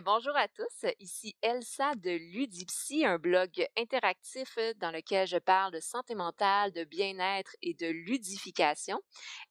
Bonjour 0.00 0.34
à 0.36 0.48
tous. 0.48 0.86
Ici 1.00 1.36
Elsa 1.42 1.94
de 1.96 2.12
Ludipsy, 2.12 3.04
un 3.04 3.18
blog 3.18 3.66
interactif 3.76 4.56
dans 4.76 4.90
lequel 4.90 5.26
je 5.26 5.36
parle 5.36 5.70
de 5.72 5.80
santé 5.80 6.14
mentale, 6.14 6.72
de 6.72 6.84
bien-être 6.84 7.54
et 7.60 7.74
de 7.74 7.88
ludification. 7.88 8.98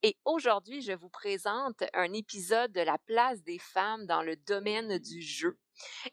Et 0.01 0.17
aujourd'hui, 0.25 0.81
je 0.81 0.93
vous 0.93 1.09
présente 1.09 1.83
un 1.93 2.11
épisode 2.13 2.71
de 2.71 2.81
la 2.81 2.97
place 2.97 3.43
des 3.43 3.59
femmes 3.59 4.07
dans 4.07 4.23
le 4.23 4.35
domaine 4.35 4.97
du 4.97 5.21
jeu. 5.21 5.59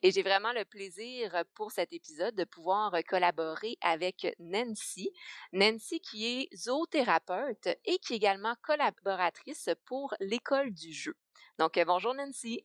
Et 0.03 0.11
j'ai 0.11 0.23
vraiment 0.23 0.53
le 0.53 0.67
plaisir 0.67 1.45
pour 1.55 1.73
cet 1.73 1.95
épisode 1.95 2.35
de 2.35 2.45
pouvoir 2.45 2.93
collaborer 3.09 3.79
avec 3.81 4.27
Nancy. 4.41 5.11
Nancy 5.53 6.01
qui 6.01 6.27
est 6.27 6.55
zoothérapeute 6.55 7.69
et 7.87 7.99
qui 7.99 8.13
est 8.13 8.17
également 8.17 8.57
collaboratrice 8.61 9.71
pour 9.87 10.15
l'école 10.21 10.75
du 10.75 10.93
jeu. 10.93 11.17
Donc, 11.59 11.81
bonjour 11.87 12.13
Nancy. 12.13 12.63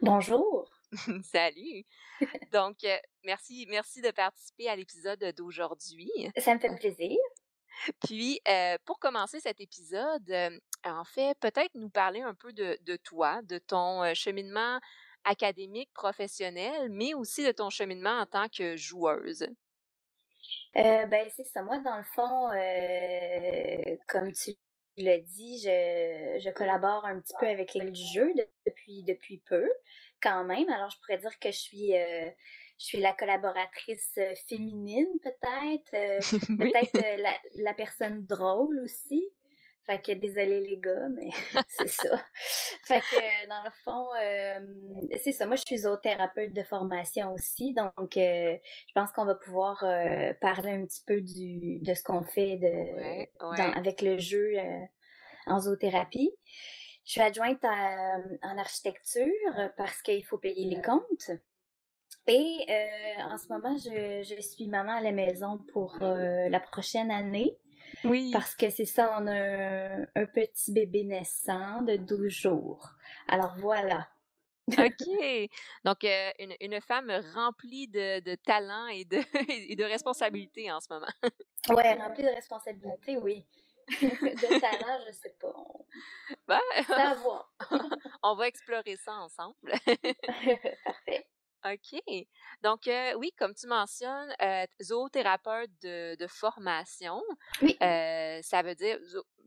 Bonjour. 0.00 0.71
Salut. 1.24 1.84
Donc, 2.52 2.76
merci, 3.24 3.66
merci 3.68 4.00
de 4.00 4.10
participer 4.10 4.68
à 4.68 4.76
l'épisode 4.76 5.24
d'aujourd'hui. 5.36 6.10
Ça 6.36 6.54
me 6.54 6.60
fait 6.60 6.74
plaisir. 6.76 7.18
Puis, 8.04 8.40
pour 8.84 8.98
commencer 8.98 9.40
cet 9.40 9.60
épisode, 9.60 10.32
en 10.84 11.04
fait, 11.04 11.36
peut-être 11.40 11.74
nous 11.74 11.90
parler 11.90 12.20
un 12.20 12.34
peu 12.34 12.52
de, 12.52 12.78
de 12.82 12.96
toi, 12.96 13.40
de 13.42 13.58
ton 13.58 14.12
cheminement 14.14 14.78
académique, 15.24 15.90
professionnel, 15.94 16.88
mais 16.90 17.14
aussi 17.14 17.44
de 17.44 17.52
ton 17.52 17.70
cheminement 17.70 18.20
en 18.20 18.26
tant 18.26 18.48
que 18.48 18.76
joueuse. 18.76 19.46
Euh, 20.76 21.06
ben, 21.06 21.28
c'est 21.36 21.44
ça. 21.44 21.62
Moi, 21.62 21.78
dans 21.78 21.96
le 21.96 22.02
fond, 22.02 22.50
euh, 22.50 23.96
comme 24.08 24.32
tu 24.32 24.52
l'as 24.96 25.18
dit, 25.18 25.58
je, 25.58 26.40
je, 26.42 26.50
collabore 26.50 27.04
un 27.04 27.20
petit 27.20 27.34
peu 27.38 27.46
avec 27.46 27.74
l'école 27.74 27.92
du 27.92 28.04
jeu 28.12 28.32
depuis, 28.66 29.02
depuis 29.04 29.38
peu, 29.46 29.68
quand 30.22 30.44
même. 30.44 30.68
Alors, 30.68 30.90
je 30.90 30.98
pourrais 30.98 31.18
dire 31.18 31.38
que 31.38 31.50
je 31.50 31.58
suis, 31.58 31.96
euh, 31.96 32.30
je 32.78 32.84
suis 32.84 33.00
la 33.00 33.12
collaboratrice 33.12 34.18
féminine, 34.48 35.08
peut-être. 35.22 36.20
peut-être 36.58 37.20
la, 37.20 37.34
la, 37.56 37.74
personne 37.74 38.24
drôle 38.26 38.80
aussi. 38.80 39.24
Fait 39.84 40.00
que 40.00 40.12
désolé 40.12 40.60
les 40.60 40.78
gars, 40.78 41.08
mais 41.08 41.30
c'est 41.68 41.88
ça. 41.88 42.24
Fait 42.84 43.00
que 43.00 43.48
dans 43.48 43.64
le 43.64 43.70
fond, 43.82 44.06
euh, 44.20 45.18
c'est 45.22 45.32
ça. 45.32 45.46
Moi, 45.46 45.56
je 45.56 45.62
suis 45.66 45.78
zoothérapeute 45.78 46.52
de 46.52 46.62
formation 46.62 47.32
aussi, 47.32 47.74
donc 47.74 48.16
euh, 48.16 48.56
je 48.86 48.92
pense 48.94 49.10
qu'on 49.10 49.24
va 49.24 49.34
pouvoir 49.34 49.82
euh, 49.82 50.32
parler 50.40 50.70
un 50.70 50.86
petit 50.86 51.02
peu 51.04 51.20
du 51.20 51.80
de 51.80 51.94
ce 51.94 52.02
qu'on 52.04 52.22
fait 52.22 52.58
de 52.58 53.76
avec 53.76 54.02
le 54.02 54.18
jeu 54.18 54.52
en 55.46 55.58
zoothérapie. 55.58 56.30
Je 57.04 57.12
suis 57.12 57.20
adjointe 57.20 57.64
en 57.64 58.58
architecture 58.58 59.26
parce 59.76 60.02
qu'il 60.02 60.24
faut 60.24 60.38
payer 60.38 60.66
les 60.68 60.80
comptes. 60.80 61.30
Et 62.28 62.66
en 63.18 63.36
ce 63.36 63.48
moment, 63.48 63.76
je, 63.76 64.22
je 64.22 64.40
suis 64.40 64.68
maman 64.68 64.92
à 64.92 65.00
la 65.00 65.12
maison 65.12 65.58
pour 65.72 65.98
la 66.00 66.60
prochaine 66.60 67.10
année. 67.10 67.58
Oui. 68.04 68.30
Parce 68.32 68.54
que 68.54 68.70
c'est 68.70 68.84
ça, 68.84 69.16
on 69.20 69.26
a 69.26 69.32
un, 70.14 70.26
petit 70.26 70.72
bébé 70.72 71.04
naissant 71.04 71.82
de 71.82 71.96
12 71.96 72.28
jours. 72.28 72.90
Alors 73.28 73.54
voilà. 73.58 74.08
OK. 74.78 75.50
Donc, 75.84 76.04
euh, 76.04 76.30
une, 76.38 76.54
une, 76.60 76.80
femme 76.80 77.10
remplie 77.34 77.88
de, 77.88 78.20
de 78.20 78.34
talent 78.36 78.86
et 78.88 79.04
de, 79.04 79.18
et 79.70 79.76
de 79.76 79.84
responsabilités 79.84 80.70
en 80.70 80.80
ce 80.80 80.92
moment. 80.92 81.06
oui, 81.70 81.82
remplie 81.98 82.22
de 82.22 82.28
responsabilités, 82.28 83.16
oui. 83.18 83.44
de 84.00 84.60
talent, 84.60 85.00
je 85.06 85.12
sais 85.12 85.36
pas. 85.40 85.54
Ben, 86.48 86.60
ça 86.86 87.14
va. 87.14 87.48
on 88.22 88.34
va 88.34 88.48
explorer 88.48 88.96
ça 88.96 89.12
ensemble. 89.12 89.56
Parfait. 90.84 91.28
OK. 91.64 92.00
Donc, 92.62 92.88
euh, 92.88 93.14
oui, 93.14 93.32
comme 93.38 93.54
tu 93.54 93.66
mentionnes, 93.66 94.34
euh, 94.42 94.66
zoothérapeute 94.82 95.70
de, 95.82 96.16
de 96.16 96.26
formation. 96.26 97.22
Oui. 97.60 97.76
Euh, 97.82 98.40
ça 98.42 98.62
veut 98.62 98.74
dire, 98.74 98.98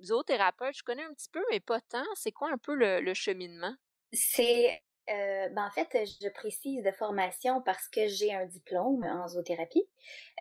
zoothérapeute, 0.01 0.77
je 0.77 0.83
connais 0.83 1.03
un 1.03 1.13
petit 1.13 1.29
peu, 1.29 1.43
mais 1.51 1.59
pas 1.59 1.81
tant. 1.81 2.05
C'est 2.13 2.31
quoi 2.31 2.49
un 2.51 2.57
peu 2.57 2.73
le, 2.73 3.01
le 3.01 3.13
cheminement? 3.13 3.75
C'est, 4.13 4.81
euh, 5.09 5.49
ben 5.49 5.65
en 5.65 5.71
fait, 5.71 5.89
je 6.21 6.29
précise 6.29 6.83
de 6.83 6.91
formation 6.91 7.61
parce 7.61 7.87
que 7.87 8.07
j'ai 8.07 8.33
un 8.33 8.45
diplôme 8.45 9.03
en 9.03 9.27
zoothérapie. 9.27 9.87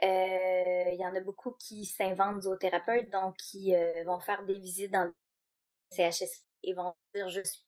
Euh, 0.02 0.84
il 0.92 0.98
y 0.98 1.06
en 1.06 1.14
a 1.14 1.20
beaucoup 1.20 1.52
qui 1.52 1.84
s'inventent 1.84 2.42
zoothérapeutes, 2.42 3.10
donc 3.10 3.36
qui 3.36 3.74
vont 4.06 4.20
faire 4.20 4.44
des 4.44 4.58
visites 4.58 4.92
dans 4.92 5.04
le 5.04 5.14
CHS 5.90 6.44
et 6.62 6.72
vont 6.72 6.94
dire 7.14 7.28
je 7.28 7.42
suis 7.42 7.64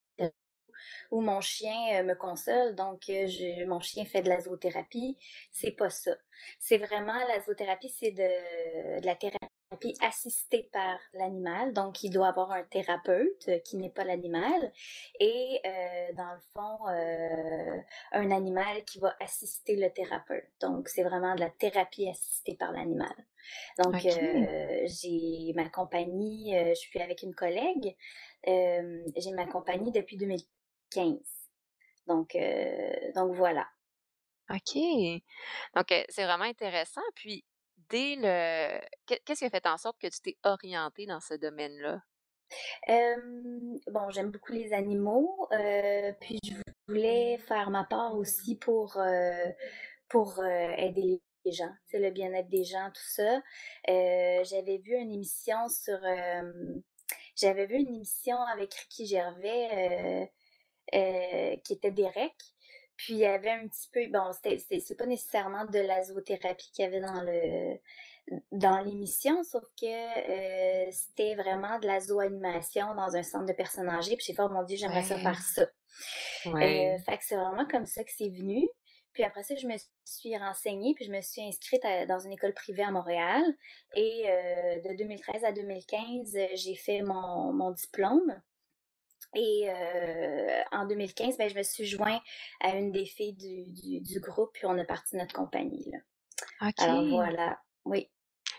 où 1.11 1.21
mon 1.21 1.41
chien 1.41 2.01
euh, 2.01 2.05
me 2.05 2.15
console, 2.15 2.75
donc 2.75 3.09
euh, 3.09 3.27
mon 3.67 3.81
chien 3.81 4.05
fait 4.05 4.23
de 4.23 4.29
la 4.29 4.41
zoothérapie. 4.41 5.19
C'est 5.51 5.73
pas 5.73 5.91
ça. 5.91 6.13
C'est 6.59 6.79
vraiment 6.79 7.15
la 7.29 7.41
zoothérapie, 7.41 7.89
c'est 7.91 8.13
de 8.13 9.05
la 9.05 9.15
thérapie 9.17 9.56
assistée 10.01 10.69
par 10.73 10.99
l'animal, 11.13 11.73
donc 11.73 12.03
il 12.03 12.11
doit 12.11 12.29
avoir 12.29 12.53
un 12.53 12.63
thérapeute 12.63 13.49
euh, 13.49 13.59
qui 13.59 13.77
n'est 13.77 13.91
pas 13.91 14.05
l'animal, 14.05 14.73
et 15.19 15.61
euh, 15.65 16.13
dans 16.15 16.33
le 16.33 16.41
fond, 16.53 16.89
euh, 16.89 17.81
un 18.13 18.31
animal 18.31 18.85
qui 18.85 19.01
va 19.01 19.15
assister 19.21 19.77
le 19.77 19.91
thérapeute. 19.93 20.49
Donc 20.61 20.89
c'est 20.89 21.03
vraiment 21.03 21.35
de 21.35 21.41
la 21.41 21.51
thérapie 21.51 22.09
assistée 22.09 22.55
par 22.55 22.73
l'animal. 22.73 23.15
Donc 23.83 23.95
okay. 23.95 24.87
j'ai 24.87 25.53
ma 25.55 25.69
compagnie, 25.69 26.55
je 26.55 26.75
suis 26.75 27.01
avec 27.01 27.23
une 27.23 27.35
collègue, 27.35 27.97
j'ai 28.45 29.33
ma 29.35 29.47
compagnie 29.47 29.93
depuis 29.93 30.17
2000 30.17 30.41
15. 30.91 31.19
Donc, 32.07 32.37
donc 33.15 33.35
voilà. 33.35 33.67
OK. 34.51 34.77
Donc, 35.75 36.07
c'est 36.09 36.25
vraiment 36.25 36.45
intéressant. 36.45 37.03
Puis, 37.17 37.45
dès 37.91 38.17
le. 38.17 38.81
Qu'est-ce 39.07 39.41
qui 39.41 39.45
a 39.45 39.51
fait 39.51 39.67
en 39.67 39.77
sorte 39.79 39.99
que 40.01 40.09
tu 40.09 40.21
t'es 40.21 40.37
orientée 40.45 41.07
dans 41.07 41.21
ce 41.21 41.35
domaine-là? 41.35 42.03
Bon, 43.89 44.11
j'aime 44.11 44.31
beaucoup 44.31 44.53
les 44.53 44.73
animaux. 44.73 45.49
Puis, 46.21 46.39
je 46.45 46.55
voulais 46.89 47.39
faire 47.39 47.71
ma 47.71 47.85
part 47.85 48.17
aussi 48.17 48.57
pour, 48.57 49.01
pour 50.09 50.45
aider 50.45 51.21
les 51.47 51.53
gens, 51.53 51.73
c'est 51.87 52.01
le 52.01 52.11
bien-être 52.11 52.49
des 52.49 52.65
gens, 52.65 52.91
tout 52.93 53.09
ça. 53.09 53.41
J'avais 53.87 54.79
vu 54.79 54.95
une 54.95 55.13
émission 55.13 55.69
sur. 55.69 55.99
J'avais 57.37 57.67
vu 57.67 57.77
une 57.77 57.95
émission 57.95 58.37
avec 58.53 58.75
Ricky 58.75 59.07
Gervais 59.07 60.31
qui 60.93 61.73
était 61.73 61.91
Derek. 61.91 62.35
Puis 62.97 63.15
il 63.15 63.19
y 63.19 63.27
avait 63.27 63.51
un 63.51 63.67
petit 63.69 63.89
peu, 63.93 64.07
bon, 64.09 64.33
c'était 64.33 64.59
c'est 64.81 64.97
pas 64.97 65.07
nécessairement 65.07 65.65
de 65.67 65.79
la 65.79 66.03
zoothérapie 66.03 66.71
qu'il 66.73 66.85
y 66.85 66.89
avait 66.89 67.01
dans 67.01 67.23
le 67.23 67.79
dans 68.51 68.81
l'émission, 68.81 69.43
sauf 69.45 69.65
que 69.81 69.87
euh, 69.87 70.91
c'était 70.91 71.35
vraiment 71.37 71.79
de 71.79 71.87
la 71.87 72.01
zooanimation 72.01 72.95
dans 72.95 73.15
un 73.15 73.23
centre 73.23 73.47
de 73.47 73.53
personnes 73.53 73.89
âgées. 73.89 74.17
Puis 74.17 74.27
j'ai 74.27 74.35
fait, 74.35 74.43
oh 74.43 74.49
mon 74.49 74.65
Dieu, 74.65 74.77
j'aimerais 74.77 75.05
ça 75.05 75.19
faire 75.19 75.41
ça. 75.41 75.67
Ouais. 76.47 76.97
Euh, 76.97 76.99
fait 77.05 77.19
que 77.19 77.25
c'est 77.25 77.37
vraiment 77.37 77.67
comme 77.67 77.87
ça 77.87 78.03
que 78.03 78.11
c'est 78.17 78.29
venu. 78.29 78.69
Puis 79.13 79.23
après 79.23 79.43
ça, 79.45 79.55
je 79.55 79.67
me 79.67 79.75
suis 80.05 80.37
renseignée, 80.37 80.93
puis 80.95 81.07
je 81.07 81.13
me 81.13 81.21
suis 81.23 81.41
inscrite 81.41 81.83
dans 82.09 82.19
une 82.19 82.33
école 82.33 82.53
privée 82.53 82.83
à 82.83 82.91
Montréal. 82.91 83.43
Et 83.95 84.25
euh, 84.27 84.81
de 84.91 84.97
2013 84.97 85.45
à 85.45 85.53
2015, 85.53 86.37
j'ai 86.55 86.75
fait 86.75 87.03
mon, 87.03 87.53
mon 87.53 87.71
diplôme. 87.71 88.43
Et 89.37 89.69
euh, 89.69 90.63
en 90.73 90.87
2015, 90.87 91.37
ben, 91.37 91.51
je 91.51 91.55
me 91.55 91.63
suis 91.63 91.85
joint 91.85 92.21
à 92.61 92.71
une 92.71 92.91
des 92.91 93.05
filles 93.05 93.35
du, 93.35 93.67
du, 93.67 94.01
du 94.01 94.19
groupe, 94.19 94.51
puis 94.55 94.65
on 94.65 94.79
a 94.79 94.85
parti 94.85 95.15
notre 95.17 95.35
compagnie. 95.35 95.91
Là. 95.93 95.99
OK. 96.69 96.75
Alors 96.79 97.07
voilà, 97.07 97.61
oui. 97.85 98.11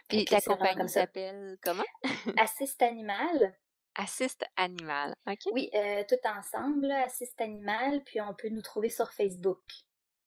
Puis 0.08 0.26
ta 0.26 0.40
compagnie 0.40 0.88
s'appelle 0.88 1.58
comment? 1.64 1.84
Assist 2.38 2.80
Animal. 2.84 3.58
Assist 3.96 4.46
Animal, 4.56 5.16
OK. 5.26 5.40
Oui, 5.52 5.72
euh, 5.74 6.04
tout 6.08 6.28
ensemble, 6.28 6.92
Assist 6.92 7.42
Animal, 7.42 8.04
puis 8.04 8.22
on 8.22 8.36
peut 8.36 8.50
nous 8.50 8.62
trouver 8.62 8.90
sur 8.90 9.12
Facebook. 9.12 9.64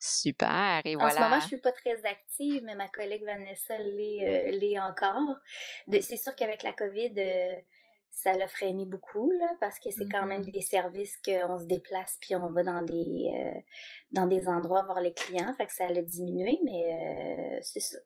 Super, 0.00 0.80
et 0.84 0.96
voilà. 0.96 1.12
En 1.12 1.16
ce 1.16 1.20
moment, 1.20 1.40
je 1.40 1.46
suis 1.46 1.60
pas 1.60 1.72
très 1.72 2.04
active, 2.04 2.64
mais 2.64 2.74
ma 2.74 2.88
collègue 2.88 3.22
Vanessa 3.22 3.78
l'est, 3.78 4.76
euh, 4.76 4.82
encore. 4.82 5.36
C'est 6.00 6.16
sûr 6.16 6.34
qu'avec 6.34 6.64
la 6.64 6.72
COVID, 6.72 7.12
ça 8.10 8.32
l'a 8.32 8.48
freiné 8.48 8.84
beaucoup 8.86 9.30
là 9.30 9.54
parce 9.60 9.78
que 9.78 9.90
c'est 9.90 10.08
quand 10.10 10.26
même 10.26 10.42
mm-hmm. 10.42 10.52
des 10.52 10.62
services 10.62 11.16
qu'on 11.24 11.58
se 11.58 11.64
déplace 11.64 12.18
puis 12.20 12.34
on 12.34 12.50
va 12.50 12.62
dans 12.62 12.82
des 12.82 13.30
euh, 13.34 13.60
dans 14.10 14.26
des 14.26 14.48
endroits 14.48 14.82
voir 14.82 15.00
les 15.00 15.14
clients 15.14 15.54
fait 15.56 15.66
que 15.66 15.72
ça 15.72 15.88
l'a 15.88 16.02
diminué 16.02 16.58
mais 16.64 17.56
euh, 17.56 17.58
c'est 17.62 17.80
ça 17.80 17.98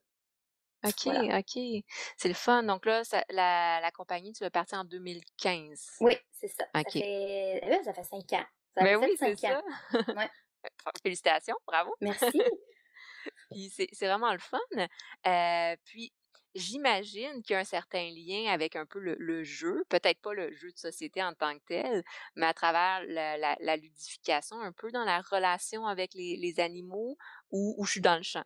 OK, 0.86 1.06
OK. 1.06 1.84
C'est 2.18 2.28
le 2.28 2.34
fun. 2.34 2.62
Donc 2.62 2.84
là, 2.84 3.04
ça, 3.04 3.24
la, 3.30 3.80
la 3.80 3.90
compagnie, 3.90 4.34
tu 4.34 4.44
vas 4.44 4.50
partir 4.50 4.78
en 4.78 4.84
2015. 4.84 5.96
Oui, 6.00 6.14
c'est 6.30 6.48
ça. 6.48 6.66
Ça 6.74 6.82
fait, 6.90 7.60
là, 7.66 7.82
ça 7.82 7.94
fait 7.94 8.04
cinq 8.04 8.32
ans. 8.34 8.44
Ça 8.74 8.82
fait 8.82 8.84
Mais 8.84 8.96
oui, 8.96 9.16
c'est 9.18 9.34
ça. 9.34 9.62
ouais. 9.92 10.30
Félicitations, 11.02 11.56
bravo. 11.66 11.94
Merci. 12.00 12.26
puis 13.50 13.70
c'est 13.70 14.06
vraiment 14.06 14.32
le 14.32 14.38
fun. 14.38 14.58
Euh, 14.76 15.76
puis 15.84 16.12
j'imagine 16.54 17.42
qu'il 17.42 17.54
y 17.54 17.56
a 17.56 17.60
un 17.60 17.64
certain 17.64 18.10
lien 18.10 18.52
avec 18.52 18.76
un 18.76 18.86
peu 18.86 18.98
le, 19.00 19.44
jeu, 19.44 19.84
peut-être 19.88 20.20
pas 20.20 20.32
le 20.32 20.52
jeu 20.52 20.70
de 20.70 20.78
société 20.78 21.22
en 21.22 21.34
tant 21.34 21.54
que 21.54 21.64
tel, 21.66 22.04
mais 22.36 22.46
à 22.46 22.54
travers 22.54 23.02
la, 23.06 23.76
ludification, 23.76 24.60
un 24.60 24.72
peu 24.72 24.90
dans 24.90 25.04
la 25.04 25.20
relation 25.20 25.86
avec 25.86 26.14
les, 26.14 26.54
animaux 26.58 27.18
ou, 27.50 27.74
ou 27.78 27.84
je 27.84 27.92
suis 27.92 28.00
dans 28.00 28.16
le 28.16 28.22
champ. 28.22 28.44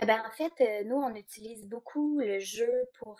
Eh 0.00 0.06
ben, 0.06 0.22
en 0.26 0.30
fait, 0.30 0.52
euh, 0.60 0.84
nous, 0.84 0.96
on 0.96 1.14
utilise 1.14 1.66
beaucoup 1.66 2.18
le 2.20 2.38
jeu 2.38 2.70
pour, 2.98 3.18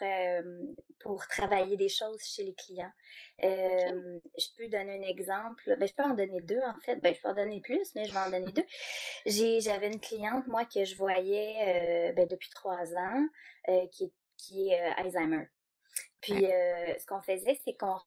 pour 1.01 1.27
travailler 1.29 1.77
des 1.77 1.89
choses 1.89 2.23
chez 2.23 2.45
les 2.45 2.55
clients. 2.55 2.93
Je 3.41 4.57
peux 4.57 4.69
donner 4.69 4.99
un 4.99 5.09
exemple. 5.09 5.77
Ben, 5.79 5.87
je 5.87 5.95
peux 5.95 6.03
en 6.03 6.15
donner 6.15 6.41
deux, 6.41 6.61
en 6.61 6.79
fait. 6.81 6.97
Ben, 6.97 7.15
je 7.15 7.21
peux 7.21 7.29
en 7.29 7.35
donner 7.35 7.61
plus, 7.61 7.95
mais 7.95 8.05
je 8.05 8.13
vais 8.13 8.19
en 8.19 8.31
donner 8.31 8.53
deux. 8.53 8.67
J'avais 9.27 9.89
une 9.89 10.01
cliente, 10.01 10.47
moi, 10.47 10.65
que 10.65 10.85
je 10.85 10.97
voyais 10.97 12.11
euh, 12.11 12.13
ben, 12.13 12.27
depuis 12.27 12.51
trois 12.51 12.95
ans, 12.95 13.27
euh, 13.69 13.87
qui, 13.89 14.13
qui 14.37 14.71
est 14.71 14.81
Alzheimer. 14.97 15.49
Puis, 16.21 16.35
ce 16.35 17.07
qu'on 17.07 17.21
faisait, 17.21 17.59
c'est 17.65 17.75
qu'on 17.75 17.99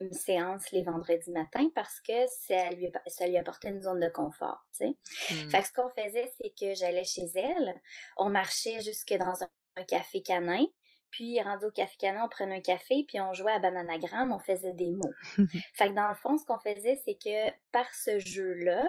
une 0.00 0.12
séance 0.12 0.70
les 0.72 0.82
vendredis 0.82 1.30
matins 1.30 1.68
parce 1.74 2.00
que 2.00 2.26
ça 2.26 2.70
lui, 2.70 2.90
ça 3.06 3.26
lui 3.26 3.36
apportait 3.36 3.68
une 3.68 3.82
zone 3.82 4.00
de 4.00 4.08
confort, 4.08 4.66
tu 4.72 4.86
sais. 4.86 5.34
Mmh. 5.34 5.50
Fait 5.50 5.60
que 5.60 5.66
ce 5.66 5.72
qu'on 5.72 5.90
faisait, 5.90 6.30
c'est 6.40 6.52
que 6.58 6.74
j'allais 6.74 7.04
chez 7.04 7.26
elle, 7.34 7.80
on 8.16 8.30
marchait 8.30 8.80
jusque 8.80 9.14
dans 9.14 9.42
un, 9.42 9.48
café 9.86 10.22
canin, 10.22 10.66
puis 11.12 11.40
rendu 11.40 11.66
au 11.66 11.70
café 11.70 11.96
canin, 12.00 12.24
on 12.24 12.28
prenait 12.28 12.56
un 12.56 12.60
café, 12.60 13.04
puis 13.06 13.20
on 13.20 13.32
jouait 13.32 13.52
à 13.52 13.60
bananagramme, 13.60 14.32
on 14.32 14.40
faisait 14.40 14.72
des 14.72 14.90
mots. 14.90 15.12
fait 15.74 15.90
que 15.90 15.94
dans 15.94 16.08
le 16.08 16.16
fond, 16.16 16.36
ce 16.36 16.44
qu'on 16.44 16.58
faisait, 16.58 17.00
c'est 17.04 17.14
que 17.14 17.48
par 17.70 17.86
ce 17.94 18.18
jeu-là, 18.18 18.84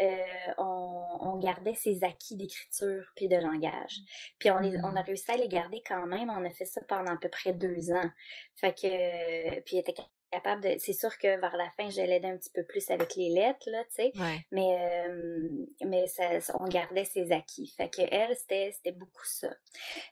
euh, 0.00 0.52
on, 0.58 1.38
gardait 1.38 1.74
ses 1.74 2.04
acquis 2.04 2.36
d'écriture 2.36 3.04
puis 3.16 3.26
de 3.26 3.34
langage. 3.34 3.98
Puis 4.38 4.50
on, 4.52 4.58
on 4.58 4.94
a 4.96 5.02
mmh. 5.02 5.04
réussi 5.06 5.30
à 5.32 5.36
les 5.36 5.48
garder 5.48 5.82
quand 5.86 6.06
même. 6.06 6.30
On 6.30 6.44
a 6.44 6.50
fait 6.50 6.66
ça 6.66 6.80
pendant 6.88 7.14
à 7.14 7.16
peu 7.16 7.28
près 7.28 7.52
deux 7.52 7.90
ans. 7.90 8.10
Fait 8.54 8.72
que, 8.72 9.60
puis 9.62 9.78
était 9.78 9.94
capable 10.30 10.62
de. 10.62 10.76
C'est 10.78 10.92
sûr 10.92 11.16
que 11.18 11.40
vers 11.40 11.56
la 11.56 11.70
fin, 11.76 11.90
je 11.90 12.00
l'aidais 12.00 12.28
un 12.28 12.36
petit 12.36 12.50
peu 12.50 12.64
plus 12.64 12.90
avec 12.90 13.14
les 13.16 13.30
lettres, 13.30 13.68
là, 13.70 13.84
tu 13.84 13.96
sais. 13.96 14.12
Mais, 14.52 15.06
euh, 15.08 15.48
mais 15.84 16.06
ça, 16.06 16.38
on 16.60 16.68
gardait 16.68 17.04
ses 17.04 17.32
acquis. 17.32 17.72
Fait 17.76 17.88
que 17.88 18.02
elle, 18.10 18.36
c'était 18.36 18.92
beaucoup 18.92 19.24
ça. 19.24 19.54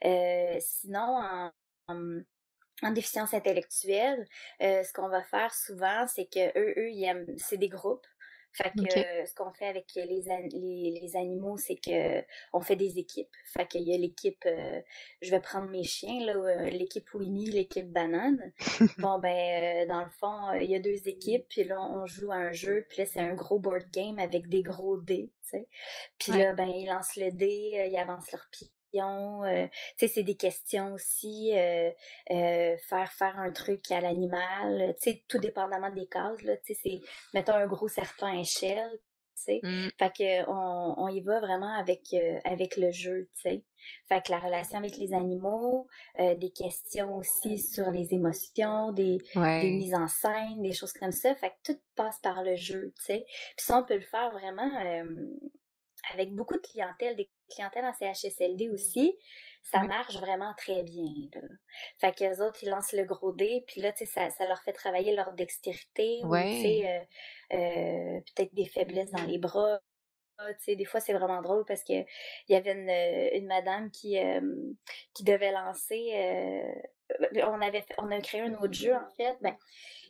Euh, 0.04 0.56
sinon, 0.60 1.18
en, 1.18 1.52
en, 2.82 2.90
déficience 2.90 3.34
intellectuelle, 3.34 4.26
euh, 4.62 4.82
ce 4.82 4.92
qu'on 4.92 5.08
va 5.08 5.22
faire 5.22 5.54
souvent, 5.54 6.06
c'est 6.06 6.26
que 6.26 6.58
eux, 6.58 6.74
eux, 6.76 6.90
ils 6.90 7.04
aiment, 7.04 7.26
c'est 7.36 7.58
des 7.58 7.68
groupes. 7.68 8.06
Fait 8.56 8.70
que 8.70 9.26
ce 9.26 9.34
qu'on 9.34 9.52
fait 9.52 9.66
avec 9.66 9.84
les, 9.94 10.06
les, 10.06 10.98
les 11.00 11.16
animaux, 11.16 11.58
c'est 11.58 11.76
que 11.76 12.24
on 12.54 12.60
fait 12.60 12.76
des 12.76 12.98
équipes. 12.98 13.34
Fait 13.44 13.66
qu'il 13.66 13.82
y 13.82 13.94
a 13.94 13.98
l'équipe, 13.98 14.42
euh, 14.46 14.80
je 15.20 15.30
vais 15.30 15.40
prendre 15.40 15.68
mes 15.68 15.84
chiens, 15.84 16.24
là, 16.24 16.34
euh, 16.34 16.70
l'équipe 16.70 17.12
Winnie, 17.12 17.50
l'équipe 17.50 17.90
Banane. 17.92 18.52
bon, 18.98 19.18
ben, 19.18 19.84
euh, 19.84 19.86
dans 19.86 20.02
le 20.02 20.10
fond, 20.10 20.52
il 20.54 20.70
y 20.70 20.74
a 20.74 20.78
deux 20.78 21.06
équipes, 21.06 21.46
puis 21.50 21.64
là, 21.64 21.80
on 21.80 22.06
joue 22.06 22.32
à 22.32 22.36
un 22.36 22.52
jeu, 22.52 22.86
puis 22.88 22.98
là, 22.98 23.06
c'est 23.06 23.20
un 23.20 23.34
gros 23.34 23.58
board 23.58 23.84
game 23.92 24.18
avec 24.18 24.48
des 24.48 24.62
gros 24.62 24.96
dés, 24.96 25.30
tu 25.42 25.50
sais. 25.50 25.68
Puis 26.18 26.32
là, 26.32 26.54
ben, 26.54 26.68
ils 26.68 26.86
lancent 26.86 27.16
le 27.16 27.30
dé, 27.32 27.88
ils 27.90 27.98
avancent 27.98 28.32
leur 28.32 28.48
pied 28.50 28.70
euh, 28.94 29.66
tu 29.98 30.06
sais, 30.06 30.08
c'est 30.08 30.22
des 30.22 30.36
questions 30.36 30.94
aussi, 30.94 31.52
euh, 31.54 31.90
euh, 32.30 32.76
faire 32.78 33.12
faire 33.12 33.38
un 33.38 33.50
truc 33.52 33.90
à 33.90 34.00
l'animal, 34.00 34.94
tu 35.02 35.10
sais, 35.10 35.24
tout 35.28 35.38
dépendamment 35.38 35.90
des 35.90 36.06
cases, 36.06 36.42
là, 36.42 36.56
tu 36.58 36.74
sais, 36.74 36.80
c'est, 36.82 37.00
mettons 37.34 37.54
un 37.54 37.66
gros 37.66 37.88
serpent 37.88 38.26
à 38.26 38.40
échelle, 38.40 38.90
tu 39.36 39.42
sais. 39.42 39.60
Mmh. 39.62 39.88
Fait 39.98 40.12
que 40.16 40.50
on, 40.50 40.94
on, 40.98 41.08
y 41.08 41.20
va 41.20 41.40
vraiment 41.40 41.72
avec, 41.74 42.14
avec 42.44 42.76
le 42.76 42.90
jeu, 42.90 43.28
tu 43.34 43.50
sais. 43.50 43.64
Fait 44.08 44.24
que 44.24 44.32
la 44.32 44.38
relation 44.38 44.78
avec 44.78 44.96
les 44.96 45.12
animaux, 45.12 45.86
des 46.18 46.50
questions 46.50 47.16
aussi 47.16 47.58
sur 47.58 47.90
les 47.90 48.14
émotions, 48.14 48.92
des, 48.92 49.18
des 49.34 49.70
mises 49.70 49.94
en 49.94 50.08
scène, 50.08 50.62
des 50.62 50.72
choses 50.72 50.92
comme 50.92 51.12
ça. 51.12 51.34
Fait 51.34 51.50
que 51.50 51.72
tout 51.72 51.80
passe 51.94 52.18
par 52.20 52.42
le 52.42 52.56
jeu, 52.56 52.92
tu 52.96 53.04
sais. 53.04 53.24
Puis 53.26 53.66
ça, 53.66 53.78
on 53.78 53.84
peut 53.84 53.96
le 53.96 54.00
faire 54.00 54.30
vraiment 54.32 54.70
avec 56.12 56.34
beaucoup 56.34 56.54
de 56.54 56.60
clientèle, 56.60 57.16
des 57.16 57.30
clientèles 57.48 57.84
en 57.84 57.92
CHSLD 57.92 58.70
aussi, 58.70 59.16
ça 59.62 59.82
marche 59.82 60.16
vraiment 60.18 60.54
très 60.56 60.82
bien. 60.82 61.12
Là. 61.34 61.40
Fait 61.98 62.12
qu'eux 62.12 62.44
autres, 62.44 62.62
ils 62.62 62.68
lancent 62.68 62.92
le 62.92 63.04
gros 63.04 63.32
dé, 63.32 63.64
puis 63.66 63.80
là, 63.80 63.92
tu 63.92 63.98
sais, 63.98 64.06
ça, 64.06 64.30
ça 64.30 64.46
leur 64.46 64.62
fait 64.62 64.72
travailler 64.72 65.14
leur 65.14 65.32
dextérité, 65.32 66.20
ou, 66.22 66.36
tu 66.36 66.62
sais, 66.62 66.82
euh, 66.86 67.56
euh, 67.56 68.20
peut-être 68.34 68.54
des 68.54 68.66
faiblesses 68.66 69.10
dans 69.10 69.24
les 69.24 69.38
bras. 69.38 69.80
Tu 70.38 70.54
sais, 70.60 70.76
des 70.76 70.84
fois, 70.84 71.00
c'est 71.00 71.14
vraiment 71.14 71.40
drôle 71.40 71.64
parce 71.64 71.82
que 71.82 71.94
il 71.94 72.50
y 72.50 72.54
avait 72.54 72.72
une, 72.72 72.90
euh, 72.90 73.38
une 73.38 73.46
madame 73.46 73.90
qui, 73.90 74.18
qui 75.14 75.24
devait 75.24 75.52
lancer. 75.52 76.62
on 77.42 77.60
avait 77.62 77.84
on 77.98 78.10
a 78.10 78.20
créé 78.20 78.42
un 78.42 78.54
autre 78.54 78.74
jeu 78.74 78.94
en 78.94 79.10
fait. 79.16 79.36
Ben, 79.40 79.56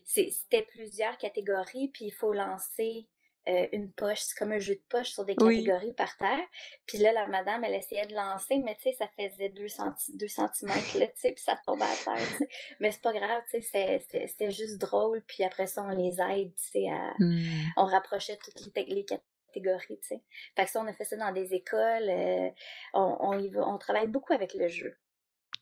c'était 0.04 0.62
plusieurs 0.62 1.16
catégories, 1.18 1.88
puis 1.88 2.06
il 2.06 2.12
faut 2.12 2.32
lancer 2.32 3.06
euh, 3.48 3.66
une 3.72 3.92
poche, 3.92 4.20
c'est 4.20 4.36
comme 4.36 4.52
un 4.52 4.58
jeu 4.58 4.74
de 4.74 4.82
poche 4.88 5.10
sur 5.10 5.24
des 5.24 5.36
catégories 5.36 5.92
par 5.92 6.16
terre. 6.16 6.46
Puis 6.86 6.98
là, 6.98 7.12
la 7.12 7.26
madame, 7.28 7.64
elle 7.64 7.74
essayait 7.74 8.06
de 8.06 8.14
lancer, 8.14 8.58
mais 8.58 8.74
tu 8.76 8.82
sais, 8.82 8.92
ça 8.92 9.08
faisait 9.16 9.50
2 9.50 9.68
cm, 9.68 10.68
là, 10.68 11.06
tu 11.06 11.12
sais, 11.14 11.32
puis 11.32 11.42
ça 11.42 11.58
tombait 11.66 11.84
à 11.84 12.14
terre, 12.16 12.48
Mais 12.80 12.90
c'est 12.90 13.02
pas 13.02 13.12
grave, 13.12 13.42
tu 13.50 13.62
sais, 13.62 14.04
c'était 14.08 14.50
juste 14.50 14.78
drôle. 14.78 15.22
Puis 15.26 15.44
après 15.44 15.66
ça, 15.66 15.84
on 15.84 15.90
les 15.90 16.20
aide, 16.20 16.54
tu 16.56 16.70
sais, 16.70 16.88
à... 16.88 17.14
Mmh. 17.18 17.72
On 17.76 17.84
rapprochait 17.84 18.38
toutes 18.42 18.74
les, 18.74 19.04
catégories, 19.04 19.98
tu 20.00 20.08
sais. 20.08 20.22
Fait 20.56 20.64
que 20.64 20.70
ça, 20.70 20.80
on 20.80 20.86
a 20.86 20.92
fait 20.92 21.04
ça 21.04 21.16
dans 21.16 21.32
des 21.32 21.54
écoles. 21.54 22.08
Euh, 22.08 22.50
on, 22.94 23.16
on, 23.20 23.38
y 23.38 23.48
va, 23.48 23.66
on 23.68 23.78
travaille 23.78 24.08
beaucoup 24.08 24.32
avec 24.32 24.54
le 24.54 24.68
jeu. 24.68 24.96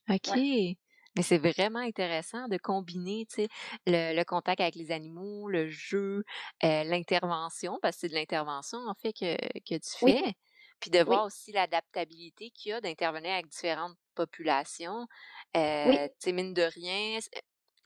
OK. 0.09 0.39
Mais 1.17 1.23
c'est 1.23 1.39
vraiment 1.39 1.79
intéressant 1.81 2.49
de 2.49 2.57
combiner, 2.59 3.27
le, 3.87 4.17
le, 4.17 4.25
contact 4.25 4.61
avec 4.61 4.75
les 4.75 4.91
animaux, 4.91 5.49
le 5.49 5.69
jeu, 5.69 6.25
euh, 6.65 6.85
l'intervention, 6.85 7.79
parce 7.83 7.97
que 7.97 8.01
c'est 8.03 8.09
de 8.09 8.15
l'intervention, 8.15 8.79
en 8.89 8.95
fait, 8.95 9.13
que, 9.13 9.37
que 9.61 9.75
tu 9.77 9.99
fais. 9.99 10.35
Puis 10.81 10.91
de 10.91 11.03
voir 11.03 11.25
aussi 11.25 11.53
l'adaptabilité 11.53 12.51
qu'il 12.51 12.71
y 12.71 12.73
a 12.73 12.81
d'intervenir 12.81 13.33
avec 13.33 13.49
différentes 13.49 13.97
populations. 14.15 15.07
Euh, 15.57 16.09
Tu 16.09 16.11
sais, 16.19 16.33
mine 16.33 16.53
de 16.53 16.63
rien, 16.63 17.19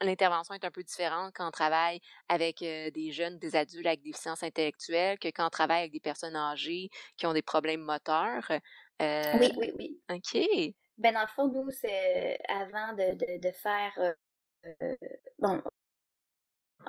l'intervention 0.01 0.53
est 0.55 0.65
un 0.65 0.71
peu 0.71 0.83
différente 0.83 1.31
quand 1.35 1.47
on 1.47 1.51
travaille 1.51 1.99
avec 2.27 2.61
euh, 2.61 2.89
des 2.91 3.11
jeunes, 3.11 3.37
des 3.39 3.55
adultes 3.55 3.85
avec 3.85 4.01
des 4.01 4.09
déficience 4.11 4.43
intellectuelle 4.43 5.19
que 5.19 5.27
quand 5.27 5.45
on 5.47 5.49
travaille 5.49 5.79
avec 5.79 5.91
des 5.91 5.99
personnes 5.99 6.35
âgées 6.35 6.89
qui 7.17 7.25
ont 7.25 7.33
des 7.33 7.41
problèmes 7.41 7.81
moteurs. 7.81 8.49
Euh, 9.01 9.39
oui, 9.39 9.51
oui, 9.57 9.71
oui. 9.77 10.01
OK. 10.09 10.37
Ben, 10.99 11.13
dans 11.13 11.21
le 11.21 11.27
fond, 11.27 11.47
nous, 11.47 11.71
c'est 11.71 12.37
avant 12.49 12.93
de, 12.93 13.13
de, 13.15 13.41
de 13.41 13.51
faire. 13.51 13.93
Euh, 13.97 14.13
euh 14.83 14.95
bon, 15.39 15.61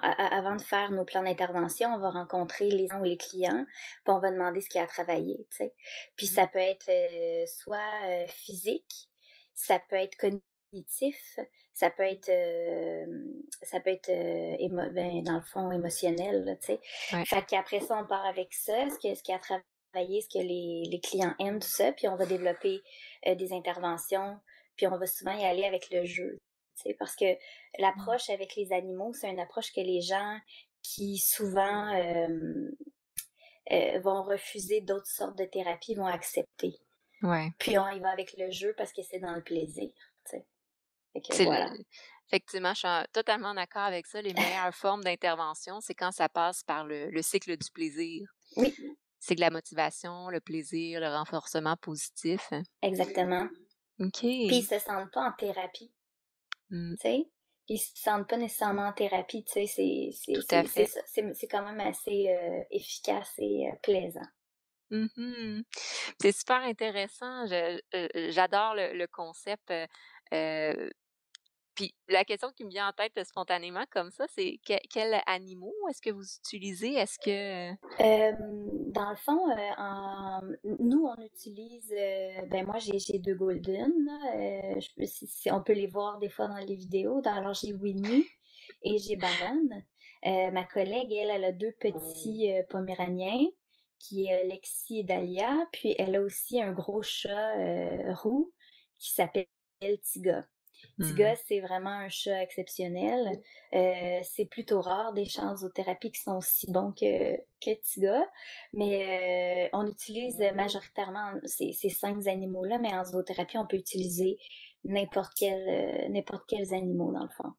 avant 0.02 0.56
de 0.56 0.62
faire 0.62 0.90
nos 0.90 1.04
plans 1.04 1.22
d'intervention, 1.22 1.94
on 1.94 1.98
va 1.98 2.10
rencontrer 2.10 2.70
les 2.70 2.88
gens 2.88 3.00
ou 3.00 3.04
les 3.04 3.16
clients, 3.16 3.64
puis 4.04 4.14
on 4.14 4.18
va 4.18 4.30
demander 4.30 4.60
ce 4.60 4.68
qu'il 4.68 4.78
y 4.78 4.82
a 4.82 4.84
à 4.84 4.88
travailler. 4.88 5.46
Puis 6.16 6.26
mmh. 6.26 6.30
ça 6.30 6.46
peut 6.46 6.58
être 6.58 6.88
euh, 6.88 7.46
soit 7.46 7.78
euh, 8.04 8.26
physique, 8.28 9.10
ça 9.54 9.78
peut 9.78 9.96
être 9.96 10.16
cognitif, 10.16 11.38
ça 11.72 11.90
peut 11.90 12.04
être 12.04 12.30
ça 13.62 13.80
peut 13.80 13.90
être 13.90 14.08
ben, 14.08 15.22
dans 15.22 15.36
le 15.36 15.42
fond 15.42 15.70
émotionnel, 15.70 16.58
tu 16.60 16.66
sais. 16.66 16.80
Fait 17.26 17.44
qu'après 17.46 17.80
ça, 17.80 17.96
on 17.96 18.06
part 18.06 18.24
avec 18.26 18.52
ça, 18.54 18.88
ce 18.90 18.98
qu'il 18.98 19.10
y 19.10 19.32
a 19.32 19.36
à 19.36 19.38
travailler, 19.38 19.64
ce 19.94 20.28
que 20.28 20.42
les, 20.42 20.88
les 20.90 21.00
clients 21.00 21.34
aiment, 21.38 21.60
tout 21.60 21.68
ça, 21.68 21.92
puis 21.92 22.08
on 22.08 22.16
va 22.16 22.26
développer 22.26 22.82
euh, 23.26 23.34
des 23.34 23.52
interventions, 23.52 24.38
puis 24.76 24.86
on 24.86 24.96
va 24.96 25.06
souvent 25.06 25.36
y 25.36 25.44
aller 25.44 25.64
avec 25.64 25.90
le 25.90 26.04
jeu. 26.04 26.38
Parce 26.98 27.14
que 27.14 27.36
l'approche 27.78 28.28
mmh. 28.28 28.32
avec 28.32 28.56
les 28.56 28.72
animaux, 28.72 29.12
c'est 29.12 29.30
une 29.30 29.40
approche 29.40 29.72
que 29.72 29.80
les 29.80 30.00
gens 30.00 30.38
qui 30.82 31.18
souvent 31.18 31.94
euh, 31.94 32.70
euh, 33.70 34.00
vont 34.00 34.22
refuser 34.22 34.80
d'autres 34.80 35.06
sortes 35.06 35.36
de 35.36 35.44
thérapies 35.44 35.94
vont 35.94 36.06
accepter. 36.06 36.72
Ouais. 37.22 37.50
Puis 37.58 37.78
on 37.78 37.86
y 37.88 38.00
va 38.00 38.10
avec 38.10 38.34
le 38.38 38.50
jeu 38.50 38.74
parce 38.78 38.92
que 38.94 39.02
c'est 39.02 39.18
dans 39.18 39.34
le 39.34 39.42
plaisir. 39.42 39.90
voilà. 41.40 41.70
Effectivement, 42.28 42.72
je 42.72 42.78
suis 42.78 43.08
totalement 43.12 43.52
d'accord 43.52 43.82
avec 43.82 44.06
ça. 44.06 44.22
Les 44.22 44.32
meilleures 44.32 44.74
formes 44.74 45.04
d'intervention, 45.04 45.80
c'est 45.80 45.94
quand 45.94 46.12
ça 46.12 46.30
passe 46.30 46.62
par 46.62 46.86
le, 46.86 47.10
le 47.10 47.22
cycle 47.22 47.58
du 47.58 47.70
plaisir. 47.72 48.26
Oui 48.56 48.74
c'est 49.20 49.36
que 49.36 49.40
la 49.40 49.50
motivation, 49.50 50.28
le 50.30 50.40
plaisir, 50.40 51.00
le 51.00 51.08
renforcement 51.08 51.76
positif. 51.76 52.50
Exactement. 52.82 53.46
OK. 54.00 54.20
Puis 54.20 54.48
ils 54.48 54.64
se 54.64 54.78
sentent 54.78 55.12
pas 55.12 55.28
en 55.28 55.32
thérapie. 55.32 55.92
Mmh. 56.70 56.94
Tu 56.94 57.02
sais? 57.02 57.30
Ils 57.68 57.78
se 57.78 57.90
sentent 57.94 58.28
pas 58.28 58.38
nécessairement 58.38 58.88
en 58.88 58.92
thérapie, 58.92 59.44
tu 59.44 59.66
sais, 59.66 60.10
c'est 60.12 60.34
c'est 61.34 61.46
quand 61.46 61.62
même 61.62 61.78
assez 61.80 62.28
euh, 62.28 62.62
efficace 62.72 63.32
et 63.38 63.68
euh, 63.68 63.76
plaisant. 63.82 64.26
Mmh 64.90 65.60
c'est 66.20 66.32
super 66.32 66.62
intéressant. 66.62 67.46
Euh, 67.52 67.78
j'adore 68.30 68.74
le, 68.74 68.98
le, 68.98 69.06
concept 69.06 69.72
Puis 71.74 71.94
la 72.08 72.24
question 72.24 72.50
qui 72.50 72.64
me 72.64 72.70
vient 72.70 72.88
en 72.88 72.92
tête 72.92 73.24
spontanément 73.24 73.84
comme 73.90 74.10
ça, 74.10 74.24
c'est 74.28 74.58
quels 74.64 75.20
animaux 75.26 75.74
est-ce 75.88 76.02
que 76.02 76.10
vous 76.10 76.24
utilisez? 76.38 76.94
Est-ce 76.94 77.18
que... 77.18 77.70
dans 78.92 79.10
le 79.10 79.16
fond, 79.16 79.38
nous, 80.78 81.06
on 81.06 81.22
utilise... 81.22 81.90
ben 82.50 82.66
moi, 82.66 82.78
j'ai 82.78 83.18
deux 83.18 83.34
Golden. 83.34 83.92
on 85.46 85.62
peut 85.62 85.72
les 85.72 85.86
voir 85.86 86.18
des 86.18 86.28
fois 86.28 86.48
dans 86.48 86.56
les 86.56 86.74
vidéos. 86.74 87.22
Alors, 87.24 87.54
j'ai 87.54 87.72
Winnie 87.72 88.26
et 88.82 88.98
j'ai 88.98 89.16
Banane. 89.16 89.84
ma 90.52 90.64
collègue, 90.64 91.12
elle, 91.12 91.30
elle 91.30 91.44
a 91.44 91.52
deux 91.52 91.72
petits 91.72 92.52
poméraniens 92.68 93.46
qui 93.98 94.26
est 94.26 94.44
Lexi 94.44 95.00
et 95.00 95.04
Dahlia. 95.04 95.66
Puis 95.72 95.94
elle 95.98 96.16
a 96.16 96.20
aussi 96.20 96.60
un 96.60 96.72
gros 96.72 97.02
chat 97.02 97.54
roux 98.14 98.52
qui 98.98 99.12
s'appelle 99.12 99.46
Tiga. 100.02 100.46
Tiga, 101.00 101.32
mmh. 101.32 101.36
c'est 101.46 101.60
vraiment 101.60 101.90
un 101.90 102.08
chat 102.08 102.42
exceptionnel. 102.42 103.40
Euh, 103.72 104.20
c'est 104.22 104.44
plutôt 104.44 104.80
rare 104.80 105.12
des 105.12 105.24
chats 105.24 105.44
en 105.44 105.56
zoothérapie 105.56 106.12
qui 106.12 106.20
sont 106.20 106.36
aussi 106.36 106.70
bons 106.70 106.92
que, 106.92 107.36
que 107.36 107.80
Tiga. 107.82 108.22
Mais 108.72 109.66
euh, 109.66 109.68
on 109.72 109.86
utilise 109.86 110.38
majoritairement 110.54 111.32
ces, 111.44 111.72
ces 111.72 111.88
cinq 111.88 112.26
animaux-là, 112.26 112.78
mais 112.78 112.92
en 112.94 113.04
zoothérapie, 113.04 113.58
on 113.58 113.66
peut 113.66 113.76
utiliser 113.76 114.38
n'importe 114.84 115.32
quel, 115.36 115.68
euh, 115.68 116.08
n'importe 116.08 116.44
quels 116.48 116.74
animaux, 116.74 117.12
dans 117.12 117.24
le 117.24 117.30
fond. 117.30 117.52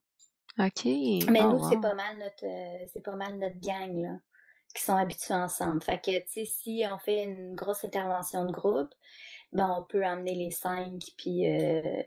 OK. 0.60 0.86
Mais 1.30 1.42
oh, 1.44 1.54
nous, 1.54 1.70
c'est 1.70 1.80
pas 1.80 1.94
mal 1.94 2.18
notre 2.18 2.46
c'est 2.92 3.04
pas 3.04 3.16
mal 3.16 3.38
notre 3.38 3.60
gang, 3.60 4.02
là, 4.02 4.20
qui 4.76 4.84
sont 4.84 4.96
habitués 4.96 5.34
ensemble. 5.34 5.82
Fait 5.82 6.00
que, 6.00 6.12
tu 6.20 6.28
sais, 6.28 6.46
si 6.46 6.84
on 6.92 6.98
fait 6.98 7.24
une 7.24 7.56
grosse 7.56 7.86
intervention 7.86 8.46
de 8.46 8.52
groupe, 8.52 8.94
ben, 9.54 9.70
on 9.78 9.84
peut 9.84 10.06
amener 10.06 10.34
les 10.34 10.52
cinq, 10.52 11.02
puis 11.18 11.46
euh, 11.46 12.04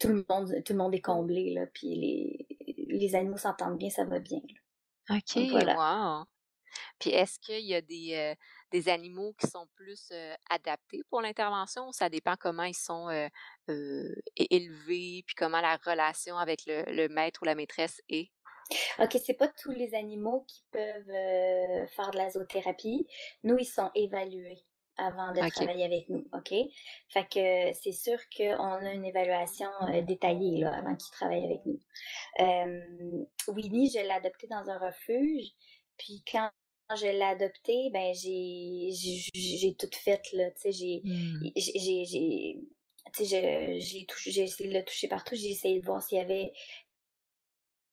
tout, 0.00 0.08
le 0.08 0.24
monde, 0.28 0.52
tout 0.64 0.72
le 0.72 0.78
monde 0.78 0.94
est 0.94 1.00
comblé, 1.00 1.54
là, 1.54 1.66
puis 1.66 1.94
les, 1.94 2.46
les 2.88 3.14
animaux 3.14 3.36
s'entendent 3.36 3.78
bien, 3.78 3.90
ça 3.90 4.04
va 4.04 4.18
bien. 4.18 4.40
OK, 5.08 5.36
wow! 5.36 6.24
Puis 6.98 7.10
est-ce 7.10 7.38
qu'il 7.38 7.64
y 7.64 7.74
a 7.74 7.80
des, 7.80 8.14
euh, 8.14 8.34
des 8.72 8.88
animaux 8.88 9.34
qui 9.40 9.46
sont 9.46 9.66
plus 9.74 10.08
euh, 10.12 10.34
adaptés 10.50 11.02
pour 11.10 11.20
l'intervention? 11.20 11.92
Ça 11.92 12.08
dépend 12.08 12.34
comment 12.38 12.64
ils 12.64 12.74
sont 12.74 13.08
élevés, 14.36 15.22
puis 15.26 15.34
comment 15.36 15.60
la 15.60 15.76
relation 15.76 16.38
avec 16.38 16.66
le, 16.66 16.84
le, 16.92 17.08
maître 17.08 17.40
ou 17.42 17.44
la 17.44 17.54
maîtresse 17.54 18.00
est? 18.08 18.30
OK, 18.98 19.16
c'est 19.24 19.34
pas 19.34 19.48
tous 19.48 19.72
les 19.72 19.94
animaux 19.94 20.44
qui 20.46 20.64
peuvent 20.70 21.86
faire 21.88 22.10
de 22.12 22.16
la 22.16 22.30
zoothérapie. 22.30 23.06
Nous, 23.42 23.58
ils 23.58 23.64
sont 23.64 23.90
évalués 23.94 24.64
avant 25.00 25.32
de 25.32 25.48
travailler 25.50 25.84
avec 25.84 26.08
nous, 26.08 26.26
OK? 26.32 26.52
Fait 27.08 27.28
que 27.28 27.78
c'est 27.80 27.92
sûr 27.92 28.18
qu'on 28.36 28.74
a 28.74 28.92
une 28.92 29.04
évaluation 29.04 29.70
euh, 29.88 30.02
détaillée 30.02 30.60
là, 30.60 30.74
avant 30.76 30.94
qu'il 30.94 31.10
travaille 31.12 31.44
avec 31.44 31.64
nous. 31.66 31.80
Euh, 32.40 33.24
Winnie, 33.48 33.90
je 33.90 34.00
l'ai 34.00 34.10
adopté 34.10 34.46
dans 34.46 34.68
un 34.68 34.78
refuge, 34.78 35.52
puis 35.96 36.22
quand 36.30 36.50
je 36.96 37.06
l'ai 37.06 37.22
adopté, 37.22 37.90
ben 37.92 38.12
j'ai 38.14 38.90
j'ai 38.92 39.74
tout 39.74 39.90
fait 39.92 40.20
là, 40.32 40.50
tu 40.50 40.60
sais, 40.60 40.72
j'ai 40.72 41.00
hmm. 41.04 41.50
j'ai 43.18 44.42
essayé 44.42 44.70
de 44.70 44.74
le 44.74 44.84
toucher 44.84 45.08
partout, 45.08 45.34
j'ai 45.34 45.50
essayé 45.50 45.80
de 45.80 45.86
voir 45.86 46.02
s'il 46.02 46.18
y 46.18 46.20
avait 46.20 46.52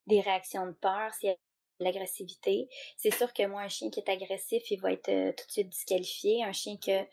des 0.07 0.21
réactions 0.21 0.65
de 0.65 0.71
peur, 0.71 1.13
s'il 1.13 1.27
y 1.27 1.31
avait 1.31 1.39
l'agressivité. 1.79 2.69
C'est 2.97 3.13
sûr 3.13 3.33
que 3.33 3.45
moi, 3.45 3.61
un 3.61 3.67
chien 3.67 3.89
qui 3.89 3.99
est 3.99 4.09
agressif, 4.09 4.69
il 4.71 4.79
va 4.79 4.91
être 4.91 5.09
euh, 5.09 5.31
tout 5.31 5.45
de 5.45 5.51
suite 5.51 5.69
disqualifié. 5.69 6.43
Un 6.43 6.51
chien 6.51 6.77
qui 6.77 6.91
a 6.91 7.05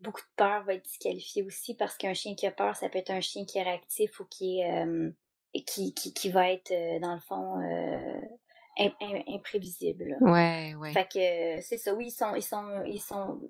beaucoup 0.00 0.20
de 0.20 0.36
peur 0.36 0.64
va 0.64 0.74
être 0.74 0.84
disqualifié 0.84 1.42
aussi 1.42 1.74
parce 1.74 1.96
qu'un 1.96 2.14
chien 2.14 2.34
qui 2.34 2.46
a 2.46 2.50
peur, 2.50 2.76
ça 2.76 2.88
peut 2.88 2.98
être 2.98 3.10
un 3.10 3.20
chien 3.20 3.44
qui 3.44 3.58
est 3.58 3.62
réactif 3.62 4.20
ou 4.20 4.24
qui 4.26 4.60
est 4.60 4.82
euh, 4.82 5.10
qui, 5.66 5.94
qui, 5.94 6.12
qui, 6.12 6.30
va 6.30 6.50
être 6.50 6.70
euh, 6.70 6.98
dans 7.00 7.14
le 7.14 7.20
fond 7.20 7.56
imprévisible. 8.78 10.18
Ouais, 10.20 10.74
ouais. 10.74 10.92
Fait 10.92 11.08
que 11.08 11.62
c'est 11.62 11.78
ça. 11.78 11.94
Oui, 11.94 12.08
ils 12.08 12.10
sont 12.10 12.34
ils 12.34 12.42
sont 12.42 12.82
ils 12.84 13.00
sont 13.00 13.40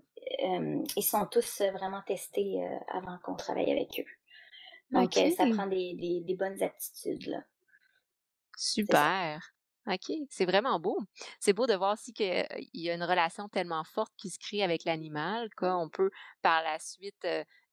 ils 0.97 1.03
sont 1.03 1.27
tous 1.27 1.63
vraiment 1.73 2.03
testés 2.03 2.65
avant 2.89 3.19
qu'on 3.25 3.35
travaille 3.35 3.73
avec 3.73 3.99
eux. 3.99 4.11
Donc 4.93 5.15
ça 5.15 5.47
prend 5.53 5.67
des, 5.67 5.95
des, 5.95 6.21
des 6.21 6.35
bonnes 6.35 6.63
attitudes 6.63 7.27
là. 7.27 7.43
Super. 8.57 9.56
OK, 9.87 10.16
c'est 10.31 10.47
vraiment 10.47 10.81
beau. 10.81 10.99
C'est 11.38 11.52
beau 11.52 11.66
de 11.66 11.75
voir 11.75 11.93
aussi 11.93 12.12
qu'il 12.12 12.45
y 12.75 12.90
a 12.90 12.95
une 12.95 13.05
relation 13.05 13.49
tellement 13.49 13.85
forte 13.85 14.12
qui 14.16 14.31
se 14.31 14.38
crée 14.38 14.62
avec 14.62 14.85
l'animal 14.85 15.49
qu'on 15.57 15.88
peut 15.88 16.11
par 16.43 16.62
la 16.62 16.78
suite 16.78 17.26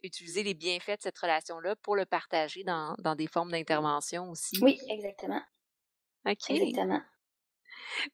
utiliser 0.04 0.44
les 0.44 0.54
bienfaits 0.54 0.98
de 0.98 1.02
cette 1.02 1.18
relation-là 1.18 1.76
pour 1.78 1.96
le 1.96 2.06
partager 2.06 2.64
dans, 2.64 2.96
dans 3.00 3.16
des 3.16 3.28
formes 3.28 3.52
d'intervention 3.52 4.30
aussi. 4.30 4.58
Oui, 4.62 4.80
exactement. 4.90 5.42
OK. 6.26 6.52
Exactement. 6.52 7.02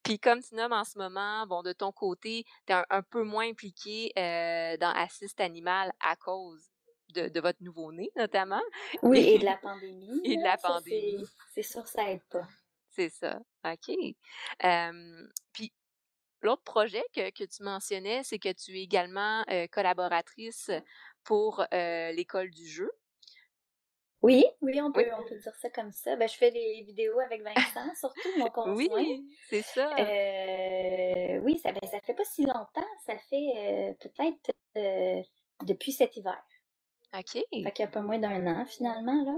Puis 0.04 0.20
comme 0.20 0.42
tu 0.42 0.56
nommes 0.56 0.74
en 0.74 0.84
ce 0.84 0.98
moment, 0.98 1.46
bon, 1.48 1.62
de 1.62 1.74
ton 1.74 1.92
côté, 1.92 2.46
tu 2.66 2.74
es 2.74 2.82
un, 2.90 3.02
peu 3.02 3.24
moins 3.24 3.48
impliqué 3.48 4.12
dans 4.16 4.94
Assist 4.96 5.40
Animal 5.42 5.92
à 6.00 6.16
cause 6.16 6.70
de, 7.14 7.28
de 7.28 7.40
votre 7.40 7.62
nouveau-né, 7.62 8.12
notamment. 8.16 8.62
Oui, 9.02 9.20
et 9.20 9.40
de 9.40 9.46
la 9.46 9.58
pandémie. 9.58 10.22
et 10.24 10.38
de 10.38 10.44
la 10.44 10.58
pandémie. 10.58 11.26
C'est 11.54 11.64
sûr, 11.64 11.88
ça 11.88 12.10
aide 12.10 12.24
pas. 12.30 12.48
C'est 13.00 13.10
ça. 13.10 13.40
OK. 13.66 13.96
puis, 15.54 15.74
l'autre 16.42 16.64
projet 16.64 17.04
que, 17.16 17.30
que, 17.30 17.46
tu 17.46 17.64
mentionnais, 17.64 18.24
c'est 18.24 18.40
que 18.40 18.52
tu 18.52 18.78
es 18.78 18.84
également 18.84 19.46
collaboratrice 19.72 20.70
pour 21.24 21.66
l'école 21.72 22.50
du 22.50 22.68
jeu. 22.68 22.92
Oui, 24.22 24.44
oui, 24.60 24.82
on 24.82 24.92
peut, 24.92 25.06
on 25.18 25.24
peut 25.24 25.38
dire 25.38 25.56
ça 25.56 25.70
comme 25.70 25.94
ça. 25.94 26.18
Ben, 26.18 26.28
je 26.28 26.36
fais 26.36 26.52
des 26.52 26.84
vidéos 26.86 27.18
avec 27.22 27.42
Vincent, 27.42 27.96
surtout 27.98 28.38
mon 28.38 28.48
conjoint. 28.50 28.76
Oui, 28.76 29.26
c'est 29.48 29.62
ça. 29.62 29.96
oui, 31.42 31.58
ça, 31.60 31.72
ben, 31.72 31.90
ça 31.90 32.02
fait 32.02 32.14
pas 32.14 32.26
si 32.26 32.44
longtemps. 32.44 32.90
Ça 33.06 33.18
fait 33.18 33.96
peut-être 34.02 34.52
depuis 35.64 35.94
cet 35.94 36.18
hiver. 36.18 36.44
OK. 37.18 37.32
Fait 37.32 37.72
qu'il 37.72 37.80
y 37.80 37.84
a 37.84 37.88
pas 37.88 38.02
moins 38.02 38.20
d'un 38.20 38.46
an, 38.46 38.66
finalement, 38.66 39.24
là. 39.24 39.38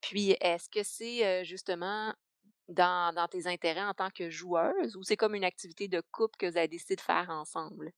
Puis, 0.00 0.36
est-ce 0.40 0.70
que 0.70 0.82
c'est 0.82 1.44
justement 1.44 2.14
dans, 2.68 3.14
dans, 3.14 3.28
tes 3.28 3.46
intérêts 3.46 3.82
en 3.82 3.94
tant 3.94 4.10
que 4.10 4.30
joueuse 4.30 4.96
ou 4.96 5.02
c'est 5.02 5.16
comme 5.16 5.34
une 5.34 5.44
activité 5.44 5.88
de 5.88 6.00
couple 6.12 6.36
que 6.38 6.46
vous 6.46 6.56
avez 6.56 6.68
décidé 6.68 6.96
de 6.96 7.00
faire 7.00 7.28
ensemble? 7.30 7.92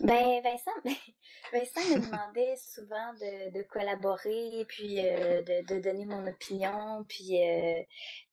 Ben, 0.00 0.40
Vincent, 0.42 0.70
Vincent 1.52 1.94
me 1.94 2.00
demandait 2.06 2.56
souvent 2.56 3.12
de, 3.14 3.58
de 3.58 3.62
collaborer, 3.64 4.64
puis 4.68 5.06
euh, 5.06 5.42
de, 5.42 5.74
de, 5.74 5.80
donner 5.80 6.06
mon 6.06 6.26
opinion, 6.26 7.04
puis 7.08 7.42
euh, 7.42 7.82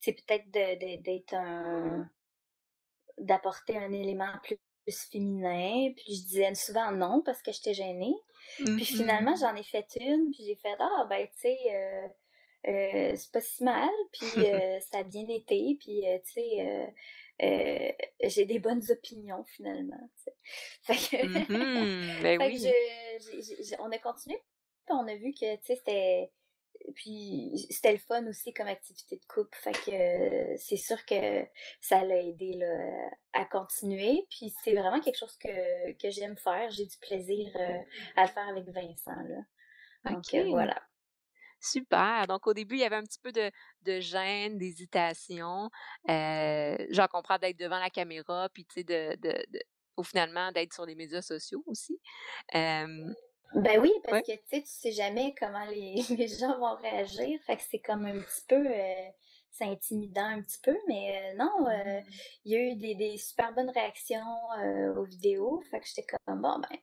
peut-être 0.05 0.50
d'être 0.51 1.33
un 1.33 2.09
d'apporter 3.17 3.77
un 3.77 3.91
élément 3.91 4.31
plus, 4.43 4.57
féminin. 5.12 5.91
Puis 5.97 6.15
je 6.15 6.21
disais 6.24 6.55
souvent 6.55 6.91
non 6.91 7.21
parce 7.25 7.41
que 7.41 7.51
j'étais 7.51 7.74
gênée. 7.74 8.15
Puis 8.57 8.86
finalement, 8.86 9.36
j'en 9.36 9.53
ai 9.55 9.63
fait 9.63 9.86
une, 10.00 10.31
puis 10.31 10.45
j'ai 10.45 10.55
fait 10.55 10.75
Ah, 10.79 11.05
ben, 11.09 11.27
tu 11.27 11.39
sais, 11.39 11.57
euh, 11.69 12.07
euh, 12.66 13.14
c'est 13.16 13.32
pas 13.32 13.42
si 13.42 13.64
mal, 13.64 13.90
puis 14.12 14.28
euh, 14.46 14.80
ça 14.92 15.00
a 15.00 15.04
bien 15.04 15.28
été, 15.30 15.78
puis 15.80 16.08
euh, 16.08 16.18
tu 16.26 16.42
sais, 16.42 16.96
j'ai 18.24 18.46
des 18.46 18.60
bonnes 18.60 18.84
opinions 18.90 19.44
finalement. 19.46 20.10
Fait 20.84 20.96
que, 20.96 21.26
mmh 21.26 22.22
ben 22.24 22.42
oui. 22.42 22.68
on 23.80 23.92
a 23.92 23.98
continué, 24.00 24.38
puis 24.86 24.96
on 24.96 25.08
a 25.08 25.16
vu 25.16 25.32
que 25.34 25.56
tu 25.58 25.66
sais, 25.66 25.76
c'était 25.76 26.32
puis 26.96 27.68
c'était 27.72 27.92
le 27.92 27.98
fun 27.98 28.26
aussi 28.28 28.54
comme 28.54 28.68
activité 28.68 29.18
de 29.18 29.26
couple. 29.26 29.58
Fait 29.58 29.72
que 29.72 30.58
c'est 30.58 30.78
sûr 30.78 31.04
que 31.06 31.46
ça 31.82 32.04
l'a 32.04 32.22
aidé 32.22 32.54
là, 32.54 33.10
à 33.34 33.46
continuer. 33.46 34.28
Puis 34.30 34.54
c'est 34.64 34.74
vraiment 34.74 35.02
quelque 35.02 35.18
chose 35.18 35.36
que, 35.38 35.92
que 35.94 36.12
j'aime 36.12 36.38
faire. 36.38 36.70
J'ai 36.70 36.86
du 36.86 36.96
plaisir 36.98 37.52
à 38.16 38.26
le 38.26 38.30
faire 38.30 38.48
avec 38.48 38.66
Vincent. 38.70 39.24
Là. 39.28 40.12
Donc 40.12 40.24
voilà. 40.50 40.80
Super. 41.60 42.28
Donc, 42.28 42.48
au 42.48 42.54
début, 42.54 42.76
il 42.76 42.82
y 42.82 42.84
avait 42.84 42.96
un 42.96 43.04
petit 43.04 43.20
peu 43.20 43.32
de, 43.32 43.52
de 43.84 44.00
gêne, 44.00 44.58
d'hésitation. 44.58 45.70
Euh, 46.10 46.78
J'en 46.90 47.08
comprends 47.08 47.38
d'être 47.38 47.58
devant 47.58 47.80
la 47.80 47.90
caméra, 47.90 48.50
puis, 48.54 48.66
tu 48.66 48.76
sais, 48.76 48.84
de, 48.84 49.16
de, 49.18 49.34
de, 49.52 49.60
ou 49.98 50.04
finalement 50.04 50.52
d'être 50.52 50.74
sur 50.74 50.86
les 50.86 50.96
médias 50.96 51.22
sociaux 51.22 51.64
aussi. 51.66 52.00
ben 53.56 53.80
oui, 53.80 53.92
parce 54.04 54.22
que, 54.22 54.34
tu 54.34 54.44
sais, 54.48 54.62
tu 54.62 54.68
sais 54.68 54.92
jamais 54.92 55.34
comment 55.40 55.66
les, 55.66 55.96
les, 56.18 56.28
gens 56.28 56.58
vont 56.60 56.76
réagir. 56.76 57.40
Fait 57.46 57.58
que 57.58 57.64
c'est 57.70 57.80
comme 57.80 58.06
un 58.06 58.20
petit 58.20 58.46
peu... 58.48 58.68
Euh, 58.68 59.10
c'est 59.50 59.66
intimidant 59.66 60.26
un 60.26 60.42
petit 60.44 60.60
peu, 60.62 60.78
mais 60.88 61.18
euh, 61.18 61.36
non, 61.36 61.68
euh, 61.68 62.00
mmh. 62.00 62.04
il 62.46 62.52
y 62.52 62.56
a 62.56 62.60
eu 62.60 62.76
des, 62.76 62.94
des 62.94 63.18
super 63.18 63.56
bonnes 63.56 63.72
réactions 63.72 64.22
aux 64.96 65.04
vidéos. 65.04 65.64
Fait 65.72 65.80
que 65.80 65.88
j'étais 65.88 66.06
comme, 66.06 66.42
bon, 66.42 66.60
ben, 66.60 66.78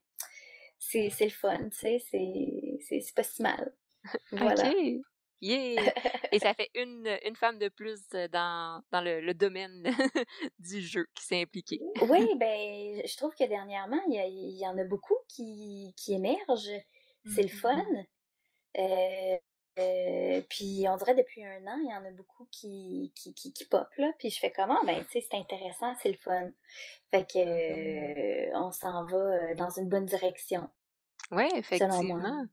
c'est 0.81 1.09
le 1.21 1.31
fun, 1.31 1.69
tu 1.69 2.01
sais, 2.01 2.01
c'est 2.01 3.15
pas 3.15 3.23
si 3.23 3.43
mal. 3.43 3.73
Voilà. 4.33 4.71
OK. 4.71 5.05
Yeah! 5.41 5.93
Et 6.33 6.39
ça 6.39 6.55
fait 6.55 6.71
une, 6.75 7.07
une 7.27 7.37
femme 7.37 7.59
de 7.59 7.69
plus 7.69 8.01
dans, 8.33 8.83
dans 8.91 9.03
le, 9.03 9.21
le 9.21 9.35
domaine 9.35 9.83
du 10.59 10.81
jeu 10.81 11.07
qui 11.15 11.25
s'est 11.25 11.43
impliquée. 11.43 11.81
oui, 12.09 12.27
ben, 12.39 13.03
je 13.07 13.17
trouve 13.19 13.35
que 13.35 13.45
dernièrement, 13.45 14.01
il 14.09 14.15
y, 14.15 14.61
y, 14.63 14.67
en 14.67 14.79
a 14.79 14.85
beaucoup 14.85 15.19
qui, 15.29 15.93
qui 15.99 16.15
émergent. 16.15 16.81
C'est 17.27 17.43
le 17.43 17.49
fun. 17.49 17.77
Mm-hmm. 18.77 19.39
Euh, 19.77 20.41
puis 20.49 20.87
on 20.89 20.97
dirait 20.97 21.15
depuis 21.15 21.45
un 21.45 21.67
an, 21.67 21.79
il 21.83 21.91
y 21.91 21.95
en 21.95 22.05
a 22.07 22.11
beaucoup 22.13 22.47
qui, 22.51 23.13
qui, 23.15 23.35
qui, 23.35 23.53
qui 23.53 23.65
pop, 23.67 23.89
là. 23.99 24.13
Puis 24.19 24.31
je 24.31 24.39
fais 24.39 24.53
comment? 24.53 24.83
Ben, 24.85 25.05
tu 25.05 25.21
sais, 25.21 25.27
c'est 25.29 25.37
intéressant, 25.37 25.95
c'est 26.01 26.11
le 26.11 26.17
fun. 26.17 26.51
Fait 27.11 27.27
que 27.27 28.57
on 28.57 28.71
s'en 28.71 29.05
va 29.05 29.55
dans 29.55 29.71
une 29.71 29.89
bonne 29.91 30.07
direction. 30.07 30.71
Oui, 31.31 31.49
effectivement. 31.55 32.47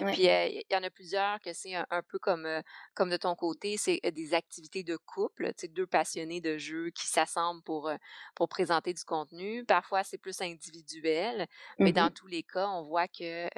Oui. 0.00 0.12
Puis 0.12 0.22
il 0.22 0.64
y 0.70 0.76
en 0.76 0.82
a 0.82 0.90
plusieurs 0.90 1.40
que 1.40 1.52
c'est 1.52 1.74
un, 1.74 2.02
peu 2.08 2.18
comme, 2.18 2.48
comme 2.94 3.10
de 3.10 3.16
ton 3.16 3.34
côté, 3.34 3.76
c'est 3.76 4.00
des 4.12 4.34
activités 4.34 4.82
de 4.82 4.96
couple, 4.96 5.52
deux 5.70 5.86
passionnés 5.86 6.40
de 6.40 6.58
jeux 6.58 6.90
qui 6.90 7.06
s'assemblent 7.06 7.62
pour, 7.62 7.90
pour 8.34 8.48
présenter 8.48 8.92
du 8.92 9.04
contenu. 9.04 9.64
Parfois, 9.64 10.04
c'est 10.04 10.18
plus 10.18 10.40
individuel, 10.40 11.46
mais 11.78 11.92
dans 11.92 12.06
mmh 12.06 12.14
tous 12.14 12.26
les 12.26 12.42
cas, 12.42 12.68
on 12.68 12.82
voit 12.82 13.08
que 13.08 13.48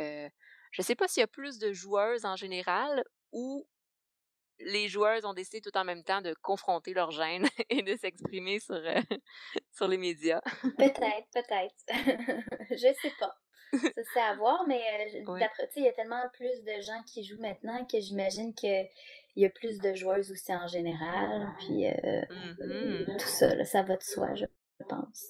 je 0.76 0.82
ne 0.82 0.84
sais 0.84 0.94
pas 0.94 1.08
s'il 1.08 1.20
y 1.20 1.24
a 1.24 1.26
plus 1.26 1.58
de 1.58 1.72
joueuses 1.72 2.24
en 2.24 2.36
général 2.36 3.04
ou 3.32 3.66
les 4.60 4.88
joueuses 4.88 5.24
ont 5.24 5.34
décidé 5.34 5.60
tout 5.60 5.76
en 5.76 5.84
même 5.84 6.02
temps 6.02 6.22
de 6.22 6.34
confronter 6.42 6.94
leur 6.94 7.10
gêne 7.10 7.46
et 7.70 7.82
de 7.82 7.96
s'exprimer 7.96 8.60
sur, 8.60 8.76
sur 9.72 9.88
les 9.88 9.98
médias. 9.98 10.40
Peut-être, 10.62 11.28
peut-être. 11.32 11.84
je 12.70 12.94
sais 13.00 13.12
pas. 13.18 13.34
Ça, 13.94 14.02
c'est 14.14 14.20
à 14.20 14.34
voir, 14.36 14.64
mais 14.66 14.80
euh, 15.16 15.38
d'après, 15.38 15.68
il 15.76 15.84
y 15.84 15.88
a 15.88 15.92
tellement 15.92 16.22
plus 16.32 16.62
de 16.62 16.80
gens 16.80 17.02
qui 17.06 17.24
jouent 17.24 17.40
maintenant 17.40 17.84
que 17.84 18.00
j'imagine 18.00 18.54
qu'il 18.54 18.88
y 19.36 19.44
a 19.44 19.50
plus 19.50 19.78
de 19.78 19.94
joueuses 19.94 20.30
aussi 20.30 20.54
en 20.54 20.66
général. 20.66 21.52
Puis 21.58 21.86
euh, 21.86 22.22
mm-hmm. 22.60 23.16
tout 23.18 23.28
ça, 23.28 23.64
ça 23.64 23.82
va 23.82 23.96
de 23.96 24.02
soi, 24.02 24.34
je 24.34 24.46
pense. 24.88 25.26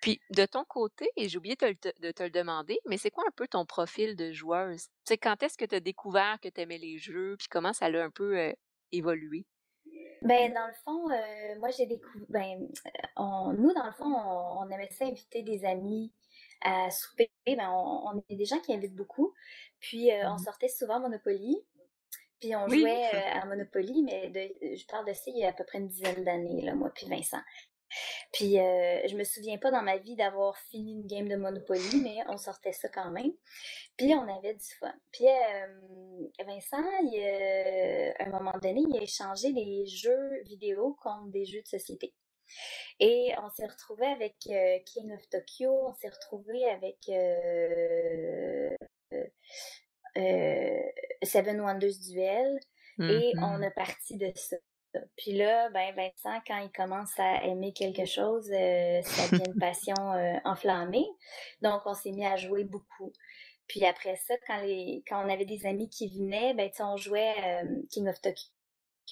Puis 0.00 0.20
de 0.30 0.46
ton 0.46 0.64
côté, 0.64 1.10
et 1.16 1.28
j'ai 1.28 1.38
oublié 1.38 1.56
de 1.56 2.10
te 2.12 2.22
le 2.22 2.30
demander, 2.30 2.78
mais 2.86 2.98
c'est 2.98 3.10
quoi 3.10 3.24
un 3.26 3.32
peu 3.34 3.48
ton 3.48 3.66
profil 3.66 4.14
de 4.14 4.30
joueuse? 4.30 4.86
Quand 5.20 5.42
est-ce 5.42 5.58
que 5.58 5.64
tu 5.64 5.74
as 5.74 5.80
découvert 5.80 6.38
que 6.40 6.48
tu 6.48 6.60
aimais 6.60 6.78
les 6.78 6.98
jeux, 6.98 7.36
puis 7.36 7.48
comment 7.50 7.72
ça 7.72 7.86
a 7.86 8.02
un 8.02 8.10
peu 8.10 8.38
euh, 8.38 8.52
évolué? 8.92 9.44
Ben, 10.22 10.52
dans 10.52 10.66
le 10.66 10.72
fond, 10.84 11.08
moi, 11.58 11.70
j'ai 11.70 11.86
découvert. 11.86 12.26
Ben, 12.28 12.68
nous, 13.18 13.72
dans 13.72 13.86
le 13.86 13.92
fond, 13.92 14.12
on, 14.12 14.62
on 14.62 14.70
aimait 14.70 14.88
ça 14.90 15.04
inviter 15.06 15.42
des 15.42 15.64
amis 15.64 16.12
à 16.60 16.90
souper, 16.90 17.30
ben 17.46 17.58
on, 17.70 18.22
est 18.28 18.36
des 18.36 18.44
gens 18.44 18.60
qui 18.60 18.72
invitent 18.72 18.96
beaucoup. 18.96 19.34
Puis 19.80 20.10
euh, 20.10 20.28
on 20.30 20.34
mmh 20.34 20.38
sortait 20.38 20.68
souvent 20.68 21.00
Monopoly. 21.00 21.56
Puis 22.40 22.54
on 22.54 22.68
jouait 22.68 23.10
euh, 23.14 23.40
à 23.40 23.46
Monopoly, 23.46 24.02
mais 24.04 24.28
de, 24.28 24.76
je 24.76 24.86
parle 24.86 25.06
de 25.06 25.12
ça 25.12 25.22
il 25.26 25.38
y 25.38 25.44
a 25.44 25.48
à 25.48 25.52
peu 25.52 25.64
près 25.64 25.78
une 25.78 25.88
dizaine 25.88 26.22
d'années, 26.24 26.62
là, 26.62 26.74
moi 26.74 26.90
puis 26.94 27.06
Vincent. 27.08 27.40
Puis 28.32 28.60
euh, 28.60 29.00
je 29.08 29.16
me 29.16 29.24
souviens 29.24 29.58
pas 29.58 29.70
dans 29.70 29.82
ma 29.82 29.96
vie 29.96 30.14
d'avoir 30.14 30.56
fini 30.70 30.92
une 30.92 31.06
game 31.06 31.26
de 31.26 31.36
Monopoly, 31.36 32.00
mais 32.02 32.18
on 32.28 32.36
sortait 32.36 32.72
ça 32.72 32.88
quand 32.88 33.10
même. 33.10 33.32
Puis 33.96 34.14
on 34.14 34.28
avait 34.28 34.54
du 34.54 34.74
fun. 34.78 34.92
Puis 35.10 35.24
Vincent, 36.46 36.84
il, 37.02 38.14
à 38.18 38.24
un 38.24 38.30
moment 38.30 38.56
donné, 38.62 38.84
il 38.88 38.96
a 38.98 39.02
échangé 39.02 39.50
les 39.50 39.86
jeux 39.86 40.42
vidéo 40.44 40.96
contre 41.02 41.30
des 41.30 41.44
jeux 41.44 41.62
de 41.62 41.66
société. 41.66 42.14
Et 43.00 43.32
on 43.42 43.48
s'est 43.50 43.66
retrouvé 43.66 44.06
avec 44.06 44.34
euh, 44.48 44.78
King 44.86 45.12
of 45.12 45.28
Tokyo, 45.28 45.70
on 45.88 45.94
s'est 45.94 46.08
retrouvé 46.08 46.64
avec 46.66 46.96
euh, 47.08 48.76
euh, 50.16 50.82
Seven 51.22 51.60
Wonders 51.60 51.98
Duel, 52.08 52.58
et 53.00 53.32
on 53.36 53.58
mm-hmm. 53.58 53.66
a 53.66 53.70
parti 53.70 54.16
de 54.16 54.32
ça. 54.34 54.56
Puis 55.16 55.32
là, 55.34 55.70
ben 55.70 55.94
Vincent, 55.94 56.40
quand 56.46 56.58
il 56.58 56.72
commence 56.72 57.12
à 57.18 57.44
aimer 57.44 57.72
quelque 57.72 58.06
chose, 58.06 58.46
ça 58.46 59.28
devient 59.28 59.44
une 59.46 59.58
passion 59.60 59.94
enflammée. 60.44 61.06
Donc, 61.62 61.82
on 61.84 61.94
s'est 61.94 62.10
mis 62.10 62.26
à 62.26 62.36
jouer 62.36 62.64
beaucoup. 62.64 63.12
Puis 63.68 63.84
après 63.84 64.16
ça, 64.16 64.34
quand, 64.46 64.60
les, 64.62 65.04
quand 65.06 65.24
on 65.24 65.28
avait 65.28 65.44
des 65.44 65.66
amis 65.66 65.88
qui 65.90 66.08
venaient, 66.08 66.54
ben, 66.54 66.70
on 66.80 66.96
jouait 66.96 67.34
King 67.90 68.08
of 68.08 68.20
Tokyo 68.20 68.48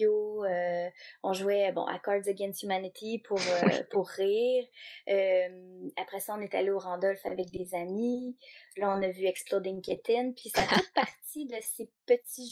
euh, 0.04 0.88
on 1.22 1.32
jouait 1.32 1.72
bon 1.72 1.84
à 1.84 1.98
Cards 1.98 2.28
Against 2.28 2.62
Humanity 2.62 3.18
pour 3.20 3.38
euh, 3.38 3.82
pour 3.90 4.08
rire. 4.08 4.64
Euh, 5.08 5.88
après 5.96 6.20
ça, 6.20 6.34
on 6.36 6.40
est 6.40 6.54
allé 6.54 6.70
au 6.70 6.78
Randolph 6.78 7.24
avec 7.24 7.50
des 7.50 7.74
amis. 7.74 8.36
Là, 8.76 8.96
on 8.96 9.02
a 9.02 9.08
vu 9.08 9.24
Exploding 9.26 9.80
Kitten. 9.80 10.34
Puis 10.34 10.50
ça 10.50 10.62
fait 10.62 10.84
partie 10.94 11.46
de 11.46 11.56
ces 11.60 11.90
petits 12.06 12.48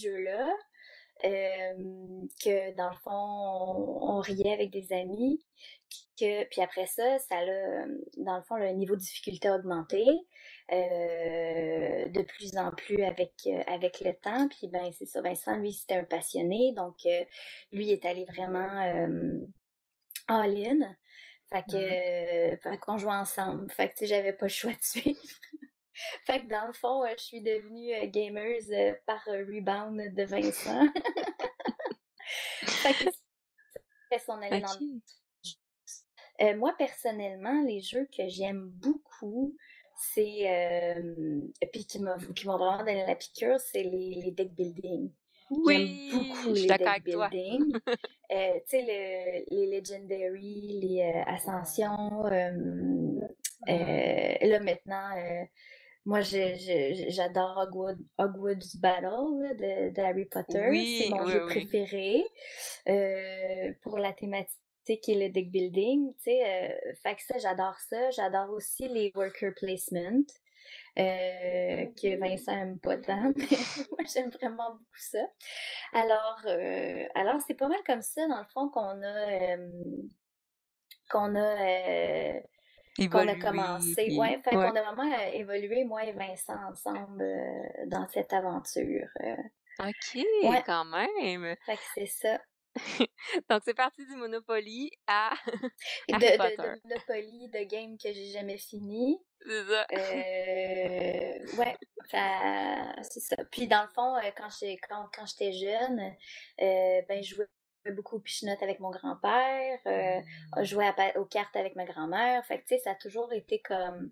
que 1.23 2.77
dans 2.77 2.91
le 2.91 2.97
fond, 3.03 3.11
on, 3.11 4.21
riait 4.21 4.53
avec 4.53 4.71
des 4.71 4.93
amis. 4.93 5.45
Que, 6.19 6.45
puis 6.45 6.61
après 6.61 6.87
ça, 6.87 7.19
ça 7.19 7.37
a, 7.37 7.87
dans 8.19 8.37
le 8.37 8.43
fond, 8.43 8.57
le 8.57 8.71
niveau 8.71 8.95
de 8.95 9.01
difficulté 9.01 9.49
a 9.49 9.57
augmenté. 9.57 10.05
Euh, 10.73 12.09
de 12.09 12.23
plus 12.23 12.57
en 12.57 12.71
plus 12.71 13.03
avec, 13.05 13.35
euh, 13.47 13.63
avec 13.67 14.01
le 14.01 14.15
temps. 14.15 14.49
Puis 14.49 14.69
ben 14.69 14.91
c'est 14.93 15.05
ça, 15.05 15.21
Vincent, 15.21 15.57
lui, 15.57 15.75
c'était 15.75 15.97
un 15.97 16.05
passionné, 16.05 16.73
donc 16.75 16.97
euh, 17.05 17.25
lui 17.71 17.91
est 17.91 18.07
allé 18.07 18.25
vraiment 18.25 18.67
all-in. 20.29 20.97
Fait 21.53 21.65
que, 21.71 22.57
fait 22.63 22.79
qu'on 22.79 22.97
jouait 22.97 23.13
ensemble. 23.13 23.71
Fait 23.73 23.89
que, 23.89 23.93
tu 23.93 23.99
sais, 24.01 24.07
j'avais 24.07 24.33
pas 24.33 24.47
le 24.47 24.51
choix 24.51 24.73
de 24.73 24.83
suivre. 24.83 25.21
fait 26.27 26.41
que 26.41 26.49
dans 26.49 26.67
le 26.67 26.73
fond, 26.73 27.05
je 27.17 27.23
suis 27.23 27.41
devenue 27.43 28.09
gameuse 28.11 28.73
par 29.07 29.23
rebound 29.27 30.15
de 30.15 30.25
Vincent. 30.25 30.87
fait 32.67 32.95
que 32.95 33.11
son 34.25 34.39
dans 34.39 34.79
moi, 36.57 36.75
personnellement, 36.77 37.63
les 37.63 37.81
jeux 37.81 38.09
que 38.17 38.29
j'aime 38.29 38.71
beaucoup, 38.71 39.57
c'est 39.97 40.49
euh, 40.49 41.41
puis 41.73 41.87
qui 41.87 42.01
m'ont 42.01 42.17
vraiment 42.17 42.79
donné 42.79 43.07
la 43.07 43.15
piqûre, 43.15 43.61
c'est 43.61 43.83
les, 43.83 44.21
les, 44.23 44.31
deck 44.33 44.53
building. 44.55 45.11
Oui, 45.51 46.11
beaucoup 46.13 46.55
les 46.55 46.67
deck 46.67 47.05
building. 47.05 47.73
euh, 48.33 48.53
tu 48.69 48.79
sais, 48.79 49.45
les 49.51 49.67
Legendary, 49.67 50.81
les 50.83 51.03
euh, 51.03 51.23
Ascensions. 51.27 52.27
Euh, 52.27 53.21
euh, 53.69 54.35
là 54.43 54.61
maintenant, 54.61 55.11
moi 56.05 56.21
j'adore 56.21 57.67
Hogwarts 58.19 58.77
Battle 58.79 59.57
de, 59.57 59.91
de, 59.95 60.01
Harry 60.01 60.27
Potter. 60.27 61.03
c'est 61.03 61.11
mon 61.11 61.27
jeu 61.27 61.47
préféré 61.47 62.25
pour 63.83 63.99
la 63.99 64.13
thématique 64.13 64.59
qui 64.85 65.13
est 65.13 65.27
le 65.27 65.33
deck 65.33 65.51
building, 65.51 66.15
tu 66.17 66.23
sais, 66.25 66.43
euh, 66.45 66.93
fait 67.03 67.15
que 67.17 67.23
ça, 67.23 67.39
j'adore 67.39 67.79
ça. 67.79 68.11
J'adore 68.11 68.51
aussi 68.51 68.89
les 68.89 69.13
worker 69.15 69.53
placement, 69.55 70.25
euh, 70.99 71.87
que 72.01 72.19
Vincent 72.19 72.53
aime 72.53 72.79
pas 72.79 72.99
tant, 72.99 73.33
mais 73.37 73.47
moi, 73.91 74.05
j'aime 74.13 74.31
vraiment 74.31 74.73
beaucoup 74.73 74.99
ça. 74.99 75.27
Alors, 75.93 76.41
euh, 76.47 77.05
alors 77.15 77.41
c'est 77.47 77.55
pas 77.55 77.69
mal 77.69 77.81
comme 77.87 78.03
ça, 78.03 78.27
dans 78.29 78.41
le 78.41 78.47
fond, 78.53 78.69
qu'on 78.69 79.03
a, 79.03 79.57
qu'on 81.11 81.35
a, 81.37 82.41
qu'on 82.97 83.29
a 83.29 83.35
commencé. 83.35 84.17
Ouais, 84.17 84.41
fait 84.43 84.51
qu'on 84.51 84.75
a 84.75 84.93
vraiment 84.93 85.17
évolué, 85.33 85.85
moi 85.85 86.05
et 86.05 86.13
Vincent, 86.13 86.59
ensemble, 86.71 87.25
dans 87.87 88.07
cette 88.09 88.33
aventure. 88.33 89.09
OK, 89.81 90.25
quand 90.67 90.85
même. 90.85 91.57
Fait 91.67 91.77
que 91.77 91.83
c'est 91.95 92.07
ça. 92.07 92.39
Donc, 93.49 93.63
c'est 93.65 93.75
parti 93.75 94.05
du 94.07 94.17
Monopoly 94.17 94.91
à. 95.07 95.33
de, 96.09 96.15
de, 96.15 96.89
Monopoly, 96.89 97.49
de 97.49 97.65
game 97.65 97.97
que 97.97 98.13
j'ai 98.13 98.31
jamais 98.31 98.59
fini. 98.59 99.19
C'est 99.47 99.65
ça. 99.65 99.87
Euh, 99.93 101.57
ouais, 101.59 101.77
c'est 103.03 103.21
ça. 103.21 103.37
Puis, 103.51 103.69
dans 103.69 103.83
le 103.83 103.89
fond, 103.95 104.17
euh, 104.17 104.31
quand 104.37 104.49
j'étais 104.59 104.79
quand, 104.89 105.09
quand 105.15 105.27
jeune, 105.27 106.01
euh, 106.61 107.03
ben, 107.09 107.23
je 107.23 107.35
jouais 107.35 107.47
beaucoup 107.93 108.17
au 108.17 108.49
avec 108.63 108.81
mon 108.81 108.91
grand-père, 108.91 109.79
euh, 109.87 110.21
je 110.59 110.65
jouais 110.65 110.91
aux 111.17 111.25
cartes 111.25 111.57
avec 111.57 111.77
ma 111.77 111.85
grand-mère. 111.85 112.45
Fait 112.47 112.59
que, 112.59 112.63
tu 112.63 112.77
sais, 112.77 112.79
ça 112.79 112.93
a 112.93 112.95
toujours 112.95 113.33
été 113.33 113.61
comme 113.61 114.11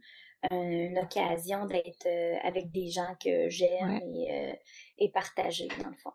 une 0.50 0.98
occasion 0.98 1.66
d'être 1.66 2.08
avec 2.44 2.72
des 2.72 2.88
gens 2.88 3.14
que 3.22 3.48
j'aime 3.48 4.00
et, 4.02 4.58
et 4.98 5.10
partager, 5.10 5.68
dans 5.82 5.90
le 5.90 5.96
fond. 5.96 6.12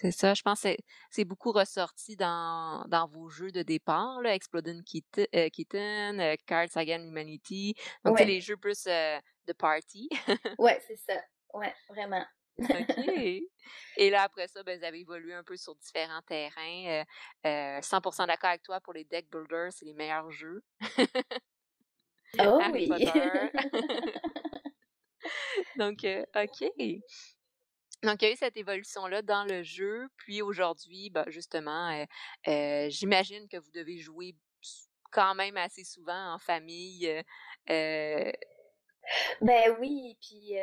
C'est 0.00 0.12
ça, 0.12 0.32
je 0.32 0.42
pense 0.42 0.62
que 0.62 0.76
c'est 1.10 1.24
beaucoup 1.24 1.50
ressorti 1.50 2.14
dans, 2.14 2.84
dans 2.86 3.08
vos 3.08 3.28
jeux 3.28 3.50
de 3.50 3.62
départ, 3.62 4.20
là, 4.22 4.32
Exploding 4.32 4.80
euh, 5.34 5.48
Kitten, 5.48 6.20
euh, 6.20 6.36
Cards 6.46 6.76
Against 6.76 7.08
Humanity. 7.08 7.74
Donc, 8.04 8.16
c'est 8.16 8.24
les 8.24 8.40
jeux 8.40 8.56
plus 8.56 8.86
euh, 8.86 9.18
de 9.48 9.52
party. 9.52 10.08
ouais, 10.58 10.80
c'est 10.86 10.98
ça. 10.98 11.20
Ouais, 11.52 11.74
vraiment. 11.88 12.24
OK. 12.60 13.42
Et 13.96 14.10
là, 14.10 14.22
après 14.22 14.48
ça, 14.48 14.62
ben, 14.62 14.78
vous 14.78 14.84
avez 14.84 15.00
évolué 15.00 15.34
un 15.34 15.42
peu 15.42 15.56
sur 15.56 15.74
différents 15.76 16.22
terrains. 16.22 17.04
100% 17.44 18.26
d'accord 18.26 18.50
avec 18.50 18.62
toi 18.62 18.80
pour 18.80 18.92
les 18.92 19.04
deck 19.04 19.28
builders, 19.30 19.72
c'est 19.72 19.84
les 19.84 19.94
meilleurs 19.94 20.30
jeux. 20.30 20.62
oh 22.40 22.60
oui. 22.72 22.88
Donc, 25.76 26.06
OK. 26.36 26.70
Donc, 28.02 28.22
il 28.22 28.26
y 28.26 28.28
a 28.28 28.32
eu 28.32 28.36
cette 28.36 28.56
évolution-là 28.56 29.22
dans 29.22 29.44
le 29.44 29.62
jeu. 29.62 30.06
Puis 30.18 30.40
aujourd'hui, 30.40 31.10
bah, 31.10 31.24
justement, 31.28 31.90
euh, 31.90 32.04
euh, 32.46 32.88
j'imagine 32.90 33.48
que 33.48 33.56
vous 33.56 33.70
devez 33.74 33.98
jouer 33.98 34.36
quand 35.10 35.34
même 35.34 35.56
assez 35.56 35.84
souvent 35.84 36.34
en 36.34 36.38
famille. 36.38 37.08
Euh, 37.70 38.32
Ben 39.40 39.76
oui, 39.80 40.18
puis 40.20 40.54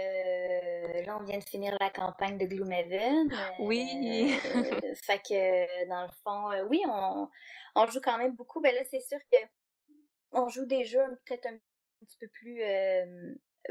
là, 1.05 1.17
on 1.19 1.23
vient 1.23 1.39
de 1.39 1.43
finir 1.43 1.75
la 1.79 1.89
campagne 1.89 2.37
de 2.37 2.45
Gloomhaven. 2.45 3.33
Oui. 3.59 4.33
fait 5.03 5.19
que, 5.19 5.87
dans 5.89 6.03
le 6.03 6.11
fond, 6.23 6.67
oui, 6.69 6.81
on, 6.87 7.27
on 7.75 7.85
joue 7.87 8.01
quand 8.03 8.17
même 8.17 8.35
beaucoup. 8.35 8.61
Ben 8.61 8.73
là, 8.73 8.81
c'est 8.89 9.01
sûr 9.01 9.19
que 9.31 9.37
on 10.31 10.49
joue 10.49 10.65
des 10.65 10.83
jeux 10.85 10.99
peut-être 11.25 11.47
un 11.47 11.57
petit 12.01 12.17
peu 12.19 12.27
plus 12.27 12.61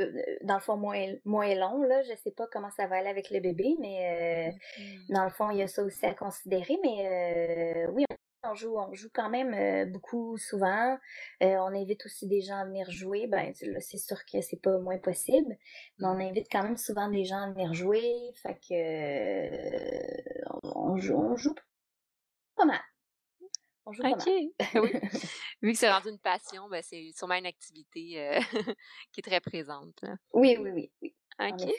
euh, 0.00 0.06
dans 0.42 0.54
le 0.54 0.60
fond, 0.60 0.76
moins, 0.76 1.14
moins 1.24 1.54
long. 1.54 1.82
Là. 1.82 2.02
Je 2.02 2.14
sais 2.16 2.32
pas 2.32 2.46
comment 2.50 2.70
ça 2.70 2.86
va 2.86 2.96
aller 2.96 3.08
avec 3.08 3.30
le 3.30 3.40
bébé, 3.40 3.76
mais 3.78 4.50
euh, 4.50 4.80
mm-hmm. 4.80 5.12
dans 5.12 5.24
le 5.24 5.30
fond, 5.30 5.50
il 5.50 5.58
y 5.58 5.62
a 5.62 5.68
ça 5.68 5.82
aussi 5.82 6.04
à 6.06 6.14
considérer. 6.14 6.78
Mais 6.82 7.86
euh, 7.86 7.90
oui, 7.92 8.04
on 8.44 8.54
joue, 8.54 8.76
on 8.76 8.94
joue 8.94 9.08
quand 9.12 9.30
même 9.30 9.90
beaucoup 9.90 10.36
souvent. 10.36 10.96
on 11.40 11.74
invite 11.74 12.04
aussi 12.06 12.26
des 12.26 12.40
gens 12.40 12.56
à 12.56 12.64
venir 12.64 12.90
jouer. 12.90 13.26
Ben, 13.26 13.52
c'est 13.54 13.98
sûr 13.98 14.24
que 14.24 14.40
c'est 14.40 14.60
pas 14.60 14.78
moins 14.78 14.98
possible, 14.98 15.56
mais 15.98 16.06
on 16.06 16.20
invite 16.20 16.46
quand 16.50 16.62
même 16.62 16.76
souvent 16.76 17.08
des 17.08 17.24
gens 17.24 17.38
à 17.38 17.50
venir 17.50 17.72
jouer. 17.74 18.32
Fait 18.42 18.54
que 18.54 20.14
on, 20.62 20.96
joue, 20.96 21.16
on 21.16 21.36
joue 21.36 21.54
pas 22.56 22.64
mal. 22.64 22.80
On 23.86 23.92
joue 23.92 24.02
OK. 24.02 24.26
oui. 24.74 24.92
Vu 25.62 25.72
que 25.72 25.78
c'est 25.78 25.90
rendu 25.90 26.08
une 26.08 26.18
passion, 26.18 26.68
ben, 26.68 26.82
c'est 26.82 27.10
sûrement 27.14 27.34
une 27.34 27.46
activité 27.46 28.20
euh, 28.20 28.40
qui 29.12 29.20
est 29.20 29.22
très 29.22 29.40
présente. 29.40 30.04
Oui, 30.32 30.56
oui, 30.58 30.90
oui. 31.02 31.14
OK. 31.40 31.74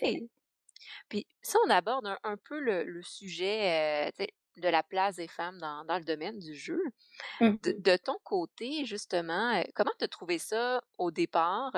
Puis 1.09 1.25
si 1.41 1.55
on 1.65 1.69
aborde 1.69 2.05
un, 2.23 2.37
peu 2.37 2.59
le, 2.59 3.01
sujet 3.01 4.09
euh, 4.19 4.25
de 4.57 4.69
la 4.69 4.83
place 4.83 5.15
des 5.15 5.27
femmes 5.27 5.57
dans, 5.59 5.97
le 5.97 6.03
domaine 6.03 6.39
du 6.39 6.55
jeu, 6.55 6.81
mmh 7.41 7.55
de, 7.63 7.97
ton 7.97 8.17
côté, 8.23 8.85
justement, 8.85 9.55
euh, 9.55 9.63
comment 9.73 9.91
tu 9.97 10.05
as 10.05 10.07
trouvé 10.07 10.37
ça 10.37 10.83
au 10.97 11.11
départ? 11.11 11.73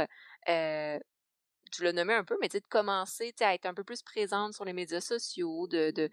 tu 1.70 1.84
l'as 1.84 1.92
nommé 1.92 2.14
un 2.14 2.24
peu, 2.24 2.38
mais 2.40 2.48
de 2.48 2.60
commencer 2.70 3.34
à 3.42 3.54
être 3.54 3.66
un 3.66 3.74
peu 3.74 3.84
plus 3.84 4.02
présente 4.02 4.54
sur 4.54 4.64
les 4.64 4.72
médias 4.72 5.02
sociaux, 5.02 5.68
de, 5.68 5.92
de, 5.92 6.10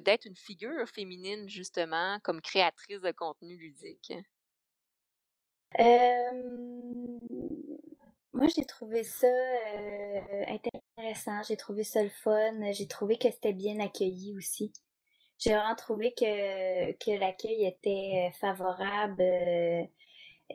d'être 0.00 0.24
une 0.26 0.36
figure 0.36 0.88
féminine, 0.88 1.48
justement, 1.48 2.18
comme 2.22 2.40
créatrice 2.40 3.00
de 3.00 3.10
contenu 3.10 3.56
ludique? 3.56 4.12
moi, 8.34 8.48
j'ai 8.54 8.64
trouvé 8.64 9.04
ça 9.04 9.26
euh, 9.26 10.44
intéressant, 10.48 11.42
j'ai 11.48 11.56
trouvé 11.56 11.84
ça 11.84 12.02
le 12.02 12.10
fun, 12.10 12.72
j'ai 12.72 12.86
trouvé 12.86 13.16
que 13.16 13.30
c'était 13.30 13.52
bien 13.52 13.80
accueilli 13.80 14.34
aussi. 14.36 14.72
J'ai 15.44 15.54
vraiment 15.54 15.74
trouvé 15.74 16.14
que, 16.14 16.92
que 16.92 17.18
l'accueil 17.18 17.66
était 17.66 18.32
favorable. 18.40 19.20
Euh, 19.20 19.82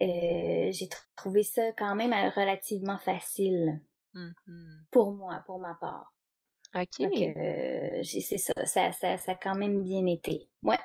euh, 0.02 0.71
j'ai 0.71 0.89
trouvé 1.15 1.43
ça 1.43 1.71
quand 1.78 1.95
même 1.95 2.13
relativement 2.36 2.97
facile. 2.97 3.82
Mmh 4.13 4.32
pour 4.91 5.13
moi, 5.13 5.43
pour 5.45 5.60
ma 5.60 5.75
part. 5.75 6.13
OK. 6.75 6.99
Euh, 7.02 8.04
c'est 8.04 8.38
ça, 8.38 8.54
ça, 8.65 8.91
ça, 8.91 9.17
ça, 9.17 9.32
a 9.32 9.36
quand 9.36 9.56
même 9.56 9.82
bien 9.84 10.06
été. 10.06 10.49
Ouais. 10.63 10.78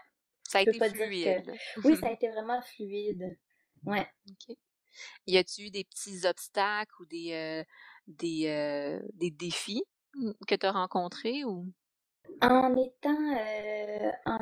Ça 0.47 0.59
a 0.59 0.63
été 0.63 0.79
fluide. 0.79 1.53
Oui, 1.85 1.97
ça 1.97 2.09
a 2.09 2.13
été 2.13 2.29
vraiment 2.31 2.61
fluide. 2.63 3.39
Ouais. 3.85 4.07
OK. 4.31 4.57
Y 5.27 5.37
a-tu 5.37 5.63
eu 5.63 5.71
des 5.71 5.85
petits 5.85 6.27
obstacles 6.27 6.95
ou 7.01 7.07
des, 7.07 7.33
euh, 7.33 7.65
des, 8.07 8.47
euh, 8.49 9.01
des 9.15 9.31
défis 9.31 9.83
que 10.47 10.55
tu 10.55 10.67
as 10.67 10.73
rencontrés 10.73 11.45
ou? 11.45 11.73
En 12.43 12.77
étant, 12.77 13.37
en 14.27 14.39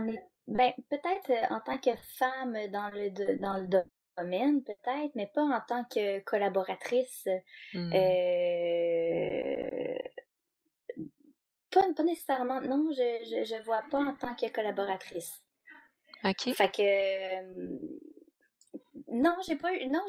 ben, 0.49 0.73
peut-être 0.91 1.31
en 1.51 1.61
tant 1.61 1.79
que 1.79 1.97
femme 2.19 2.57
dans 2.71 2.91
le, 2.91 3.39
dans 3.39 3.59
le 3.59 3.69
domaine, 4.17 4.63
peut-être, 4.63 5.15
mais 5.15 5.31
pas 5.33 5.43
en 5.43 5.61
tant 5.67 5.85
que 5.85 6.21
collaboratrice. 6.21 7.29
Mmh. 7.73 7.93
Euh, 7.95 9.99
pas, 11.71 11.93
pas, 11.95 12.03
nécessairement. 12.03 12.61
Non, 12.61 12.91
je, 12.91 13.25
je, 13.25 13.45
je 13.45 13.63
vois 13.63 13.83
pas 13.91 14.01
en 14.01 14.15
tant 14.15 14.35
que 14.35 14.51
collaboratrice. 14.51 15.43
OK. 16.25 16.55
Fait 16.55 16.71
que 16.71 16.83
non, 19.13 19.37
j'ai 19.47 19.57
pas 19.57 19.75
eu. 19.75 19.87
Non, 19.89 20.01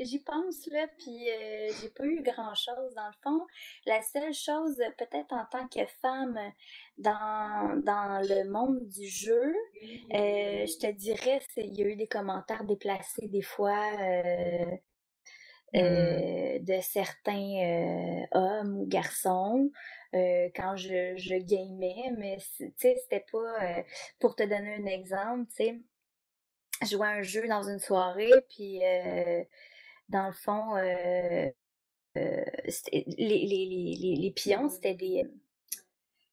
j'y 0.00 0.18
pense 0.20 0.66
là, 0.66 0.86
puis 0.98 1.30
euh, 1.30 1.68
j'ai 1.80 1.90
pas 1.90 2.04
eu 2.04 2.22
grand 2.22 2.54
chose 2.54 2.94
dans 2.94 3.06
le 3.06 3.14
fond. 3.22 3.46
La 3.84 4.00
seule 4.00 4.32
chose, 4.32 4.76
peut-être 4.96 5.32
en 5.32 5.44
tant 5.50 5.68
que 5.68 5.84
femme 6.00 6.38
dans, 6.96 7.78
dans 7.84 8.26
le 8.26 8.48
monde 8.50 8.80
du 8.88 9.06
jeu, 9.06 9.54
euh, 10.14 10.66
je 10.66 10.78
te 10.78 10.90
dirais, 10.90 11.40
c'est 11.52 11.66
il 11.66 11.74
y 11.74 11.82
a 11.82 11.86
eu 11.86 11.96
des 11.96 12.08
commentaires 12.08 12.64
déplacés 12.64 13.28
des 13.28 13.42
fois. 13.42 13.90
Euh, 14.00 14.64
mmh. 15.74 16.64
de 16.64 16.80
certains 16.80 18.26
hommes 18.32 18.78
ou 18.78 18.86
garçons 18.86 19.70
quand 20.12 20.76
je, 20.76 21.16
je 21.16 21.34
gamais, 21.34 22.14
mais 22.16 22.38
tu 22.56 22.72
sais, 22.76 22.96
c'était 23.02 23.26
pas 23.30 23.82
pour 24.18 24.36
te 24.36 24.44
donner 24.44 24.76
un 24.76 24.86
exemple, 24.86 25.46
tu 25.48 25.64
sais 25.64 25.80
jouais 26.82 27.06
un 27.06 27.22
jeu 27.22 27.46
dans 27.48 27.62
une 27.62 27.78
soirée, 27.78 28.32
puis 28.48 28.84
euh, 28.84 29.42
dans 30.08 30.26
le 30.26 30.32
fond, 30.32 30.76
euh, 30.76 31.50
euh, 32.16 32.44
les, 32.92 33.04
les, 33.16 33.46
les, 33.46 34.16
les, 34.16 34.30
pions, 34.30 34.68
c'était 34.68 34.94
des 34.94 35.24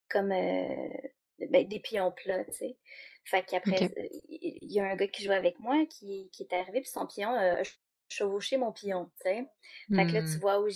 comme 0.10 0.30
ben, 0.30 1.68
des 1.68 1.80
pions 1.80 2.12
plats, 2.12 2.46
tu 2.46 2.54
sais. 2.54 2.78
Fait 3.26 3.44
qu'après, 3.44 3.90
il 4.28 4.72
y 4.72 4.80
a 4.80 4.86
un 4.86 4.96
gars 4.96 5.08
qui 5.08 5.24
jouait 5.24 5.36
avec 5.36 5.60
moi 5.60 5.86
qui, 5.86 6.30
qui 6.32 6.44
est 6.44 6.54
arrivé, 6.54 6.82
puis 6.82 6.90
son 6.90 7.08
pion 7.08 7.30
a 7.30 7.64
chevauché 8.10 8.58
mon 8.58 8.72
pion, 8.72 9.10
tu 9.22 9.30
sais. 9.30 9.48
Fait 9.96 10.06
que 10.06 10.12
là, 10.12 10.22
tu 10.22 10.38
mmh. 10.38 10.40
vois 10.40 10.60
où, 10.60 10.68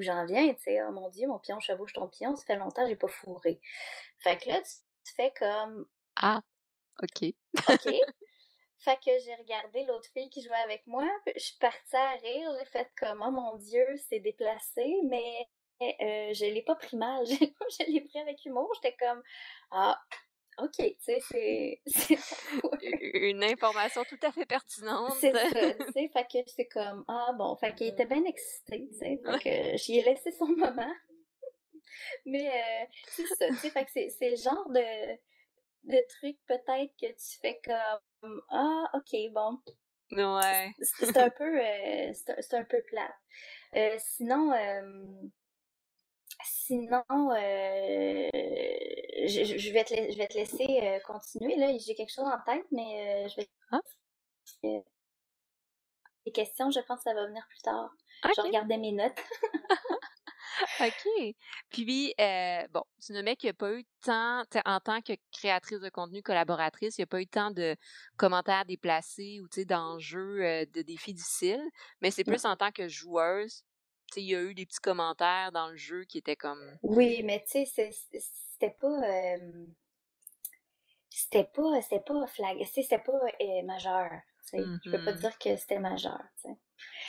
j'en 0.00 0.26
viens, 0.26 0.52
tu 0.54 0.62
sais. 0.62 0.82
Oh 0.82 0.92
mon 0.92 1.08
Dieu, 1.08 1.26
mon 1.26 1.38
pion 1.38 1.58
chevauche 1.60 1.94
ton 1.94 2.08
pion, 2.08 2.36
ça 2.36 2.44
fait 2.44 2.56
longtemps 2.56 2.82
que 2.82 2.90
j'ai 2.90 2.96
pas 2.96 3.08
fourré. 3.08 3.60
Fait 4.18 4.36
que 4.36 4.48
là, 4.48 4.60
tu 4.62 5.14
fais 5.14 5.32
comme... 5.38 5.86
Ah, 6.16 6.42
OK. 7.02 7.32
OK. 7.68 7.94
Fait 8.80 8.96
que 8.96 9.10
j'ai 9.24 9.34
regardé 9.34 9.84
l'autre 9.84 10.08
fille 10.12 10.30
qui 10.30 10.40
jouait 10.42 10.54
avec 10.64 10.86
moi, 10.86 11.08
je 11.34 11.40
suis 11.40 11.56
partie 11.58 11.96
à 11.96 12.12
rire, 12.12 12.52
j'ai 12.58 12.64
fait 12.66 12.88
comme 12.96 13.24
oh 13.26 13.30
mon 13.30 13.56
dieu, 13.56 13.84
c'est 14.08 14.20
déplacé, 14.20 15.00
mais 15.04 15.48
euh, 15.82 16.32
je 16.32 16.44
l'ai 16.44 16.62
pas 16.62 16.76
pris 16.76 16.96
mal, 16.96 17.24
je 17.26 17.90
l'ai 17.90 18.00
pris 18.00 18.18
avec 18.20 18.44
humour, 18.44 18.70
j'étais 18.76 18.96
comme 18.96 19.22
ah 19.72 20.00
ok, 20.58 20.76
tu 20.76 20.94
sais, 21.00 21.18
c'est 21.20 21.80
une 23.14 23.42
information 23.42 24.04
tout 24.08 24.18
à 24.22 24.30
fait 24.30 24.46
pertinente. 24.46 25.14
C'est 25.20 25.32
ça, 25.32 25.48
tu 25.50 25.92
sais, 25.92 26.08
fait 26.08 26.26
que 26.30 26.50
c'est 26.50 26.68
comme 26.68 27.04
ah 27.08 27.32
bon, 27.36 27.56
fait 27.56 27.74
qu'il 27.74 27.88
était 27.88 28.06
bien 28.06 28.24
excité, 28.24 28.88
tu 28.88 28.98
sais, 28.98 29.20
que 29.42 29.76
j'y 29.76 29.98
ai 29.98 30.04
laissé 30.04 30.30
son 30.30 30.46
moment. 30.46 30.94
Mais 32.26 32.48
euh, 32.48 32.86
c'est 33.08 33.26
ça, 33.26 33.48
tu 33.48 33.56
sais, 33.56 33.70
fait 33.70 33.84
que 33.84 33.90
c'est 33.90 34.30
le 34.30 34.36
genre 34.36 34.68
de 34.70 35.18
de 35.84 35.98
trucs 36.08 36.38
peut-être 36.46 36.92
que 37.00 37.06
tu 37.06 37.38
fais 37.40 37.60
comme 37.64 38.00
ah, 38.50 38.84
ok, 38.94 39.32
bon. 39.32 39.58
Ouais. 40.12 40.74
C'est 40.80 41.16
un 41.16 41.30
peu, 41.30 41.60
euh, 41.60 42.12
c'est 42.14 42.54
un 42.54 42.64
peu 42.64 42.82
plat. 42.82 43.12
Euh, 43.76 43.96
sinon, 43.98 44.52
euh, 44.52 45.04
sinon, 46.44 47.02
je, 47.10 48.30
je, 49.58 49.72
vais 49.72 49.84
te, 49.84 49.94
je 49.94 50.16
vais 50.16 50.26
te 50.26 50.34
laisser 50.34 51.00
continuer. 51.04 51.56
Là, 51.56 51.76
j'ai 51.78 51.94
quelque 51.94 52.12
chose 52.12 52.26
en 52.26 52.40
tête, 52.46 52.66
mais 52.70 53.28
je 53.28 53.36
vais. 53.36 53.48
Ah? 53.70 53.80
Les 56.24 56.32
questions, 56.32 56.70
je 56.70 56.80
pense 56.80 56.98
que 56.98 57.04
ça 57.04 57.14
va 57.14 57.26
venir 57.26 57.46
plus 57.48 57.60
tard. 57.60 57.90
Je 58.24 58.42
regardais 58.42 58.78
mes 58.78 58.92
notes. 58.92 59.18
OK. 60.80 61.34
Puis, 61.70 62.14
euh, 62.20 62.66
bon, 62.72 62.82
tu 63.04 63.12
nommais 63.12 63.36
qu'il 63.36 63.48
n'y 63.48 63.50
a 63.50 63.54
pas 63.54 63.72
eu 63.72 63.84
tant, 64.02 64.44
en 64.64 64.80
tant 64.80 65.00
que 65.00 65.12
créatrice 65.32 65.80
de 65.80 65.88
contenu, 65.88 66.22
collaboratrice, 66.22 66.98
il 66.98 67.02
n'y 67.02 67.04
a 67.04 67.06
pas 67.06 67.20
eu 67.20 67.26
tant 67.26 67.50
de 67.50 67.76
commentaires 68.16 68.64
déplacés 68.64 69.40
ou 69.40 69.48
d'enjeux, 69.64 70.42
euh, 70.42 70.66
de 70.72 70.82
défis 70.82 71.14
difficiles, 71.14 71.64
mais 72.00 72.10
c'est 72.10 72.24
plus 72.24 72.44
en 72.44 72.56
tant 72.56 72.70
que 72.70 72.88
joueuse, 72.88 73.64
il 74.16 74.24
y 74.24 74.34
a 74.34 74.42
eu 74.42 74.54
des 74.54 74.66
petits 74.66 74.80
commentaires 74.80 75.52
dans 75.52 75.68
le 75.68 75.76
jeu 75.76 76.04
qui 76.04 76.18
étaient 76.18 76.36
comme. 76.36 76.78
Oui, 76.82 77.22
mais 77.24 77.44
tu 77.44 77.66
sais, 77.66 77.90
c'était 77.92 78.70
pas. 78.70 79.00
c'était 81.10 81.44
pas, 81.44 81.82
c'était 81.82 82.00
pas 82.00 82.26
flag, 82.26 82.64
c'était 82.72 82.98
pas 82.98 83.12
euh, 83.12 83.62
majeur. 83.64 84.10
Je 84.52 84.90
peux 84.90 85.04
pas 85.04 85.12
mmh 85.12 85.16
dire 85.16 85.38
que 85.38 85.56
c'était 85.56 85.78
majeur. 85.78 86.22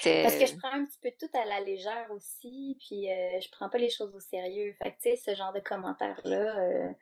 Parce 0.04 0.38
que 0.38 0.46
je 0.46 0.56
prends 0.58 0.72
un 0.72 0.86
petit 0.86 1.00
peu 1.02 1.12
tout 1.20 1.38
à 1.38 1.46
la 1.46 1.60
légère 1.60 2.10
aussi, 2.12 2.78
puis 2.80 3.12
euh, 3.12 3.40
je 3.42 3.50
prends 3.52 3.70
pas 3.70 3.78
les 3.78 3.90
choses 3.90 4.14
au 4.16 4.20
sérieux. 4.20 4.74
Fait 4.82 4.92
que, 4.92 4.98
tu 5.02 5.10
sais, 5.10 5.16
ce 5.18 5.36
genre 5.36 5.54
de 5.54 5.60
commentaires-là, 5.60 6.60
euh, 6.60 6.94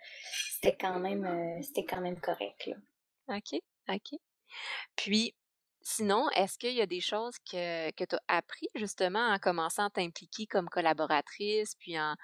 c'était 0.51 0.75
quand 0.75 0.99
même 0.99 1.25
euh, 1.25 1.61
c'était 1.61 1.85
quand 1.85 2.01
même 2.01 2.19
correct, 2.19 2.65
là. 2.65 2.75
OK, 3.29 3.59
OK. 3.89 4.19
Puis, 4.95 5.35
sinon, 5.81 6.29
est-ce 6.31 6.57
qu'il 6.57 6.73
y 6.73 6.81
a 6.81 6.85
des 6.85 7.01
choses 7.01 7.35
que, 7.39 7.91
que 7.91 8.03
tu 8.03 8.15
as 8.15 8.21
appris 8.27 8.69
justement 8.75 9.29
en 9.29 9.37
commençant 9.37 9.85
à 9.85 9.89
t'impliquer 9.89 10.47
comme 10.47 10.69
collaboratrice, 10.69 11.75
puis 11.75 11.99
en, 11.99 12.15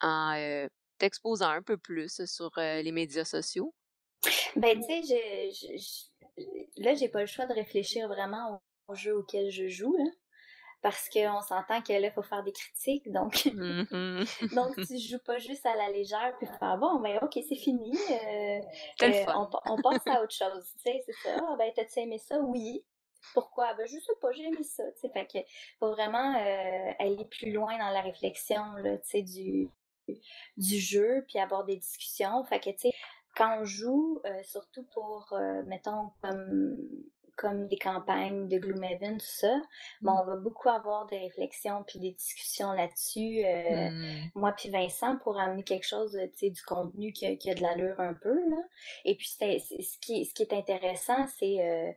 en 0.00 0.66
t'exposant 0.98 1.50
un 1.50 1.62
peu 1.62 1.76
plus 1.76 2.24
sur 2.26 2.52
les 2.56 2.92
médias 2.92 3.24
sociaux? 3.24 3.74
Ben, 4.54 4.80
tu 4.80 4.84
sais, 4.84 5.02
je, 5.02 5.76
je, 5.76 5.76
je, 5.76 6.82
là, 6.82 6.94
j'ai 6.94 7.08
pas 7.08 7.20
le 7.20 7.26
choix 7.26 7.46
de 7.46 7.54
réfléchir 7.54 8.08
vraiment 8.08 8.54
au 8.54 8.60
jeu 8.94 9.16
auquel 9.16 9.50
je 9.50 9.68
joue. 9.68 9.96
Là. 9.96 10.10
parce 10.82 11.08
qu'on 11.08 11.40
s'entend 11.40 11.80
que 11.80 11.92
là, 11.92 12.08
il 12.08 12.12
faut 12.12 12.22
faire 12.22 12.42
des 12.42 12.52
critiques, 12.52 13.10
donc, 13.10 13.34
mm-hmm. 13.46 14.54
donc 14.54 14.74
tu 14.84 14.98
joues 14.98 15.22
pas 15.24 15.38
juste 15.38 15.64
à 15.64 15.76
la 15.76 15.90
légère, 15.90 16.34
puis 16.38 16.48
faire 16.58 16.76
bon, 16.76 17.00
ben 17.00 17.18
ok, 17.22 17.38
c'est 17.48 17.54
fini, 17.54 17.96
euh, 18.10 18.60
euh, 19.02 19.24
on, 19.64 19.76
passe 19.80 20.06
à 20.06 20.22
autre 20.22 20.34
chose, 20.34 20.66
tu 20.76 20.82
sais, 20.82 21.02
c'est 21.06 21.28
ça, 21.28 21.36
ah, 21.40 21.54
ben 21.56 21.72
t'as-tu 21.74 22.00
aimé 22.00 22.18
ça? 22.18 22.38
Oui. 22.40 22.84
Pourquoi? 23.34 23.72
Ben 23.74 23.86
je 23.86 23.98
sais 24.00 24.12
pas, 24.20 24.32
j'ai 24.32 24.42
aimé 24.42 24.64
ça, 24.64 24.82
tu 24.94 25.02
sais, 25.02 25.08
fait 25.10 25.26
que 25.26 25.38
faut 25.78 25.92
vraiment 25.92 26.34
euh, 26.34 26.92
aller 26.98 27.24
plus 27.30 27.52
loin 27.52 27.78
dans 27.78 27.90
la 27.90 28.00
réflexion, 28.00 28.64
là, 28.82 28.98
tu 28.98 29.08
sais, 29.08 29.22
du, 29.22 29.70
du 30.56 30.78
jeu, 30.80 31.24
puis 31.28 31.38
avoir 31.38 31.64
des 31.64 31.76
discussions, 31.76 32.42
fait 32.42 32.58
que, 32.58 32.70
tu 32.70 32.78
sais, 32.78 32.92
quand 33.36 33.60
on 33.60 33.64
joue, 33.64 34.20
surtout 34.42 34.82
pour, 34.92 35.32
mettons, 35.64 36.10
comme 36.20 36.76
comme 37.36 37.66
des 37.68 37.78
campagnes 37.78 38.48
de 38.48 38.58
Gloomhaven, 38.58 39.18
tout 39.18 39.26
ça, 39.26 39.60
bon, 40.00 40.12
on 40.12 40.24
va 40.24 40.36
beaucoup 40.36 40.68
avoir 40.68 41.06
des 41.06 41.18
réflexions 41.18 41.82
puis 41.86 41.98
des 41.98 42.12
discussions 42.12 42.72
là-dessus. 42.72 43.44
Euh, 43.44 43.90
hmm. 43.90 44.30
Moi 44.34 44.52
puis 44.52 44.70
Vincent 44.70 45.16
pour 45.18 45.38
amener 45.38 45.62
quelque 45.62 45.86
chose, 45.86 46.12
tu 46.12 46.38
sais, 46.38 46.50
du 46.50 46.62
contenu 46.62 47.12
qui 47.12 47.26
a, 47.26 47.36
qui 47.36 47.50
a, 47.50 47.54
de 47.54 47.62
l'allure 47.62 47.98
un 48.00 48.14
peu 48.14 48.34
là. 48.34 48.62
Et 49.04 49.16
puis 49.16 49.28
c'est, 49.28 49.58
ce 49.58 49.98
qui 49.98 50.24
ce 50.24 50.34
qui 50.34 50.42
est 50.42 50.52
intéressant, 50.52 51.26
c'est 51.38 51.60
euh, 51.60 51.90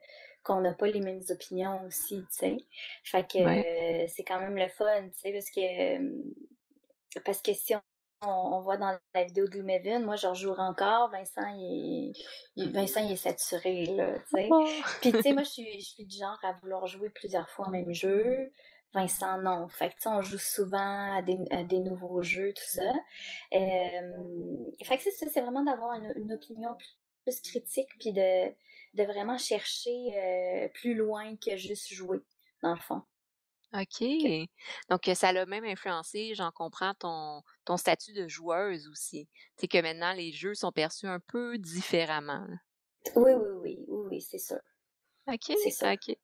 qu'on 0.44 0.62
n'a 0.62 0.74
pas 0.74 0.88
les 0.88 1.02
mêmes 1.02 1.24
opinions 1.30 1.82
aussi, 1.86 2.22
tu 2.32 2.38
sais. 2.38 2.58
Fait 3.04 3.28
que 3.28 3.40
euh, 3.40 4.06
c'est 4.08 4.24
quand 4.24 4.40
même 4.40 4.56
le 4.56 4.68
fun, 4.70 5.10
tu 5.10 5.20
sais, 5.20 5.32
parce 5.34 5.50
que 5.50 7.20
parce 7.24 7.42
que 7.42 7.54
si 7.54 7.74
on 8.28 8.56
on, 8.56 8.62
voit 8.62 8.78
dans 8.78 8.98
la 9.14 9.24
vidéo 9.24 9.46
de 9.46 9.52
Gloomhaven, 9.52 10.04
moi, 10.04 10.16
je 10.16 10.28
rejouerai 10.28 10.62
encore. 10.62 11.10
Vincent, 11.12 11.48
il 11.58 12.14
est, 12.58 12.68
Vincent, 12.68 13.02
il 13.06 13.14
est 13.14 13.16
saturé, 13.16 13.86
là, 13.86 14.18
tu 14.20 14.38
sais. 14.38 14.50
Puis, 15.02 15.12
tu 15.12 15.22
sais, 15.22 15.34
moi, 15.34 15.44
je 15.44 15.50
suis, 15.50 15.80
je 15.80 15.86
suis 15.86 16.06
du 16.06 16.18
genre 16.18 16.40
à 16.44 16.54
vouloir 16.54 16.86
jouer 16.88 17.10
plusieurs 17.10 17.50
fois 17.50 17.66
le 17.68 17.72
même 17.72 17.94
jeu. 17.94 18.52
Vincent, 18.94 19.38
non. 19.42 19.68
Fait 19.68 19.90
que, 19.90 20.08
on 20.08 20.22
joue 20.22 20.38
souvent 20.38 21.18
à 21.18 21.22
des, 21.22 21.38
à 21.52 21.64
des, 21.64 21.80
nouveaux 21.80 22.22
jeux, 22.22 22.54
tout 22.54 22.64
ça. 22.66 22.94
Euh, 23.54 24.72
fait 24.84 24.98
que 24.98 25.04
c'est 25.04 25.30
c'est 25.30 25.42
vraiment 25.42 25.64
d'avoir 25.64 25.94
une, 25.96 26.32
opinion 26.34 26.70
plus, 27.24 27.42
critique, 27.42 27.90
puis 28.00 28.14
de, 28.14 28.50
de 28.94 29.04
vraiment 29.04 29.38
chercher 29.38 30.14
euh, 30.16 30.70
plus 30.76 30.94
loin 30.94 31.36
que 31.36 31.58
juste 31.58 31.94
jouer, 31.94 32.22
dans 32.64 32.74
le 32.74 32.80
fond. 32.80 33.02
OK. 33.80 34.50
Donc, 34.90 35.10
ça 35.16 35.32
l'a 35.32 35.46
même 35.46 35.66
influencé, 35.66 36.34
j'en 36.36 36.52
comprends, 36.52 36.94
ton, 36.94 37.42
ton 37.66 37.78
statut 37.78 38.14
de 38.14 38.28
joueuse 38.28 38.88
aussi. 38.88 39.28
C'est 39.58 39.68
que 39.68 39.82
maintenant, 39.82 40.14
les 40.14 40.32
jeux 40.32 40.54
sont 40.54 40.72
perçus 40.72 41.08
un 41.08 41.20
peu 41.20 41.58
différemment. 41.58 42.46
Oui, 43.16 43.34
oui, 43.34 43.50
oui, 43.62 43.86
oui, 43.88 44.08
oui, 44.10 44.22
c'est 44.22 44.38
ça. 44.38 44.60
OK, 45.28 45.56
c'est 45.64 45.72
ça. 45.72 45.94
OK. 45.94 46.16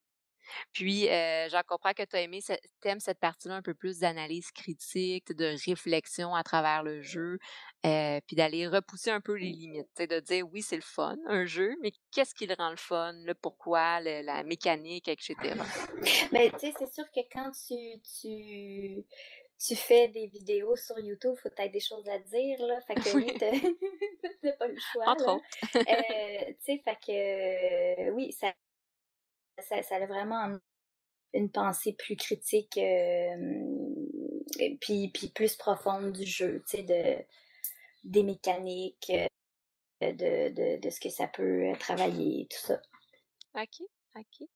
Puis, 0.74 1.10
euh, 1.10 1.50
j'en 1.50 1.62
comprends 1.68 1.94
que 1.94 2.04
tu 2.04 2.16
as 2.16 2.22
aimé, 2.22 2.40
t'aimes 2.82 3.00
cette 3.00 3.20
partie-là 3.20 3.56
un 3.56 3.62
peu 3.62 3.74
plus 3.74 4.00
d'analyse 4.00 4.52
critique, 4.52 5.32
de 5.36 5.56
réflexion 5.66 6.34
à 6.36 6.44
travers 6.44 6.84
le 6.84 7.02
jeu, 7.02 7.38
euh, 7.86 8.20
puis 8.28 8.36
d'aller 8.36 8.68
repousser 8.68 9.12
un 9.12 9.22
peu 9.22 9.34
les 9.34 9.50
limites, 9.52 9.88
de 9.98 10.20
dire 10.20 10.46
oui, 10.52 10.62
c'est 10.62 10.76
le 10.76 10.82
fun, 10.82 11.18
un 11.28 11.46
jeu, 11.46 11.76
mais 11.82 11.92
qu'est-ce 12.12 12.34
qui 12.36 12.48
le 12.48 12.56
rend 12.56 12.70
le 12.70 12.78
fun, 12.78 13.14
le 13.26 13.34
pourquoi, 13.34 14.00
la 14.00 14.44
mécanique, 14.44 15.08
etc. 15.08 15.36
Mais 16.32 16.50
tu 16.52 16.60
sais, 16.60 16.74
c'est 16.78 16.94
sûr 16.94 17.06
que 17.12 17.22
quand 17.32 17.52
tu, 17.68 18.02
tu, 18.20 19.04
tu 19.66 19.76
fais 19.76 20.08
des 20.08 20.28
vidéos 20.28 20.76
sur 20.76 20.98
YouTube, 21.00 21.34
il 21.38 21.42
faut 21.42 21.50
peut-être 21.50 21.72
des 21.72 21.80
choses 21.80 22.08
à 22.10 22.18
dire, 22.20 22.66
là. 22.66 22.82
Fait 22.82 22.96
que 22.96 23.16
oui, 23.16 23.34
t'as 24.42 24.52
pas 24.54 24.68
le 24.68 24.80
choix. 24.92 25.10
Entre 25.10 25.28
autres. 25.28 25.46
euh, 25.76 26.54
tu 26.66 26.78
sais, 26.78 26.82
fait 26.84 26.98
que 27.06 28.12
oui, 28.12 28.32
ça 28.32 28.54
ça, 29.60 29.82
ça 29.84 29.96
a 29.96 30.06
vraiment 30.06 30.60
une 31.34 31.52
pensée 31.52 31.94
plus 31.94 32.16
critique 32.16 32.78
euh, 32.78 33.36
puis, 34.80 35.10
puis 35.10 35.30
plus 35.30 35.56
profonde 35.56 36.12
du 36.12 36.26
jeu, 36.26 36.64
tu 36.68 36.78
sais, 36.78 36.84
de, 36.84 37.24
des 38.04 38.24
mécaniques, 38.24 39.12
euh, 39.12 40.12
de, 40.12 40.50
de, 40.50 40.80
de, 40.80 40.90
ce 40.90 41.00
que 41.00 41.10
ça 41.10 41.28
peut 41.28 41.72
travailler, 41.80 42.48
tout 42.50 42.60
ça. 42.60 42.82
OK, 43.56 43.88
OK. 44.16 44.48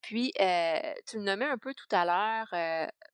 Puis, 0.00 0.32
euh, 0.40 0.94
tu 1.06 1.18
le 1.18 1.22
nommais 1.22 1.44
un 1.44 1.58
peu 1.58 1.72
tout 1.74 1.94
à 1.94 2.04
l'heure 2.04 2.48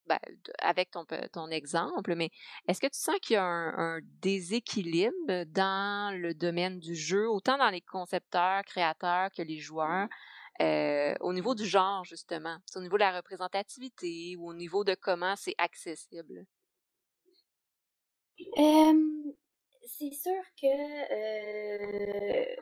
ben, 0.06 0.18
avec 0.60 0.90
ton, 0.90 1.04
ton 1.32 1.50
exemple, 1.50 2.14
mais 2.14 2.30
est-ce 2.66 2.80
que 2.80 2.86
tu 2.86 2.98
sens 2.98 3.16
qu'il 3.20 3.34
y 3.34 3.36
a 3.36 3.44
un, 3.44 3.96
un, 3.96 4.00
déséquilibre 4.22 5.44
dans 5.48 6.16
le 6.18 6.32
domaine 6.32 6.78
du 6.78 6.94
jeu, 6.94 7.28
autant 7.28 7.58
dans 7.58 7.68
les 7.68 7.82
concepteurs, 7.82 8.64
créateurs 8.64 9.30
que 9.36 9.42
les 9.42 9.58
joueurs? 9.58 10.08
Euh, 10.60 11.14
au 11.20 11.32
niveau 11.32 11.54
du 11.54 11.64
genre, 11.64 12.04
justement, 12.04 12.58
au 12.74 12.80
niveau 12.80 12.96
de 12.96 13.02
la 13.02 13.16
représentativité 13.16 14.34
ou 14.36 14.48
au 14.48 14.54
niveau 14.54 14.82
de 14.84 14.94
comment 14.94 15.36
c'est 15.36 15.54
accessible? 15.58 16.46
c'est 19.88 20.12
sûr 20.12 20.42
que 20.60 20.66
euh, 21.12 22.56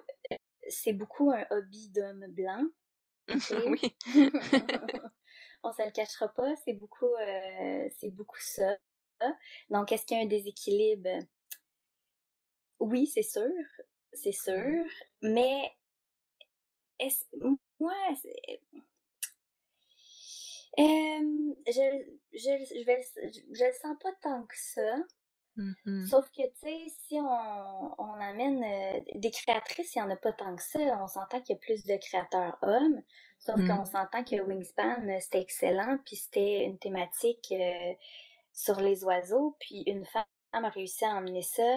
c'est 0.68 0.92
beaucoup 0.94 1.30
un 1.30 1.44
hobby 1.50 1.90
d'homme 1.90 2.26
blanc. 2.28 2.64
oui. 3.66 3.96
On 5.62 5.72
se 5.72 5.84
le 5.84 5.90
cachera 5.90 6.28
pas, 6.28 6.54
c'est 6.64 6.74
beaucoup, 6.74 7.14
euh, 7.14 7.88
c'est 7.98 8.10
beaucoup 8.10 8.40
ça. 8.40 8.76
Donc, 9.70 9.92
est-ce 9.92 10.06
qu'il 10.06 10.16
y 10.16 10.20
a 10.20 10.22
un 10.22 10.28
déséquilibre? 10.28 11.18
Oui, 12.78 13.06
c'est 13.06 13.22
sûr, 13.22 13.50
c'est 14.12 14.32
sûr, 14.32 14.54
mmh. 14.54 14.84
mais 15.22 15.75
est-ce, 16.98 17.24
Ouais, 17.78 18.14
c'est. 18.22 18.60
je, 20.78 21.72
je, 22.32 22.38
je, 22.38 22.84
vais, 22.84 23.00
je, 23.14 23.64
le 23.64 23.72
sens 23.72 23.96
pas 24.02 24.12
tant 24.22 24.42
que 24.44 24.56
ça. 24.56 24.96
Mm-hmm. 25.56 26.06
Sauf 26.06 26.30
que, 26.30 26.42
tu 26.42 26.52
sais, 26.62 26.84
si 27.06 27.14
on, 27.18 28.00
on 28.00 28.20
amène 28.20 28.62
euh, 28.62 29.00
des 29.14 29.30
créatrices, 29.30 29.94
il 29.94 30.02
n'y 30.02 30.04
en 30.04 30.10
a 30.10 30.16
pas 30.16 30.32
tant 30.32 30.54
que 30.54 30.62
ça. 30.62 30.78
On 31.02 31.06
s'entend 31.06 31.40
qu'il 31.40 31.54
y 31.54 31.58
a 31.58 31.60
plus 31.60 31.84
de 31.84 31.96
créateurs 31.96 32.58
hommes. 32.62 33.02
Sauf 33.38 33.56
qu'on 33.56 33.82
mm. 33.82 33.86
s'entend 33.86 34.24
que 34.24 34.40
Wingspan, 34.40 35.08
euh, 35.08 35.18
c'était 35.20 35.40
excellent. 35.40 35.98
Puis 36.04 36.16
c'était 36.16 36.64
une 36.64 36.78
thématique 36.78 37.52
euh, 37.52 37.94
sur 38.52 38.80
les 38.80 39.04
oiseaux. 39.04 39.56
Puis 39.60 39.82
une 39.86 40.04
femme 40.04 40.24
a 40.52 40.68
réussi 40.68 41.04
à 41.04 41.16
emmener 41.16 41.42
ça. 41.42 41.76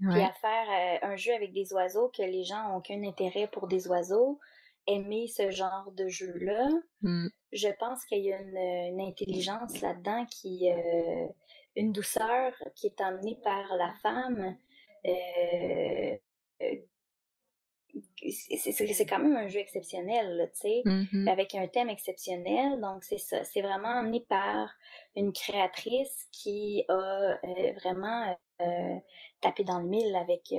Puis 0.00 0.20
à 0.22 0.32
faire 0.32 1.00
un 1.02 1.16
jeu 1.16 1.34
avec 1.34 1.52
des 1.52 1.72
oiseaux 1.74 2.08
que 2.08 2.22
les 2.22 2.42
gens 2.42 2.68
n'ont 2.68 2.76
aucun 2.76 3.02
intérêt 3.04 3.48
pour 3.48 3.68
des 3.68 3.86
oiseaux 3.86 4.40
aimer 4.86 5.26
ce 5.28 5.50
genre 5.50 5.90
de 5.92 6.08
jeu-là. 6.08 6.68
Mm. 7.02 7.28
Je 7.52 7.68
pense 7.78 8.04
qu'il 8.04 8.24
y 8.24 8.32
a 8.32 8.40
une, 8.40 9.00
intelligence 9.00 9.80
là-dedans 9.80 10.26
qui, 10.26 10.70
euh, 10.70 11.26
une 11.76 11.92
douceur 11.92 12.52
qui 12.74 12.86
est 12.86 13.00
amenée 13.00 13.38
par 13.42 13.74
la 13.76 13.92
femme. 14.02 14.56
Euh, 15.06 16.16
euh, 16.62 16.76
c'est 18.28 19.06
quand 19.06 19.18
même 19.18 19.36
un 19.36 19.48
jeu 19.48 19.60
exceptionnel, 19.60 20.50
tu 20.54 20.60
sais, 20.60 20.82
mm-hmm. 20.84 21.28
avec 21.28 21.54
un 21.54 21.66
thème 21.68 21.88
exceptionnel. 21.88 22.80
Donc, 22.80 23.04
c'est 23.04 23.18
ça. 23.18 23.44
C'est 23.44 23.62
vraiment 23.62 23.88
amené 23.88 24.20
par 24.20 24.70
une 25.16 25.32
créatrice 25.32 26.26
qui 26.32 26.84
a 26.88 27.38
vraiment 27.82 28.36
tapé 29.40 29.64
dans 29.64 29.80
le 29.80 29.88
mille 29.88 30.14
avec 30.16 30.52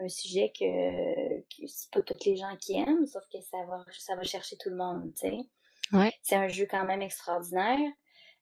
un 0.00 0.08
sujet 0.08 0.52
que, 0.58 1.40
que 1.40 1.66
c'est 1.66 1.90
pas 1.90 2.02
toutes 2.02 2.24
les 2.24 2.36
gens 2.36 2.56
qui 2.60 2.78
aiment, 2.78 3.06
sauf 3.06 3.24
que 3.32 3.40
ça 3.40 3.58
va, 3.68 3.84
ça 3.92 4.16
va 4.16 4.22
chercher 4.22 4.56
tout 4.56 4.70
le 4.70 4.76
monde, 4.76 5.12
tu 5.14 5.28
sais. 5.28 5.38
Ouais. 5.92 6.12
C'est 6.22 6.36
un 6.36 6.48
jeu 6.48 6.66
quand 6.68 6.84
même 6.84 7.02
extraordinaire. 7.02 7.78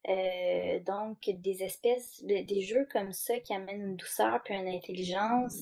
Euh, 0.09 0.81
donc, 0.81 1.19
des 1.29 1.63
espèces, 1.63 2.23
des 2.25 2.63
jeux 2.63 2.87
comme 2.93 3.13
ça 3.13 3.39
qui 3.41 3.55
amènent 3.55 3.83
une 3.83 3.97
douceur 3.97 4.41
puis 4.45 4.55
une 4.55 4.69
intelligence 4.69 5.59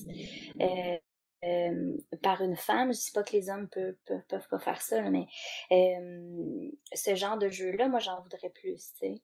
euh, 0.59 0.97
euh, 1.43 1.97
par 2.21 2.41
une 2.41 2.55
femme. 2.55 2.93
Je 2.93 2.99
dis 2.99 3.11
pas 3.11 3.23
que 3.23 3.33
les 3.33 3.49
hommes 3.49 3.67
peuvent, 3.69 3.95
peuvent, 4.05 4.25
peuvent 4.27 4.47
pas 4.49 4.59
faire 4.59 4.81
ça, 4.81 5.01
mais 5.09 5.25
euh, 5.71 6.69
ce 6.93 7.15
genre 7.15 7.37
de 7.37 7.49
jeu-là, 7.49 7.87
moi, 7.87 7.99
j'en 7.99 8.21
voudrais 8.21 8.49
plus, 8.49 8.93
tu 8.93 8.99
sais. 8.99 9.21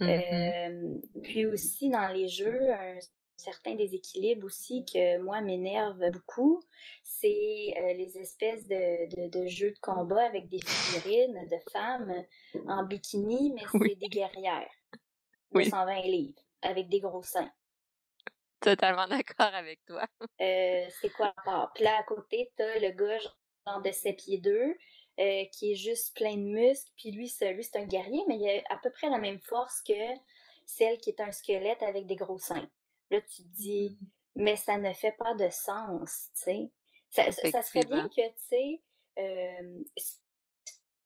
Mm-hmm. 0.00 1.20
puis 1.22 1.44
aussi, 1.44 1.90
dans 1.90 2.08
les 2.08 2.26
jeux, 2.26 2.72
un 2.72 2.98
certains 3.40 3.74
déséquilibres 3.74 4.46
aussi 4.46 4.84
que 4.84 5.18
moi 5.18 5.40
m'énerve 5.40 6.10
beaucoup, 6.10 6.62
c'est 7.02 7.74
euh, 7.78 7.94
les 7.94 8.16
espèces 8.18 8.66
de, 8.68 9.28
de, 9.28 9.46
jeux 9.46 9.72
de 9.72 9.78
combat 9.80 10.24
avec 10.26 10.48
des 10.48 10.60
figurines 10.64 11.48
de 11.50 11.70
femmes 11.72 12.14
en 12.68 12.84
bikini, 12.84 13.54
mais 13.54 13.62
c'est 13.72 13.98
des 13.98 14.08
guerrières 14.08 14.70
de 15.52 15.62
120 15.62 16.02
livres 16.02 16.40
avec 16.62 16.88
des 16.88 17.00
gros 17.00 17.22
seins. 17.22 17.50
Totalement 18.60 19.06
d'accord 19.08 19.54
avec 19.54 19.84
toi. 19.86 20.06
Euh, 20.40 20.86
c'est 21.00 21.10
quoi 21.10 21.34
part? 21.44 21.72
Puis 21.74 21.84
là, 21.84 21.98
à 21.98 22.02
côté, 22.02 22.52
t'as 22.56 22.78
le 22.78 22.90
gars 22.90 23.18
genre 23.66 23.82
de 23.82 23.90
7 23.90 24.16
pieds 24.16 24.38
2 24.38 24.76
euh, 25.20 25.44
qui 25.52 25.72
est 25.72 25.76
juste 25.76 26.16
plein 26.16 26.34
de 26.34 26.42
muscles, 26.42 26.90
puis 26.96 27.10
lui, 27.10 27.28
c'est, 27.28 27.52
lui, 27.52 27.64
c'est 27.64 27.78
un 27.78 27.86
guerrier, 27.86 28.22
mais 28.26 28.38
il 28.38 28.48
a 28.48 28.74
à 28.74 28.78
peu 28.78 28.90
près 28.90 29.10
la 29.10 29.18
même 29.18 29.40
force 29.40 29.82
que 29.82 29.92
celle 30.64 30.98
qui 30.98 31.10
est 31.10 31.20
un 31.20 31.32
squelette 31.32 31.82
avec 31.82 32.06
des 32.06 32.16
gros 32.16 32.38
seins. 32.38 32.68
Là, 33.10 33.20
tu 33.20 33.42
te 33.42 33.48
dis, 33.48 33.98
mais 34.36 34.56
ça 34.56 34.78
ne 34.78 34.92
fait 34.92 35.16
pas 35.18 35.34
de 35.34 35.48
sens, 35.50 36.30
tu 36.34 36.42
sais. 36.42 36.70
Ça, 37.10 37.32
ça, 37.32 37.62
serait 37.62 37.84
bien 37.84 38.08
que, 38.08 38.14
tu 38.14 38.34
sais, 38.36 38.82
euh, 39.18 39.82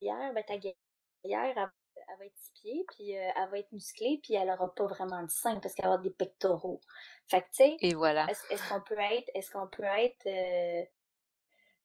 hier, 0.01 0.33
ben, 0.35 0.45
ta 0.45 0.59
guerrière, 0.59 1.73
elle 2.09 2.19
va 2.19 2.27
être 2.27 2.37
six 2.37 2.51
pieds, 2.53 2.85
puis 2.88 3.11
elle 3.12 3.51
va 3.51 3.59
être 3.59 3.73
musclée, 3.73 4.21
puis 4.23 4.35
elle 4.35 4.51
aura 4.51 4.75
pas 4.75 4.87
vraiment 4.87 5.23
de 5.23 5.31
seins 5.31 5.61
parce 5.61 5.75
qu'elle 5.75 5.85
va 5.87 5.93
avoir 5.93 6.03
des 6.03 6.11
pectoraux. 6.11 6.81
Fait 7.29 7.43
que, 7.43 7.47
tu 7.47 7.64
sais, 7.64 7.77
Et 7.81 7.95
voilà. 7.95 8.27
est-ce 8.29 8.69
qu'on 8.69 8.81
peut 8.81 8.99
être, 8.99 9.31
est-ce 9.35 9.51
qu'on 9.51 9.67
peut 9.69 9.83
être, 9.85 10.25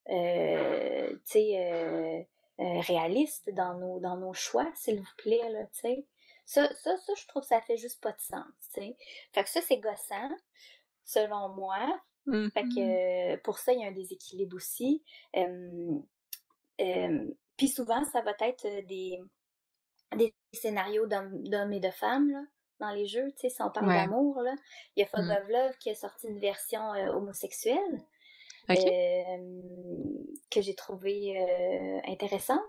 tu 0.06 1.20
sais, 1.24 2.28
réaliste 2.58 3.50
dans 3.54 3.74
nos, 3.74 4.00
dans 4.00 4.16
nos 4.16 4.34
choix, 4.34 4.70
s'il 4.74 4.98
vous 5.00 5.14
plaît, 5.16 5.48
là, 5.50 5.64
tu 5.72 5.80
sais? 5.80 6.06
Ça, 6.44 6.68
ça, 6.74 6.96
ça, 6.96 7.12
je 7.16 7.26
trouve 7.28 7.42
que 7.42 7.48
ça 7.48 7.60
fait 7.60 7.76
juste 7.76 8.02
pas 8.02 8.12
de 8.12 8.20
sens, 8.20 8.44
tu 8.74 8.80
sais. 8.80 8.96
Fait 9.32 9.44
que 9.44 9.48
ça, 9.50 9.60
c'est 9.60 9.78
gossant, 9.78 10.30
selon 11.04 11.50
moi. 11.50 12.00
Fait 12.54 12.62
que 12.62 13.36
pour 13.36 13.58
ça, 13.58 13.72
il 13.72 13.80
y 13.80 13.84
a 13.84 13.88
un 13.88 13.92
déséquilibre 13.92 14.54
aussi. 14.56 15.02
Puis 17.56 17.68
souvent, 17.68 18.04
ça 18.04 18.20
va 18.22 18.32
être 18.40 18.66
des, 18.86 19.20
des 20.16 20.34
scénarios 20.52 21.06
d'hommes 21.06 21.72
et 21.72 21.80
de 21.80 21.90
femmes, 21.90 22.30
là, 22.30 22.42
dans 22.80 22.90
les 22.90 23.06
jeux, 23.06 23.30
tu 23.32 23.40
sais, 23.42 23.48
si 23.50 23.62
on 23.62 23.70
parle 23.70 23.88
Ouais. 23.88 23.94
d'amour, 23.94 24.40
là. 24.42 24.54
Il 24.96 25.00
y 25.00 25.02
a 25.02 25.06
Fog 25.06 25.24
Mmh. 25.24 25.30
of 25.30 25.48
Love 25.48 25.78
qui 25.78 25.90
a 25.90 25.94
sorti 25.94 26.28
une 26.28 26.38
version 26.40 26.94
euh, 26.94 27.08
homosexuelle 27.12 28.02
euh, 28.70 29.60
que 30.50 30.60
j'ai 30.60 30.74
trouvée 30.74 31.38
euh, 31.40 32.00
intéressante. 32.10 32.60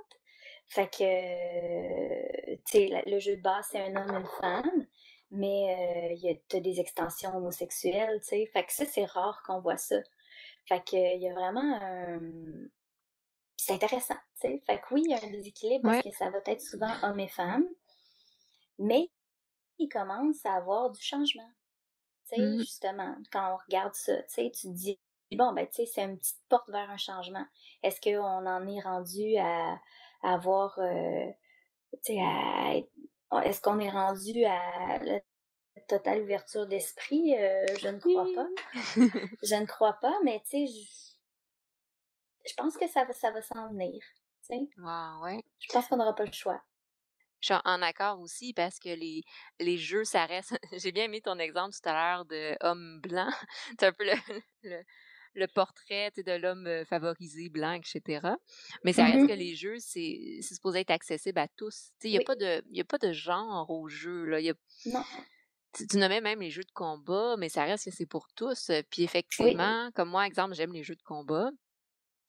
Fait 0.67 0.87
que, 0.89 2.55
tu 2.57 2.61
sais, 2.65 3.03
le 3.05 3.19
jeu 3.19 3.35
de 3.37 3.41
base, 3.41 3.67
c'est 3.71 3.79
un 3.79 3.95
homme 3.95 4.15
et 4.15 4.19
une 4.19 4.27
femme, 4.39 4.85
mais 5.31 6.09
euh, 6.09 6.13
il 6.13 6.19
y 6.23 6.29
a 6.29 6.35
t'as 6.47 6.59
des 6.61 6.79
extensions 6.79 7.35
homosexuelles, 7.35 8.19
tu 8.21 8.27
sais. 8.27 8.45
Fait 8.53 8.63
que 8.65 8.73
ça, 8.73 8.85
c'est 8.85 9.05
rare 9.05 9.43
qu'on 9.45 9.59
voit 9.61 9.77
ça. 9.77 9.97
Fait 10.67 10.79
que, 10.83 10.95
il 11.15 11.21
y 11.21 11.29
a 11.29 11.33
vraiment 11.33 11.61
un... 11.81 12.19
C'est 13.63 13.73
intéressant, 13.73 14.15
tu 14.39 14.47
sais. 14.47 14.63
Fait 14.65 14.79
que 14.79 14.85
oui, 14.91 15.03
il 15.05 15.11
y 15.11 15.13
a 15.13 15.23
un 15.23 15.29
déséquilibre 15.29 15.83
parce 15.83 16.03
que 16.03 16.11
ça 16.11 16.31
va 16.31 16.39
être 16.47 16.61
souvent 16.61 16.91
homme 17.03 17.19
et 17.19 17.27
femme, 17.27 17.63
mais 18.79 19.11
il 19.77 19.87
commence 19.87 20.43
à 20.45 20.53
avoir 20.55 20.89
du 20.89 20.99
changement. 21.01 21.49
Tu 22.29 22.35
sais, 22.35 22.41
Mmh. 22.41 22.59
justement, 22.59 23.15
quand 23.31 23.53
on 23.53 23.57
regarde 23.57 23.93
ça, 23.93 24.17
tu 24.23 24.29
sais, 24.29 24.51
tu 24.51 24.67
te 24.67 24.73
dis, 24.73 24.99
bon, 25.33 25.53
ben, 25.53 25.67
tu 25.67 25.73
sais, 25.75 25.85
c'est 25.85 26.03
une 26.03 26.17
petite 26.17 26.41
porte 26.49 26.69
vers 26.71 26.89
un 26.89 26.97
changement. 26.97 27.45
Est-ce 27.83 28.01
qu'on 28.01 28.47
en 28.47 28.67
est 28.67 28.79
rendu 28.81 29.37
à, 29.37 29.79
à 30.23 30.33
avoir, 30.33 30.79
euh, 30.79 31.27
tu 32.03 32.15
sais, 32.15 32.87
est-ce 33.43 33.61
qu'on 33.61 33.79
est 33.79 33.89
rendu 33.91 34.43
à 34.45 34.97
la 35.03 35.19
totale 35.87 36.23
ouverture 36.23 36.65
d'esprit? 36.67 37.35
Euh, 37.37 37.65
je 37.79 37.89
ne 37.89 37.99
crois 37.99 38.27
pas. 38.35 38.47
Je 39.43 39.55
ne 39.55 39.65
crois 39.67 39.93
pas, 40.01 40.15
mais 40.23 40.41
tu 40.49 40.67
sais, 40.67 41.10
je, 42.47 42.53
pense 42.55 42.77
que 42.77 42.87
ça 42.87 43.03
va, 43.05 43.13
ça 43.13 43.31
va 43.31 43.41
s'en 43.41 43.69
venir. 43.69 44.01
Tu 44.47 44.55
sais, 44.55 44.59
Wow, 44.77 45.23
ouais. 45.23 45.43
je 45.59 45.71
pense 45.71 45.87
qu'on 45.87 45.97
n'aura 45.97 46.15
pas 46.15 46.25
le 46.25 46.31
choix. 46.31 46.61
Je 47.39 47.53
suis 47.53 47.61
en 47.65 47.81
accord 47.81 48.19
aussi 48.19 48.53
parce 48.53 48.77
que 48.79 48.89
les, 48.89 49.23
les 49.59 49.77
jeux, 49.77 50.03
ça 50.03 50.25
reste. 50.25 50.53
J'ai 50.73 50.91
bien 50.91 51.05
aimé 51.05 51.21
ton 51.21 51.39
exemple 51.39 51.75
tout 51.75 51.89
à 51.89 51.93
l'heure 51.93 52.25
de 52.25 52.55
homme 52.61 52.99
blanc. 53.01 53.29
C'est 53.79 53.85
un 53.87 53.93
peu 53.93 54.05
le, 54.05 54.13
le, 54.63 54.83
le 55.33 55.47
portrait 55.47 56.11
de 56.17 56.31
l'homme 56.33 56.85
favorisé, 56.85 57.49
blanc, 57.49 57.73
etc. 57.73 58.35
Mais 58.83 58.93
ça 58.93 59.05
reste 59.05 59.25
que 59.27 59.31
Mhm. 59.33 59.39
les 59.39 59.55
jeux, 59.55 59.79
c'est 59.79 60.39
supposé 60.41 60.81
être 60.81 60.91
accessible 60.91 61.39
à 61.39 61.47
tous. 61.47 61.91
Il 62.03 62.11
n'y 62.11 62.17
a, 62.17 62.19
Oui, 62.19 62.25
pas 62.25 62.35
de- 62.35 62.63
y 62.69 62.81
a 62.81 62.85
pas 62.85 62.99
de 62.99 63.11
genre 63.11 63.69
aux 63.71 63.87
jeux. 63.87 64.25
Là. 64.25 64.39
Il 64.39 64.45
y 64.45 64.49
a- 64.51 64.55
non, 64.85 65.03
tu, 65.73 65.87
tu 65.87 65.97
nommais 65.97 66.21
même 66.21 66.41
les 66.41 66.51
jeux 66.51 66.63
de 66.63 66.71
combat, 66.73 67.37
mais 67.37 67.49
ça 67.49 67.63
reste 67.63 67.85
que 67.85 67.91
c'est 67.91 68.05
pour 68.05 68.27
tous. 68.35 68.67
Puis 68.91 69.03
oui, 69.03 69.03
effectivement, 69.05 69.89
comme 69.95 70.09
moi, 70.09 70.27
exemple, 70.27 70.53
j'aime 70.53 70.73
les 70.73 70.83
jeux 70.83 70.95
de 70.95 71.01
combat. 71.03 71.49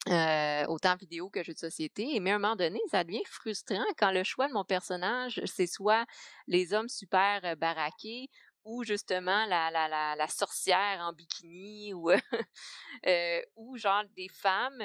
Euh, 0.09 0.67
autant 0.67 0.97
vidéo 0.97 1.31
que 1.31 1.45
jeux 1.45 1.55
de 1.55 1.59
société. 1.59 2.19
Mais 2.21 2.33
à 2.33 2.37
un 2.37 2.39
moment 2.39 2.57
donné, 2.57 2.81
ça 2.91 3.05
devient 3.05 3.23
frustrant 3.25 3.85
quand 3.97 4.11
le 4.11 4.25
choix 4.25 4.49
de 4.49 4.53
mon 4.53 4.65
personnage, 4.65 5.41
c'est 5.45 5.69
soit 5.69 6.07
les 6.49 6.75
hommes 6.75 6.89
super 6.89 7.41
euh, 7.45 7.55
baraqués 7.55 8.29
ou 8.65 8.85
justement 8.85 9.47
la, 9.47 10.27
sorcière 10.29 11.01
en 11.01 11.13
bikini 11.13 11.95
ou, 11.95 12.11
euh, 12.11 13.41
genre 13.77 14.05
des 14.17 14.29
femmes. 14.29 14.83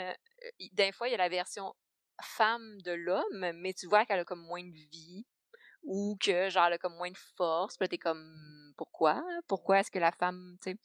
Des 0.73 0.91
fois, 0.91 1.07
il 1.07 1.11
y 1.11 1.15
a 1.15 1.17
la 1.17 1.29
version 1.29 1.73
femme 2.21 2.81
de 2.81 2.91
l'homme, 2.91 3.51
mais 3.55 3.73
tu 3.73 3.87
vois 3.87 4.05
qu'elle 4.05 4.19
a 4.19 4.25
comme 4.25 4.45
moins 4.45 4.63
de 4.63 4.89
vie 4.91 5.25
ou 5.83 6.17
que 6.21 6.49
genre 6.49 6.65
elle 6.65 6.73
a 6.73 6.77
comme 6.77 6.95
moins 6.95 7.11
de 7.11 7.17
force. 7.35 7.77
Puis 7.77 7.89
t'es 7.89 7.97
comme 7.97 8.73
pourquoi? 8.77 9.23
Pourquoi 9.47 9.79
est-ce 9.79 9.91
que 9.91 9.99
la 9.99 10.11
femme, 10.11 10.57
tu 10.61 10.71
sais? 10.71 10.77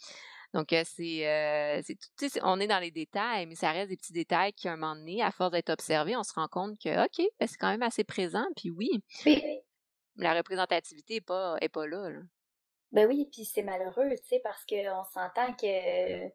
Donc, 0.55 0.73
euh, 0.73 0.83
c'est, 0.85 1.27
euh, 1.29 1.81
c'est 1.83 1.97
tout- 2.19 2.39
on 2.43 2.61
est 2.61 2.67
dans 2.67 2.79
les 2.79 2.91
détails, 2.91 3.47
mais 3.47 3.55
ça 3.55 3.71
reste 3.73 3.89
des 3.89 3.97
petits 3.97 4.13
détails 4.13 4.53
qui, 4.53 4.69
à 4.69 4.73
un 4.73 4.77
moment 4.77 4.95
donné, 4.97 5.23
à 5.23 5.31
force 5.31 5.51
d'être 5.53 5.71
observé, 5.71 6.17
on 6.17 6.23
se 6.23 6.35
rend 6.35 6.49
compte 6.49 6.79
que, 6.79 7.05
OK, 7.05 7.27
ben, 7.41 7.47
c'est 7.49 7.57
quand 7.57 7.71
même 7.71 7.83
assez 7.83 8.05
présent. 8.05 8.45
Puis 8.57 8.71
oui, 8.71 8.91
oui, 9.25 9.61
la 10.17 10.35
représentativité 10.35 11.17
est 11.17 11.21
pas, 11.23 11.57
est 11.61 11.69
pas 11.71 11.87
là. 11.87 12.11
là. 12.11 12.21
ben 12.93 13.09
oui, 13.09 13.29
puis 13.33 13.45
c'est 13.47 13.63
malheureux, 13.63 14.11
tu 14.11 14.29
sais, 14.29 14.41
parce 14.45 14.65
qu'on 14.67 15.05
s'entend 15.15 15.55
que, 15.55 16.27
tu 16.29 16.33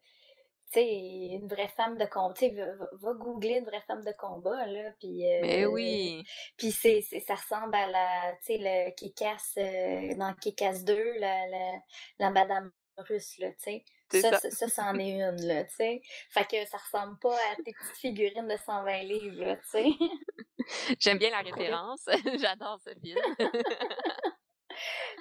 sais, 0.73 0.87
une 0.87 1.47
vraie 1.47 1.67
femme 1.69 1.95
de 1.97 2.05
combat, 2.05 2.33
tu 2.33 2.47
sais, 2.47 2.55
va, 2.55 2.87
va- 2.93 3.13
googler 3.13 3.57
une 3.59 3.65
vraie 3.65 3.83
femme 3.85 4.03
de 4.03 4.11
combat, 4.17 4.65
là, 4.65 4.91
puis, 4.99 5.19
Mais 5.43 5.63
euh, 5.65 5.69
oui, 5.69 6.23
puis 6.57 6.71
c'est, 6.71 7.01
c'est- 7.01 7.19
ça 7.19 7.35
ressemble 7.35 7.75
à 7.75 7.87
la, 7.87 8.33
tu 8.41 8.47
sais, 8.47 8.57
le 8.59 8.91
Kick-Ass, 8.95 9.53
euh, 9.59 10.15
dans 10.15 10.33
Kick-Ass 10.33 10.83
2, 10.83 11.13
la, 11.19 11.47
la, 11.47 11.71
la 12.19 12.29
madame 12.31 12.71
russe, 12.97 13.37
là, 13.39 13.51
tu 13.51 13.83
sais. 14.11 14.21
Ça, 14.21 14.39
ça. 14.39 14.67
c'en 14.67 14.97
est 14.99 15.09
une, 15.19 15.45
là, 15.45 15.63
tu 15.65 15.75
sais. 15.75 16.01
Fait 16.29 16.45
que 16.47 16.65
ça 16.65 16.77
ressemble 16.77 17.17
pas 17.19 17.35
à 17.35 17.55
tes 17.57 17.73
petites 17.73 17.97
figurines 17.97 18.47
de 18.47 18.57
120 18.57 19.03
livres, 19.03 19.43
là, 19.43 19.57
tu 19.57 19.69
sais. 19.69 19.89
J'aime 20.99 21.17
bien 21.17 21.31
la 21.31 21.41
référence. 21.41 22.05
J'adore 22.39 22.79
ce 22.85 22.91
film. 22.99 23.19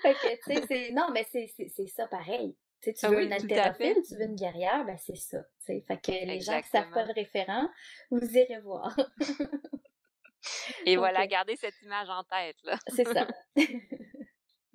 Fait 0.03 0.15
que, 0.15 0.37
tu 0.37 0.55
sais, 0.55 0.67
c'est... 0.69 0.91
Non, 0.93 1.09
mais 1.13 1.27
c'est, 1.31 1.51
c'est, 1.57 1.69
c'est 1.69 1.87
ça 1.87 2.07
pareil. 2.07 2.57
Tu 2.83 2.91
sais, 2.91 2.95
tu 2.95 3.07
Ah 3.07 3.11
veux 3.11 3.17
oui, 3.19 3.25
une 3.25 3.33
haltérophile, 3.33 3.97
tu 4.07 4.17
veux 4.17 4.25
une 4.25 4.37
guerrière, 4.37 4.85
ben 4.85 4.99
c'est 4.99 5.17
ça. 5.17 5.39
Fait 5.65 5.83
que 6.03 6.13
les 6.13 6.41
gens 6.41 6.61
qui 6.61 6.69
savent 6.69 6.91
pas 6.91 7.05
le 7.05 7.13
référent, 7.13 7.69
vous 8.11 8.37
irez 8.37 8.61
voir. 8.61 8.95
Et 10.85 10.95
Donc, 10.95 11.01
voilà, 11.01 11.23
euh, 11.23 11.27
gardez 11.27 11.57
cette 11.57 11.81
image 11.83 12.09
en 12.09 12.23
tête, 12.25 12.57
là. 12.63 12.79
c'est 12.89 13.05
ça. 13.05 13.27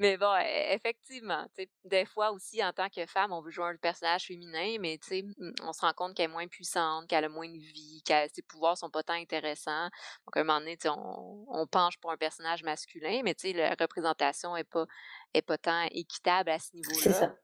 Mais 0.01 0.17
bon, 0.17 0.33
e- 0.33 0.73
effectivement, 0.73 1.45
des 1.85 2.05
fois 2.05 2.31
aussi, 2.31 2.63
en 2.63 2.73
tant 2.73 2.89
que 2.89 3.05
femme, 3.05 3.31
on 3.31 3.41
veut 3.43 3.51
jouer 3.51 3.65
un 3.65 3.75
personnage 3.77 4.25
féminin, 4.25 4.77
mais 4.79 4.99
on 5.61 5.73
se 5.73 5.81
rend 5.81 5.93
compte 5.93 6.15
qu'elle 6.15 6.25
est 6.25 6.33
moins 6.33 6.47
puissante, 6.47 7.07
qu'elle 7.07 7.25
a 7.25 7.29
moins 7.29 7.47
de 7.47 7.59
vie, 7.59 8.01
que 8.03 8.13
ses 8.33 8.41
pouvoirs 8.41 8.75
sont 8.75 8.89
pas 8.89 9.03
tant 9.03 9.13
intéressants. 9.13 9.89
Donc, 10.25 10.37
à 10.37 10.39
un 10.39 10.43
moment 10.43 10.59
donné, 10.59 10.75
on, 10.85 11.45
on 11.49 11.67
penche 11.67 11.99
pour 11.99 12.11
un 12.11 12.17
personnage 12.17 12.63
masculin, 12.63 13.21
mais 13.23 13.35
la 13.53 13.75
représentation 13.79 14.57
est 14.57 14.63
pas, 14.63 14.87
est 15.35 15.43
pas 15.43 15.59
tant 15.59 15.83
équitable 15.91 16.49
à 16.49 16.57
ce 16.57 16.75
niveau-là. 16.75 17.35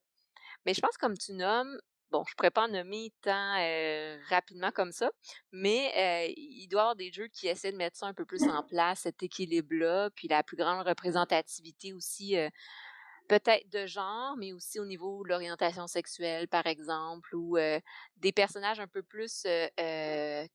Mais 0.65 0.73
je 0.73 0.81
pense, 0.81 0.97
comme 0.97 1.15
tu 1.15 1.33
nommes, 1.33 1.79
bon, 2.11 2.23
je 2.27 2.35
pourrais 2.35 2.51
pas 2.51 2.65
en 2.65 2.67
nommer 2.69 3.13
tant 3.21 3.55
euh, 3.59 4.17
rapidement 4.29 4.71
comme 4.71 4.91
ça, 4.91 5.11
mais 5.51 5.91
euh, 6.29 6.33
il 6.37 6.67
doit 6.67 6.79
y 6.79 6.83
avoir 6.83 6.95
des 6.95 7.11
jeux 7.11 7.27
qui 7.27 7.47
essaient 7.47 7.71
de 7.71 7.77
mettre 7.77 7.97
ça 7.97 8.07
un 8.07 8.13
peu 8.13 8.25
plus 8.25 8.47
en 8.47 8.63
place, 8.67 9.01
cet 9.01 9.23
équilibre-là, 9.23 10.09
puis 10.15 10.27
la 10.27 10.43
plus 10.43 10.57
grande 10.57 10.85
représentativité 10.87 11.93
aussi, 11.93 12.37
euh, 12.37 12.49
peut-être 13.27 13.69
de 13.69 13.85
genre, 13.87 14.37
mais 14.37 14.53
aussi 14.53 14.79
au 14.79 14.85
niveau 14.85 15.23
de 15.23 15.29
l'orientation 15.29 15.87
sexuelle, 15.87 16.47
par 16.47 16.65
exemple, 16.67 17.35
ou 17.35 17.57
des 18.17 18.31
personnages 18.31 18.79
un 18.79 18.87
peu 18.87 19.03
plus 19.03 19.43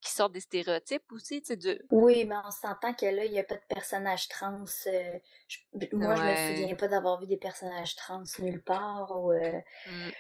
qui 0.01 0.11
sortent 0.11 0.33
des 0.33 0.41
stéréotypes 0.41 1.11
aussi, 1.13 1.43
tu 1.43 1.49
sais, 1.49 1.57
de... 1.57 1.83
Oui, 1.91 2.25
mais 2.25 2.37
on 2.45 2.51
s'entend 2.51 2.95
que 2.95 3.05
là, 3.07 3.25
il 3.27 3.33
n'y 3.33 3.39
a 3.39 3.45
pas 3.45 3.57
de 3.57 3.63
personnage 3.69 4.29
trans. 4.29 4.65
je- 4.67 5.59
moi, 5.93 6.15
je 6.15 6.25
me 6.25 6.35
Ouais. 6.35 6.37
souviens 6.37 6.75
pas 6.75 6.89
d'avoir 6.89 7.21
vu 7.21 7.27
des 7.27 7.37
personnages 7.37 7.95
trans 7.97 8.25
nulle 8.39 8.63
part. 8.63 9.11
Ou, 9.23 9.33
euh, 9.33 9.61
Mm. 9.87 10.13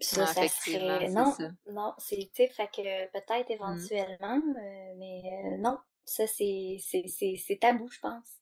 Ça, 0.00 0.26
Non, 0.26 0.26
ça 0.26 0.48
serait... 0.48 1.08
c'est 1.08 1.08
Non, 1.10 1.26
ça. 1.26 1.50
non, 1.66 1.94
c'est, 1.98 2.16
tu 2.16 2.30
sais, 2.34 2.48
fait 2.48 2.68
que 2.68 3.06
peut-être 3.12 3.50
Mm. 3.66 3.90
éventuellement, 3.90 4.36
euh, 4.56 4.94
mais 4.98 5.22
euh, 5.54 5.56
non, 5.58 5.78
ça, 6.04 6.26
c'est, 6.26 6.78
c'est, 6.80 7.06
c'est, 7.08 7.36
c'est 7.36 7.58
tabou, 7.58 7.88
je 7.88 8.00
pense, 8.00 8.40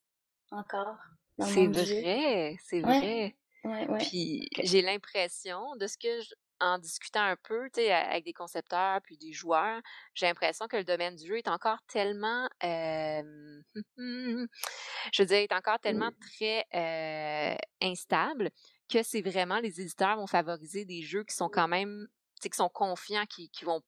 encore, 0.51 0.99
C'est 1.39 1.69
vrai, 1.69 2.57
c'est 2.61 2.83
vrai. 2.83 3.37
ouais, 3.65 3.87
ouais. 3.89 4.11
Puis 4.11 4.49
j'ai 4.63 4.83
l'impression, 4.83 5.77
de 5.77 5.87
ce 5.87 5.99
que 5.99 6.21
je- 6.23 6.35
en 6.61 6.79
discutant 6.79 7.23
un 7.23 7.37
peu, 7.37 7.71
tu 7.73 7.81
sais, 7.83 7.93
avec 7.93 8.25
des 8.25 8.33
concepteurs 8.33 9.01
puis 9.03 9.17
des 9.19 9.33
joueurs, 9.33 9.81
j'ai 10.15 10.27
l'impression 10.27 10.67
que 10.69 10.77
le 10.77 10.85
domaine 10.85 11.15
du 11.17 11.27
jeu 11.27 11.39
est 11.39 11.49
encore 11.49 11.79
tellement, 11.89 12.49
euh, 12.65 13.63
je 13.99 15.23
veux 15.23 15.27
dire, 15.27 15.39
est 15.39 15.53
encore 15.53 15.81
tellement 15.81 16.11
très 16.21 16.65
euh, 16.75 17.57
instable 17.83 18.51
que 18.89 19.03
c'est 19.03 19.23
vraiment 19.23 19.61
les 19.61 19.81
éditeurs 19.81 20.17
vont 20.17 20.27
favoriser 20.27 20.85
des 20.85 21.03
jeux 21.03 21.25
qui 21.25 21.35
sont 21.35 21.49
quand 21.49 21.69
même, 21.69 22.09
tu 22.37 22.45
sais, 22.45 22.51
qui 22.51 22.57
sont 22.57 22.69
confiants, 22.69 23.27
qui, 23.27 23.51
qui 23.51 23.65
vont 23.65 23.83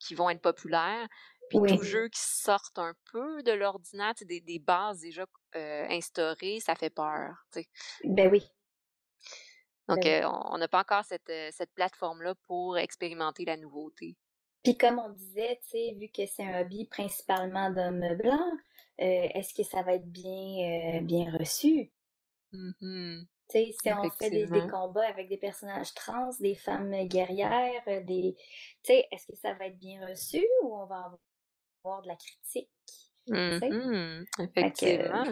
qui 0.00 0.14
vont 0.14 0.28
être 0.30 0.42
populaires. 0.42 1.08
Puis 1.48 1.60
Oui, 1.60 1.78
tout 1.78 1.82
jeu 1.82 2.08
qui 2.08 2.20
sortent 2.20 2.78
un 2.78 2.94
peu 3.12 3.42
de 3.42 3.52
l'ordinaire, 3.52 4.14
tu 4.14 4.20
sais, 4.20 4.24
des, 4.26 4.40
des 4.40 4.58
bases 4.58 5.00
déjà 5.00 5.26
euh, 5.56 5.86
instaurées, 5.90 6.60
ça 6.60 6.74
fait 6.74 6.90
peur. 6.90 7.36
tu 7.52 7.60
sais. 7.62 7.68
ben 8.04 8.28
oui, 8.30 8.42
ben 9.88 10.02
Donc, 10.02 10.04
oui. 10.04 10.14
euh, 10.14 10.28
on 10.50 10.58
n'a 10.58 10.68
pas 10.68 10.80
encore 10.80 11.04
cette, 11.06 11.32
cette 11.52 11.72
plateforme-là 11.74 12.34
pour 12.34 12.76
expérimenter 12.76 13.46
la 13.46 13.56
nouveauté. 13.56 14.16
Puis 14.64 14.76
comme 14.76 14.98
on 14.98 15.10
disait, 15.10 15.60
tu 15.62 15.68
sais, 15.70 15.94
vu 15.98 16.08
que 16.08 16.26
c'est 16.26 16.42
un 16.42 16.60
hobby 16.62 16.86
principalement 16.86 17.70
d'hommes 17.70 18.16
blancs, 18.16 18.52
euh, 19.00 19.28
est-ce 19.34 19.54
que 19.54 19.62
ça 19.62 19.82
va 19.82 19.94
être 19.94 20.10
bien, 20.10 21.02
bien 21.02 21.30
reçu? 21.38 21.92
Mmh 22.52 23.26
tu 23.48 23.58
sais, 23.58 23.74
si 23.82 23.92
on 23.92 24.10
fait 24.10 24.30
des, 24.30 24.46
des, 24.46 24.66
combats 24.68 25.06
avec 25.06 25.28
des 25.28 25.36
personnages 25.36 25.92
trans, 25.94 26.30
des 26.40 26.54
femmes 26.54 26.94
guerrières, 27.06 27.82
des, 27.86 28.34
tu 28.36 28.44
sais, 28.84 29.06
est-ce 29.10 29.26
que 29.26 29.36
ça 29.36 29.52
va 29.54 29.66
être 29.66 29.78
bien 29.78 30.06
reçu 30.06 30.44
ou 30.62 30.74
on 30.74 30.86
va 30.86 31.12
avoir 31.84 32.02
de 32.02 32.08
la 32.08 32.16
critique? 32.16 32.70
Mmh 33.26 34.24
Effectivement. 34.38 35.24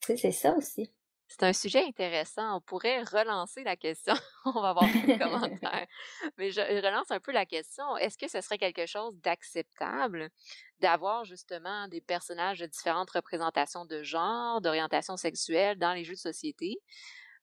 c'est 0.00 0.32
ça 0.32 0.54
aussi. 0.56 0.92
C'est 1.28 1.42
un 1.42 1.52
sujet 1.52 1.84
intéressant. 1.84 2.56
On 2.56 2.60
pourrait 2.60 3.02
relancer 3.02 3.64
la 3.64 3.76
question. 3.76 4.14
On 4.44 4.60
va 4.60 4.72
voir 4.72 4.86
les 5.06 5.18
commentaires. 5.18 5.86
Mais 6.38 6.52
je 6.52 6.60
relance 6.60 7.10
un 7.10 7.18
peu 7.18 7.32
la 7.32 7.44
question. 7.44 7.96
Est-ce 7.96 8.16
que 8.16 8.28
ce 8.28 8.40
serait 8.40 8.58
quelque 8.58 8.86
chose 8.86 9.12
d'acceptable 9.22 10.30
d'avoir 10.78 11.24
justement 11.24 11.88
des 11.88 12.00
personnages 12.00 12.60
de 12.60 12.66
différentes 12.66 13.10
représentations 13.10 13.84
de 13.86 14.02
genre, 14.04 14.60
d'orientation 14.60 15.16
sexuelle 15.16 15.78
dans 15.78 15.94
les 15.94 16.04
jeux 16.04 16.14
de 16.14 16.18
société? 16.18 16.78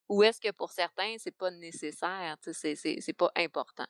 Ou 0.10 0.24
est-ce 0.24 0.40
que 0.40 0.52
pour 0.52 0.72
certains, 0.72 1.16
c'est 1.18 1.36
pas 1.36 1.52
nécessaire, 1.52 2.38
c'est 2.42 3.18
pas 3.18 3.32
important? 3.36 3.86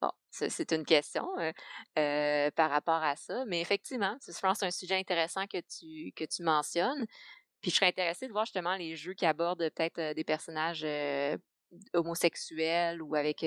Bon, 0.00 0.10
c'est 0.30 0.72
une 0.72 0.84
question 0.84 1.26
euh, 1.38 1.52
euh, 1.98 2.50
par 2.50 2.70
rapport 2.70 3.02
à 3.02 3.16
ça, 3.16 3.44
mais 3.46 3.60
effectivement, 3.60 4.16
je 4.26 4.38
pense 4.40 4.54
que 4.54 4.58
c'est 4.60 4.66
un 4.66 4.70
sujet 4.70 4.96
intéressant 4.96 5.46
que 5.46 5.58
tu, 5.60 6.12
que 6.12 6.24
tu 6.24 6.42
mentionnes. 6.42 7.06
Puis 7.60 7.70
je 7.70 7.76
serais 7.76 7.86
intéressée 7.86 8.26
de 8.26 8.32
voir 8.32 8.44
justement 8.44 8.76
les 8.76 8.96
jeux 8.96 9.14
qui 9.14 9.24
abordent 9.24 9.70
peut-être 9.70 9.98
euh, 9.98 10.14
des 10.14 10.24
personnages 10.24 10.86
homosexuels 11.94 13.00
ou 13.00 13.14
avec 13.14 13.44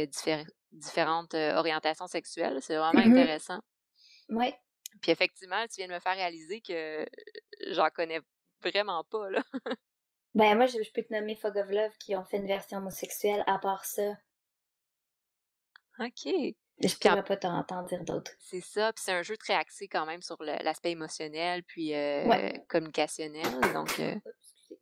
différentes 0.71 1.33
orientations 1.33 2.07
sexuelles. 2.07 2.57
C'est 2.61 2.77
vraiment 2.77 3.05
mmh 3.05 3.11
intéressant. 3.11 3.59
Oui. 4.29 4.53
Puis 5.01 5.11
effectivement, 5.11 5.63
tu 5.67 5.75
viens 5.77 5.87
de 5.87 5.93
me 5.93 5.99
faire 5.99 6.15
réaliser 6.15 6.61
que 6.61 7.05
j'en 7.69 7.89
connais 7.89 8.21
vraiment 8.63 9.03
pas, 9.03 9.29
là. 9.29 9.43
Ben, 10.35 10.55
moi, 10.55 10.65
je, 10.67 10.77
peux 10.91 11.03
te 11.03 11.13
nommer 11.13 11.35
Fog 11.35 11.57
of 11.57 11.69
Love 11.69 11.97
qui 11.99 12.15
ont 12.15 12.23
fait 12.23 12.37
une 12.37 12.47
version 12.47 12.77
homosexuelle 12.77 13.43
à 13.47 13.57
part 13.59 13.85
ça. 13.85 14.17
OK. 15.99 16.25
Je 16.25 16.95
pourrais 16.95 17.23
pas 17.23 17.37
t'en 17.37 17.83
dire 17.83 18.03
d'autres. 18.03 18.31
C'est 18.37 18.61
ça, 18.61 18.93
puis 18.93 19.03
c'est 19.03 19.13
un 19.13 19.23
jeu 19.23 19.35
très 19.35 19.55
axé 19.55 19.87
quand 19.87 20.05
même 20.05 20.21
sur 20.21 20.37
l'aspect 20.43 20.91
émotionnel 20.91 21.63
puis 21.63 21.95
euh, 21.95 22.51
communicationnel, 22.69 23.73
donc... 23.73 23.99
Euh... 23.99 24.15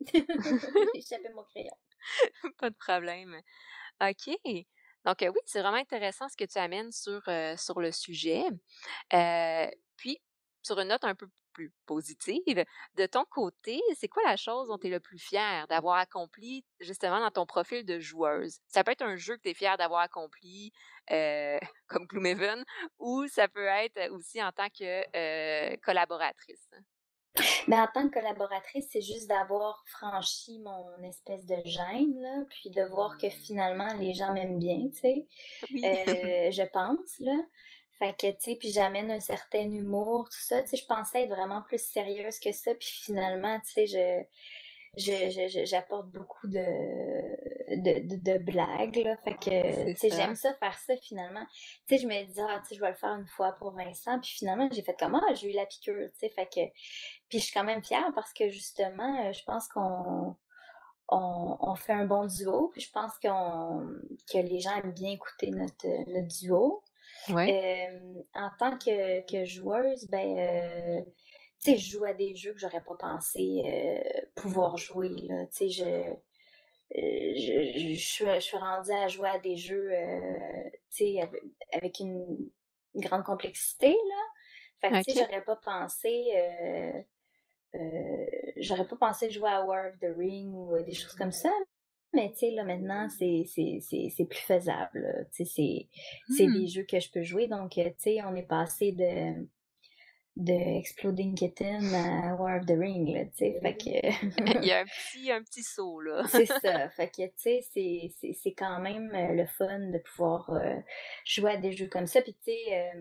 J'ai 0.13 0.25
échappé 0.95 1.29
mon 1.33 1.43
crayon. 1.43 1.75
pas 2.57 2.69
de 2.69 2.75
problème. 2.75 3.39
OK. 4.01 4.35
Donc 5.05 5.21
euh, 5.21 5.29
oui, 5.29 5.39
c'est 5.45 5.61
vraiment 5.61 5.77
intéressant 5.77 6.27
ce 6.27 6.35
que 6.35 6.43
tu 6.43 6.57
amènes 6.57 6.91
sur, 6.91 7.21
sur 7.57 7.79
le 7.79 7.91
sujet. 7.93 8.43
puis, 9.95 10.21
sur 10.63 10.79
une 10.79 10.89
note 10.89 11.05
un 11.05 11.15
peu 11.15 11.29
plus 11.55 11.71
positive. 11.85 12.65
De 12.95 13.05
ton 13.05 13.25
côté, 13.25 13.81
c'est 13.95 14.07
quoi 14.07 14.23
la 14.23 14.35
chose 14.35 14.67
dont 14.67 14.77
tu 14.77 14.87
es 14.87 14.89
le 14.89 14.99
plus 14.99 15.17
fier 15.17 15.65
d'avoir 15.67 15.97
accompli 15.97 16.65
justement 16.79 17.19
dans 17.19 17.31
ton 17.31 17.45
profil 17.45 17.85
de 17.85 17.99
joueuse? 17.99 18.59
Ça 18.67 18.83
peut 18.83 18.91
être 18.91 19.01
un 19.01 19.15
jeu 19.15 19.37
que 19.37 19.43
tu 19.43 19.49
es 19.49 19.53
fier 19.53 19.77
d'avoir 19.77 20.01
accompli, 20.01 20.71
euh, 21.11 21.57
comme 21.87 22.05
Gloomhaven, 22.05 22.63
ou 22.99 23.25
ça 23.27 23.47
peut 23.47 23.65
être 23.65 24.11
aussi 24.11 24.43
en 24.43 24.51
tant 24.51 24.69
que 24.69 25.03
euh, 25.15 25.77
collaboratrice? 25.83 26.69
Ben, 27.67 27.81
en 27.81 27.87
tant 27.93 28.07
que 28.07 28.13
collaboratrice, 28.13 28.87
c'est 28.91 29.01
juste 29.01 29.27
d'avoir 29.27 29.83
franchi 29.87 30.59
mon 30.59 31.03
espèce 31.03 31.45
de 31.45 31.57
gêne, 31.65 32.21
là, 32.21 32.45
puis 32.49 32.69
de 32.69 32.83
voir 32.83 33.17
que 33.17 33.29
finalement 33.29 33.93
les 33.95 34.13
gens 34.13 34.33
m'aiment 34.33 34.59
bien, 34.59 34.87
tu 34.93 34.99
sais. 34.99 35.27
Euh, 35.63 36.51
je 36.51 36.63
pense, 36.71 37.19
là. 37.19 37.35
Fait 37.99 38.13
que, 38.13 38.27
tu 38.31 38.35
sais, 38.39 38.55
puis 38.55 38.71
j'amène 38.71 39.09
un 39.09 39.21
certain 39.21 39.69
humour, 39.71 40.27
tout 40.29 40.41
ça. 40.41 40.61
Tu 40.63 40.69
sais, 40.69 40.77
je 40.77 40.85
pensais 40.85 41.23
être 41.23 41.29
vraiment 41.29 41.61
plus 41.61 41.81
sérieuse 41.81 42.39
que 42.39 42.51
ça, 42.51 42.73
puis 42.75 42.89
finalement, 42.89 43.57
tu 43.61 43.87
sais, 43.87 43.87
je, 44.97 45.65
j'apporte 45.65 46.09
beaucoup 46.09 46.47
de, 46.47 46.59
de, 47.75 48.15
de, 48.17 48.37
blagues, 48.37 48.97
là. 48.97 49.15
Fait 49.17 49.35
que, 49.35 49.91
tu 49.91 49.97
sais, 49.97 50.09
j'aime 50.09 50.35
ça 50.35 50.53
faire 50.55 50.77
ça, 50.77 50.95
finalement. 50.97 51.45
Tu 51.87 51.95
sais, 51.95 52.01
je 52.01 52.07
me 52.07 52.25
dis, 52.25 52.41
ah, 52.41 52.59
tu 52.61 52.69
sais, 52.69 52.75
je 52.75 52.81
vais 52.81 52.89
le 52.89 52.95
faire 52.95 53.15
une 53.15 53.27
fois 53.27 53.53
pour 53.53 53.71
Vincent, 53.71 54.19
puis 54.19 54.31
finalement, 54.31 54.67
j'ai 54.71 54.81
fait 54.81 54.97
comme, 54.97 55.15
ah, 55.15 55.33
j'ai 55.33 55.51
eu 55.51 55.55
la 55.55 55.65
piqûre, 55.65 56.09
tu 56.13 56.19
sais. 56.19 56.29
Fait 56.29 56.47
que, 56.47 56.61
puis 57.29 57.39
je 57.39 57.45
suis 57.45 57.53
quand 57.53 57.63
même 57.63 57.83
fière 57.83 58.11
parce 58.13 58.33
que, 58.33 58.49
justement, 58.49 59.31
je 59.31 59.43
pense 59.43 59.67
qu'on... 59.69 60.35
On, 61.07 61.57
on, 61.59 61.75
fait 61.75 61.93
un 61.93 62.05
bon 62.05 62.25
duo. 62.25 62.69
Puis 62.69 62.81
je 62.81 62.91
pense 62.91 63.11
qu'on 63.19 63.87
que 64.27 64.39
les 64.39 64.59
gens 64.59 64.75
aiment 64.75 64.91
bien 64.91 65.11
écouter 65.11 65.51
notre, 65.51 65.85
notre 66.09 66.27
duo. 66.39 66.81
Euh, 67.29 68.23
en 68.33 68.49
tant 68.57 68.77
que, 68.77 69.21
que 69.29 69.45
joueuse, 69.45 70.07
ben, 70.09 70.37
euh, 70.37 71.01
tu 71.59 71.71
sais, 71.71 71.77
je 71.77 71.91
joue 71.91 72.05
à 72.05 72.13
des 72.13 72.35
jeux 72.35 72.53
que 72.53 72.59
j'aurais 72.59 72.83
pas 72.83 72.95
pensé 72.95 73.63
euh, 73.65 74.21
pouvoir 74.35 74.77
jouer. 74.77 75.09
Là. 75.09 75.45
Tu 75.47 75.69
sais, 75.69 75.69
je, 75.69 76.13
je, 76.93 77.95
je, 77.95 78.39
suis 78.39 78.57
rendue 78.57 78.91
à 78.91 79.07
jouer 79.07 79.29
à 79.29 79.39
des 79.39 79.55
jeux, 79.55 79.91
tu 80.91 80.97
sais, 80.97 81.29
avec, 81.71 81.99
une, 81.99 82.49
grande 82.95 83.23
complexité, 83.23 83.89
là. 83.89 84.23
Fait 84.81 84.89
que, 84.89 85.03
tu 85.03 85.13
sais, 85.13 85.19
j'aurais 85.19 85.43
pas 85.43 85.55
pensé... 85.57 86.25
j'aurais 88.57 88.87
pas 88.87 88.95
pensé 88.95 89.29
jouer 89.29 89.49
à 89.49 89.65
War 89.65 89.87
of 89.87 89.99
the 89.99 90.15
Ring 90.17 90.53
ou 90.53 90.77
des 90.83 90.93
choses 90.93 91.15
comme 91.15 91.31
ça, 91.31 91.51
mais 92.15 92.31
tu 92.31 92.39
sais, 92.39 92.51
là, 92.51 92.63
maintenant, 92.63 93.07
c'est 93.09 93.45
plus 94.29 94.39
faisable. 94.39 95.27
Tu 95.35 95.45
sais, 95.45 95.87
c'est 96.29 96.47
des 96.47 96.63
hmm. 96.63 96.67
jeux 96.67 96.83
que 96.83 96.99
je 96.99 97.11
peux 97.11 97.23
jouer. 97.23 97.47
Donc, 97.47 97.77
euh, 97.77 97.85
tu 97.89 97.95
sais, 97.97 98.17
on 98.23 98.35
est 98.35 98.47
passé 98.47 98.91
de 98.91 99.45
de 100.35 100.79
Exploding 100.79 101.33
Kitten 101.33 101.95
à 101.95 102.35
War 102.35 102.57
of 102.57 102.65
the 102.65 102.77
Ring, 102.77 103.07
là, 103.07 103.25
tu 103.25 103.37
sais, 103.37 103.59
fait 103.61 103.77
que... 103.77 104.59
Il 104.61 104.67
y 104.67 104.71
a 104.71 104.79
un 104.81 104.85
petit, 104.85 105.31
un 105.31 105.41
petit 105.41 105.63
saut, 105.63 106.01
là. 106.01 106.23
c'est 106.27 106.45
ça, 106.61 106.89
fait 106.89 107.07
que, 107.07 107.25
tu 107.41 107.61
sais, 107.61 108.11
c'est 108.33 108.53
quand 108.53 108.79
même 108.81 109.09
euh, 109.13 109.33
le 109.33 109.45
fun 109.45 109.79
de 109.79 109.97
pouvoir 109.99 110.49
euh, 110.49 110.75
jouer 111.25 111.51
à 111.51 111.57
des 111.57 111.71
jeux 111.71 111.87
comme 111.87 112.07
ça, 112.07 112.21
puis 112.21 112.33
tu 112.43 112.51
sais, 112.51 112.91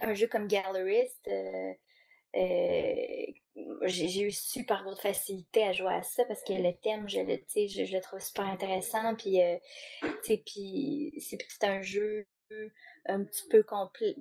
un 0.00 0.14
jeu 0.14 0.26
comme 0.26 0.46
Gallerist, 0.46 1.28
j'ai 2.34 4.22
eu 4.22 4.30
super 4.30 4.82
grosse 4.84 5.00
facilité 5.00 5.64
à 5.64 5.72
jouer 5.72 5.94
à 5.94 6.02
ça 6.02 6.24
parce 6.26 6.42
que 6.44 6.52
le 6.52 6.72
thème, 6.82 7.08
je 7.08 7.20
le, 7.20 7.38
je, 7.54 7.84
je 7.84 7.96
le 7.96 8.00
trouve 8.00 8.20
super 8.20 8.46
intéressant. 8.46 9.14
Puis, 9.16 9.42
euh, 9.42 9.56
puis 10.22 11.12
c'est 11.18 11.36
peut-être 11.36 11.64
un 11.64 11.82
jeu 11.82 12.26
un 13.06 13.24
petit 13.24 13.46
peu 13.48 13.64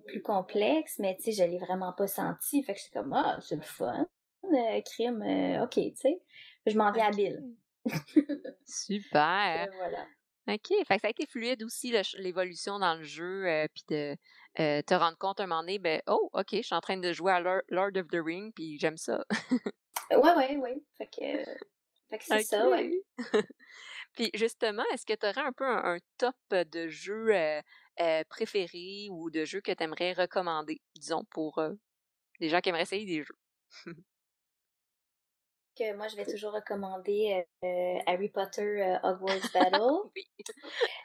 plus 0.08 0.22
complexe, 0.22 1.00
mais 1.00 1.16
tu 1.18 1.24
sais, 1.24 1.32
je 1.32 1.44
l'ai 1.44 1.58
vraiment 1.58 1.94
pas 1.94 2.08
senti. 2.08 2.64
Fait 2.64 2.74
que 2.74 2.80
j'étais 2.80 3.00
comme, 3.00 3.14
ah, 3.14 3.40
c'est 3.42 3.56
le 3.56 3.62
fun. 3.62 4.08
Euh, 4.46 4.82
crime, 4.82 5.22
euh, 5.22 5.64
ok, 5.64 5.74
tu 5.74 5.96
sais. 5.96 6.22
Je 6.66 6.78
m'en 6.78 6.92
vais 6.92 7.02
à 7.02 7.12
Bill. 7.12 7.44
super. 8.66 9.68
voilà. 9.78 10.06
OK. 10.48 10.68
Fait 10.88 10.96
que 10.96 11.02
ça 11.02 11.08
a 11.08 11.12
été 11.12 11.26
fluide 11.28 11.64
aussi, 11.64 11.94
l'évolution 12.18 12.80
dans 12.80 12.96
le 12.96 13.04
jeu, 13.04 13.48
euh, 13.48 13.68
puis 13.74 13.84
de 13.90 14.16
euh, 14.60 14.82
te 14.82 14.94
rendre 14.94 15.18
compte 15.18 15.40
un 15.40 15.48
moment 15.48 15.62
donné, 15.62 15.80
ben, 15.80 16.02
oh, 16.08 16.30
OK, 16.34 16.48
je 16.52 16.62
suis 16.62 16.76
en 16.76 16.82
train 16.82 16.98
de 16.98 17.14
jouer 17.14 17.32
à 17.34 17.40
Lord 17.40 17.96
of 17.96 18.08
the 18.08 18.22
Ring, 18.24 18.54
puis 18.54 18.78
j'aime 18.80 18.98
ça. 18.98 19.24
ouais, 20.12 20.18
ouais, 20.18 20.58
ouais. 20.58 20.78
Fait 20.98 21.08
que, 21.08 21.44
fait 22.10 22.18
que 22.18 22.24
c'est 22.26 22.44
ça, 22.44 22.70
ouais. 22.70 23.02
puis 24.14 24.32
justement, 24.34 24.84
est-ce 24.94 25.06
que 25.06 25.14
tu 25.14 25.26
aurais 25.26 25.48
un 25.48 25.54
peu 25.54 25.66
un, 25.66 25.98
top 26.18 26.36
de 26.52 26.88
jeux 26.88 27.36
euh, 27.36 28.24
préférés 28.30 29.08
ou 29.12 29.30
de 29.30 29.46
jeux 29.46 29.62
que 29.62 29.72
tu 29.72 29.84
aimerais 29.84 30.14
recommander, 30.14 30.82
disons, 30.96 31.24
pour 31.32 31.62
les 32.40 32.50
gens 32.50 32.60
qui 32.62 32.70
aimeraient 32.70 32.84
essayer 32.84 33.06
des 33.06 33.24
jeux? 33.24 33.38
moi, 35.96 36.08
je 36.08 36.16
vais 36.16 36.26
toujours 36.26 36.54
recommander 36.54 37.46
euh, 37.64 37.98
Harry 38.06 38.30
Potter 38.30 38.62
euh, 38.62 38.98
Hogwarts 39.04 39.50
Battle. 39.54 40.10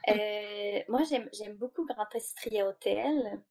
Euh, 0.09 0.81
moi, 0.89 1.03
j'aime 1.05 1.55
beaucoup 1.55 1.87
Grand 1.87 2.07
Estria 2.14 2.66
Hotel. 2.66 3.43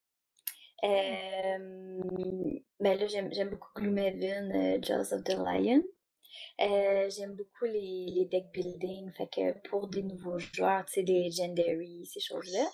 ben 0.82 2.64
là, 2.80 3.08
j'aime 3.08 3.50
beaucoup 3.50 3.70
Gloomhaven, 3.76 4.84
Jaws 4.84 5.14
of 5.14 5.24
the 5.24 5.36
Lion. 5.38 5.84
j'aime 6.60 7.36
beaucoup 7.36 7.66
les, 7.66 8.08
les 8.14 8.26
deck 8.26 8.52
building, 8.52 9.12
fait 9.14 9.28
que 9.28 9.70
pour 9.70 9.88
des 9.88 10.04
nouveaux 10.04 10.40
joueurs, 10.40 10.86
tu 10.86 10.94
sais, 10.94 11.04
des 11.04 11.24
Legendary, 11.24 12.06
ces 12.06 12.20
choses-là. 12.20 12.66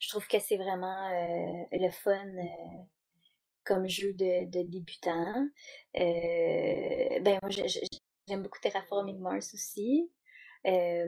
Je 0.00 0.08
trouve 0.10 0.26
que 0.28 0.38
c'est 0.38 0.56
vraiment 0.56 1.10
le 1.72 1.90
fun 1.90 2.32
comme 3.68 3.86
jeu 3.86 4.14
de, 4.14 4.46
de 4.46 4.62
débutant. 4.62 5.46
Euh, 5.96 7.20
ben 7.20 7.38
moi 7.42 7.50
j'aime 7.50 8.42
beaucoup 8.42 8.58
Terraforming 8.60 9.18
Mars 9.18 9.52
aussi. 9.52 10.10
Euh, 10.66 11.06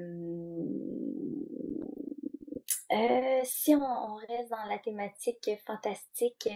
euh, 2.92 3.40
si 3.44 3.74
on, 3.74 4.16
reste 4.28 4.50
dans 4.50 4.66
la 4.68 4.78
thématique 4.78 5.50
fantastique, 5.66 6.50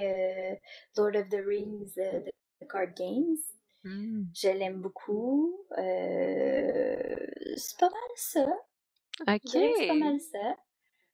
Lord 0.96 1.16
of 1.16 1.30
the 1.30 1.40
Rings, 1.46 1.94
The 1.94 2.68
Card 2.68 2.92
Games, 2.94 3.38
hmm. 3.84 4.24
je 4.34 4.48
l'aime 4.48 4.82
beaucoup. 4.82 5.64
c'est 5.74 7.78
pas 7.78 7.88
mal 7.88 8.10
ça. 8.16 8.46
Ok. 9.26 9.40
C'est 9.44 9.88
pas 9.88 9.94
mal 9.94 10.20
ça. 10.20 10.56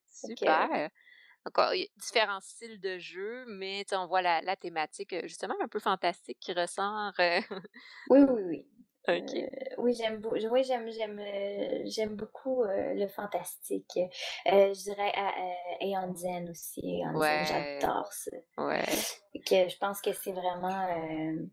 Super. 0.08 0.90
Encore, 1.46 1.74
il 1.74 1.80
y 1.82 1.84
a 1.84 1.88
différents 1.96 2.40
styles 2.40 2.80
de 2.80 2.98
jeu, 2.98 3.44
mais 3.48 3.84
on 3.92 4.06
voit 4.06 4.22
la, 4.22 4.40
la 4.42 4.56
thématique 4.56 5.14
justement 5.26 5.54
un 5.62 5.68
peu 5.68 5.78
fantastique 5.80 6.38
qui 6.40 6.52
ressort. 6.52 7.12
Oui, 8.08 8.20
oui, 8.28 8.42
oui. 8.42 8.66
OK. 9.08 9.34
Euh, 9.34 9.46
oui, 9.78 9.94
j'aime 9.94 10.20
oui, 10.50 10.62
j'aime 10.64 10.90
j'aime 10.90 11.18
euh, 11.18 11.82
j'aime 11.86 12.16
beaucoup 12.16 12.62
euh, 12.64 12.92
le 12.94 13.08
fantastique. 13.08 13.98
Euh, 14.46 14.74
je 14.74 14.82
dirais 14.82 15.12
euh, 15.16 15.76
Aeon 15.86 16.14
Zen 16.14 16.50
aussi. 16.50 16.80
Aeon 17.00 17.18
Zen, 17.18 17.20
Ouais, 17.20 17.44
j'adore 17.44 18.12
ça. 18.12 18.30
ouais, 18.58 18.84
que 19.46 19.68
je 19.68 19.78
pense 19.78 20.00
que 20.02 20.12
c'est 20.12 20.32
vraiment 20.32 20.86
euh, 20.88 21.46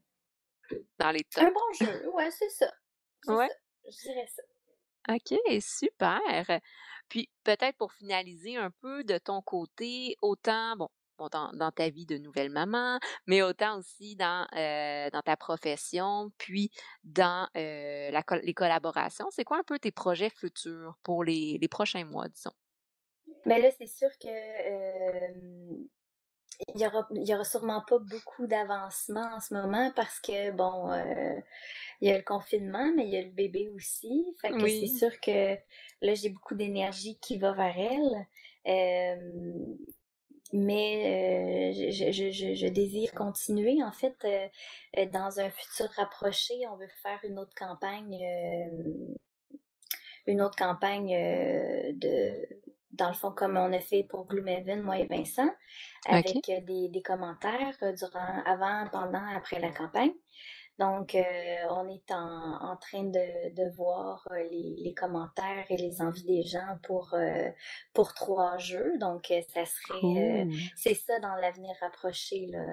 dans 1.00 1.12
les 1.12 1.24
un 1.38 1.46
tops. 1.46 1.54
bon 1.54 1.74
jeu. 1.86 2.10
Ouais, 2.14 2.32
c'est 2.32 2.50
ça. 2.50 2.72
C'est 3.22 3.32
Ouais. 3.34 3.48
ça. 3.48 3.54
Je 3.90 3.98
dirais 4.02 4.28
ça. 4.28 4.44
OK, 5.10 5.62
super. 5.62 6.60
Puis 7.10 7.30
peut-être 7.43 7.78
pour 7.78 7.93
finaliser 7.93 8.58
un 8.58 8.72
peu 8.82 9.03
de 9.03 9.18
ton 9.18 9.41
côté, 9.41 10.16
autant 10.22 10.76
bon, 10.76 10.89
dans, 11.18 11.72
ta 11.72 11.89
vie 11.89 12.05
de 12.05 12.18
nouvelle 12.18 12.49
maman, 12.49 12.99
mais 13.26 13.41
autant 13.41 13.78
aussi 13.78 14.16
dans, 14.16 14.47
euh, 14.55 15.10
ta 15.10 15.38
profession, 15.38 16.32
puis 16.38 16.72
dans 17.03 17.47
euh, 17.58 18.12
les 18.43 18.53
collaborations. 18.53 19.28
C'est 19.32 19.43
quoi 19.43 19.58
un 19.58 19.64
peu 19.64 19.80
tes 19.80 19.91
projets 19.91 20.30
futurs 20.30 20.97
pour 21.03 21.24
les, 21.24 21.60
prochains 21.70 22.05
mois, 22.05 22.28
disons? 22.30 22.51
Mais 23.45 23.62
là, 23.62 23.70
c'est 23.78 23.88
sûr 23.88 24.10
que 24.20 24.28
il 26.74 26.82
y 26.82 26.86
aura, 26.88 27.08
il 27.14 27.28
y 27.28 27.34
aura 27.34 27.43
sûrement 27.43 27.82
pas 27.82 27.99
beaucoup 27.99 28.47
d'avancement 28.47 29.30
en 29.36 29.39
ce 29.39 29.53
moment 29.53 29.91
parce 29.95 30.20
que 30.20 30.51
bon, 30.51 30.91
euh, 30.91 31.39
il 32.01 32.10
y 32.10 32.12
a 32.12 32.18
le 32.18 32.24
confinement, 32.24 32.91
mais 32.95 33.05
il 33.08 33.14
y 33.14 33.18
a 33.18 33.22
le 33.22 33.32
bébé 33.32 33.70
aussi. 33.76 34.26
Fait 34.41 34.55
que 34.55 34.68
c'est 34.68 34.88
Oui. 34.88 34.88
sûr 34.88 35.20
que 35.22 35.55
là, 36.01 36.14
j'ai 36.16 36.30
beaucoup 36.30 36.55
d'énergie 36.55 37.18
qui 37.20 37.38
va 37.38 37.53
vers 37.53 37.78
elle. 37.78 38.28
Euh, 38.68 39.76
mais 40.53 41.74
euh, 41.74 41.91
je, 41.91 42.12
je, 42.12 42.32
je, 42.32 42.53
je 42.55 42.68
désire 42.68 43.14
continuer. 43.14 43.84
En 43.84 43.91
fait, 43.91 44.16
dans 45.12 45.39
un 45.39 45.49
futur 45.49 45.89
rapproché, 45.95 46.53
on 46.72 46.78
veut 46.78 46.88
faire 47.03 47.20
une 47.24 47.38
autre 47.39 47.53
campagne, 47.55 48.18
une 50.26 50.41
autre 50.41 50.55
campagne 50.58 51.10
de, 51.97 52.47
dans 52.98 53.10
le 53.10 53.14
fond, 53.14 53.32
comme 53.32 53.58
on 53.58 53.72
a 53.74 53.80
fait 53.80 54.04
pour 54.04 54.28
Gloomhaven, 54.28 54.82
moi 54.82 54.98
et 55.00 55.06
Vincent, 55.06 55.50
avec 56.08 56.50
euh, 56.50 56.62
des, 56.62 56.89
des 56.89 57.02
commentaires 57.02 57.78
euh, 57.84 57.93
durant, 57.93 58.43
avant, 58.45 58.88
pendant, 58.91 59.26
après 59.36 59.60
la 59.60 59.72
campagne. 59.72 60.14
Donc, 60.80 61.16
euh, 61.16 61.24
on 61.72 61.89
est 61.89 62.12
en, 62.12 62.72
en 62.72 62.78
train 62.78 63.06
de, 63.06 63.52
de 63.56 63.76
voir 63.76 64.28
les, 64.52 64.76
les 64.78 64.93
commentaires 64.93 65.66
et 65.70 65.78
les 65.78 66.04
envies 66.04 66.24
des 66.24 66.43
gens 66.43 66.78
pour, 66.84 67.16
euh, 67.16 67.50
pour 67.95 68.14
trois 68.14 68.60
jeux. 68.60 68.95
Donc, 69.00 69.34
ça 69.56 69.66
serait, 69.66 70.43
euh, 70.43 70.45
c'est 70.76 70.93
ça 70.93 71.20
dans 71.20 71.36
l'avenir 71.36 71.76
rapproché, 71.82 72.45
là. 72.45 72.64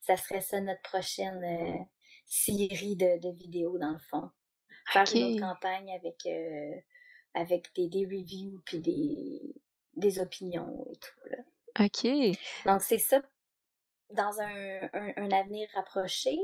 Ça 0.00 0.16
serait 0.16 0.42
ça 0.42 0.60
notre 0.60 0.82
prochaine 0.82 1.86
série 2.24 2.94
de, 2.94 3.18
de 3.20 3.36
vidéos, 3.36 3.78
dans 3.78 3.94
le 3.94 3.98
fond. 4.10 4.30
Faire 4.92 5.04
une 5.14 5.32
autre 5.32 5.40
campagne 5.40 5.90
avec, 5.92 6.18
avec 7.34 7.74
des, 7.74 7.88
des 7.88 8.04
reviews 8.06 8.60
puis 8.64 8.80
des, 8.80 9.54
des 9.96 10.20
opinions 10.20 10.86
et 10.92 10.96
tout, 10.96 11.28
là. 11.30 11.38
OK. 11.78 12.36
Donc, 12.64 12.82
c'est 12.82 12.98
ça 12.98 13.20
dans 14.10 14.40
un, 14.40 14.82
un, 14.94 15.12
un 15.16 15.30
avenir 15.32 15.68
rapproché. 15.74 16.38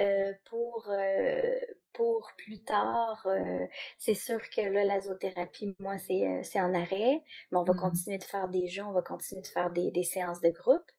Euh, 0.00 0.32
pour, 0.46 0.88
euh, 0.90 1.60
pour 1.92 2.32
plus 2.38 2.62
tard, 2.64 3.22
euh, 3.26 3.66
c'est 3.98 4.14
sûr 4.14 4.40
que 4.50 4.62
là, 4.62 4.84
la 4.84 5.00
zoothérapie, 5.00 5.74
moi, 5.80 5.98
c'est 5.98 6.42
c'est 6.44 6.60
en 6.60 6.74
arrêt, 6.74 7.22
mais 7.52 7.58
on 7.58 7.64
va 7.64 7.74
Mhm. 7.74 7.80
continuer 7.80 8.18
de 8.18 8.24
faire 8.24 8.48
des 8.48 8.68
jeux, 8.68 8.84
on 8.84 8.92
va 8.92 9.02
continuer 9.02 9.42
de 9.42 9.48
faire 9.48 9.70
des, 9.70 9.90
des 9.92 10.04
séances 10.04 10.40
de 10.40 10.50
groupe. 10.50 10.90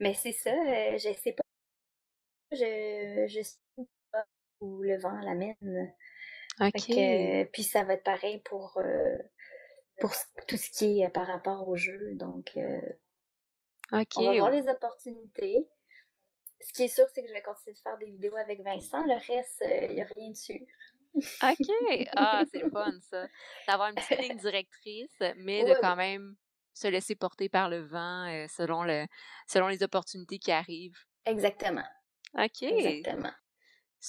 Mais 0.00 0.14
c'est 0.14 0.32
ça, 0.32 0.52
je 0.96 1.12
sais 1.22 1.32
pas, 1.32 1.42
je, 2.52 3.26
je 3.28 3.42
sais 3.42 3.56
pas 4.12 4.26
où 4.60 4.82
le 4.82 4.98
vent 4.98 5.18
l'amène. 5.20 5.94
OK. 6.60 6.72
que, 6.72 7.44
puis 7.44 7.62
ça 7.62 7.84
va 7.84 7.94
être 7.94 8.04
pareil 8.04 8.38
pour, 8.44 8.78
euh, 8.78 9.18
pour 10.00 10.12
tout 10.46 10.56
ce 10.56 10.70
qui 10.70 11.00
est 11.00 11.06
euh, 11.06 11.10
par 11.10 11.26
rapport 11.26 11.68
au 11.68 11.76
jeu. 11.76 12.14
Donc, 12.14 12.50
euh, 12.56 12.80
on 13.92 14.24
va 14.24 14.36
voir 14.36 14.50
les 14.50 14.68
opportunités. 14.68 15.68
Ce 16.60 16.72
qui 16.72 16.84
est 16.84 16.88
sûr, 16.88 17.04
c'est 17.14 17.22
que 17.22 17.28
je 17.28 17.32
vais 17.32 17.42
continuer 17.42 17.74
de 17.74 17.80
faire 17.80 17.98
des 17.98 18.06
vidéos 18.06 18.36
avec 18.36 18.60
Vincent. 18.62 19.04
Le 19.04 19.14
reste, 19.14 19.64
il 19.88 19.94
n'y 19.94 20.02
a 20.02 20.06
rien 20.16 20.30
dessus. 20.30 20.66
OK. 21.14 21.26
Ah, 22.16 22.44
c'est 22.52 22.68
fun, 22.70 22.92
ça. 23.10 23.26
D'avoir 23.66 23.88
une 23.88 23.94
petite 23.94 24.18
ligne 24.18 24.36
directrice, 24.36 25.16
mais 25.36 25.64
de 25.64 25.74
quand 25.80 25.92
oui. 25.92 25.96
même 25.96 26.36
se 26.78 26.88
laisser 26.88 27.16
porter 27.16 27.48
par 27.48 27.68
le 27.68 27.80
vent 27.80 28.26
euh, 28.28 28.46
selon 28.48 28.84
le 28.84 29.06
selon 29.46 29.68
les 29.68 29.82
opportunités 29.82 30.38
qui 30.38 30.52
arrivent. 30.52 30.98
Exactement. 31.26 31.84
OK. 32.34 32.62
Exactement. 32.62 33.32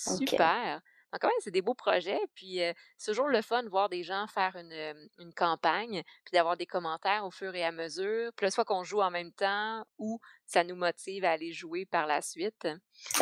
Euh, 0.08 0.80
Donc, 1.14 1.24
ouais, 1.24 1.30
c'est 1.40 1.52
des 1.52 1.62
beaux 1.62 1.74
projets. 1.74 2.20
Puis, 2.36 2.62
euh, 2.62 2.74
c'est 2.98 3.12
toujours 3.12 3.28
le 3.28 3.42
fun 3.42 3.64
de 3.64 3.70
voir 3.70 3.90
des 3.90 4.04
gens 4.04 4.28
faire 4.28 4.56
une, 4.56 4.72
euh, 4.72 4.94
une 5.20 5.34
campagne, 5.34 6.04
puis 6.26 6.32
d'avoir 6.34 6.58
des 6.58 6.66
commentaires 6.66 7.26
au 7.26 7.32
fur 7.32 7.54
et 7.56 7.64
à 7.64 7.72
mesure. 7.72 8.32
Puis 8.36 8.46
là, 8.46 8.52
soit 8.52 8.66
qu'on 8.66 8.84
joue 8.84 9.02
en 9.02 9.12
même 9.12 9.32
temps 9.32 9.84
ou 9.98 10.20
ça 10.46 10.64
nous 10.64 10.76
motive 10.76 11.26
à 11.26 11.32
aller 11.32 11.52
jouer 11.52 11.86
par 11.86 12.08
la 12.08 12.22
suite. 12.22 12.68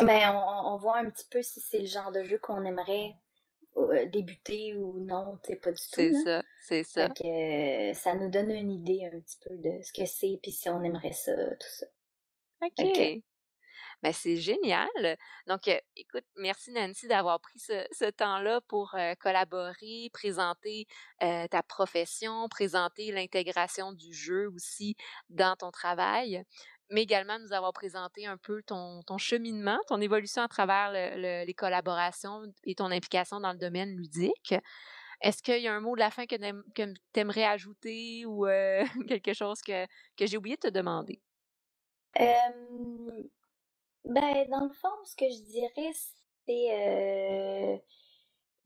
ben, 0.02 0.30
on, 0.34 0.74
on 0.74 0.76
voit 0.76 0.98
un 0.98 1.10
petit 1.10 1.26
peu 1.30 1.42
si 1.42 1.60
c'est 1.60 1.80
le 1.80 1.86
genre 1.86 2.12
de 2.12 2.22
jeu 2.24 2.38
qu'on 2.38 2.64
aimerait 2.64 3.14
euh, 3.78 4.06
débuter 4.06 4.74
ou 4.74 4.98
non. 5.04 5.38
C'est 5.44 5.56
pas 5.56 5.70
du 5.70 5.80
tout. 5.80 5.88
C'est 5.90 6.12
ça, 6.24 6.42
c'est 6.62 6.84
ça. 6.84 7.08
Que 7.08 7.92
ça 7.94 8.14
nous 8.14 8.28
donne 8.28 8.50
une 8.50 8.72
idée 8.72 9.08
un 9.12 9.20
petit 9.20 9.38
peu 9.40 9.56
de 9.56 9.82
ce 9.82 9.92
que 9.92 10.06
c'est, 10.06 10.38
puis 10.42 10.52
si 10.52 10.68
on 10.68 10.82
aimerait 10.82 11.12
ça, 11.12 11.32
tout 11.34 11.68
ça. 11.70 11.86
Fait 12.60 12.70
que, 12.70 13.22
OK. 13.98 14.02
Ben, 14.02 14.12
c'est 14.12 14.36
génial. 14.36 14.88
Donc, 15.46 15.68
euh, 15.68 15.78
écoute, 15.96 16.24
merci 16.36 16.72
Nancy 16.72 17.08
d'avoir 17.08 17.40
pris 17.40 17.58
ce, 17.58 18.10
temps-là 18.10 18.60
pour 18.68 18.94
euh, 18.94 19.14
collaborer, 19.16 20.10
présenter 20.12 20.86
euh, 21.22 21.46
ta 21.48 21.62
profession, 21.62 22.48
présenter 22.48 23.12
l'intégration 23.12 23.92
du 23.92 24.12
jeu 24.12 24.48
aussi 24.54 24.96
dans 25.30 25.56
ton 25.56 25.70
travail, 25.70 26.42
mais 26.90 27.02
également 27.02 27.38
nous 27.38 27.52
avoir 27.52 27.72
présenté 27.72 28.26
un 28.26 28.38
peu 28.38 28.62
ton, 28.62 29.02
cheminement, 29.18 29.78
ton 29.88 30.00
évolution 30.00 30.42
à 30.42 30.48
travers 30.48 30.90
le- 30.92 31.20
le- 31.20 31.46
les 31.46 31.54
collaborations 31.54 32.42
et 32.64 32.74
ton 32.74 32.90
implication 32.90 33.40
dans 33.40 33.52
le 33.52 33.58
domaine 33.58 33.96
ludique. 33.96 34.54
Est-ce 35.20 35.42
qu'il 35.42 35.60
y 35.60 35.68
a 35.68 35.74
un 35.74 35.80
mot 35.80 35.94
de 35.96 36.00
la 36.00 36.10
fin 36.10 36.26
que 36.26 36.36
tu 36.36 37.20
aimerais 37.20 37.44
ajouter 37.44 38.24
ou 38.26 38.46
quelque 39.08 39.34
chose 39.34 39.60
que, 39.62 39.86
j'ai 40.20 40.36
oublié 40.36 40.56
de 40.56 40.68
te 40.68 40.72
demander? 40.72 41.20
Ben, 44.08 44.48
dans 44.50 44.64
le 44.66 44.72
fond, 44.74 44.88
ce 45.06 45.16
que 45.16 45.28
je 45.30 45.42
dirais, 45.44 45.92
c'est 46.46 46.72
euh, 46.72 47.78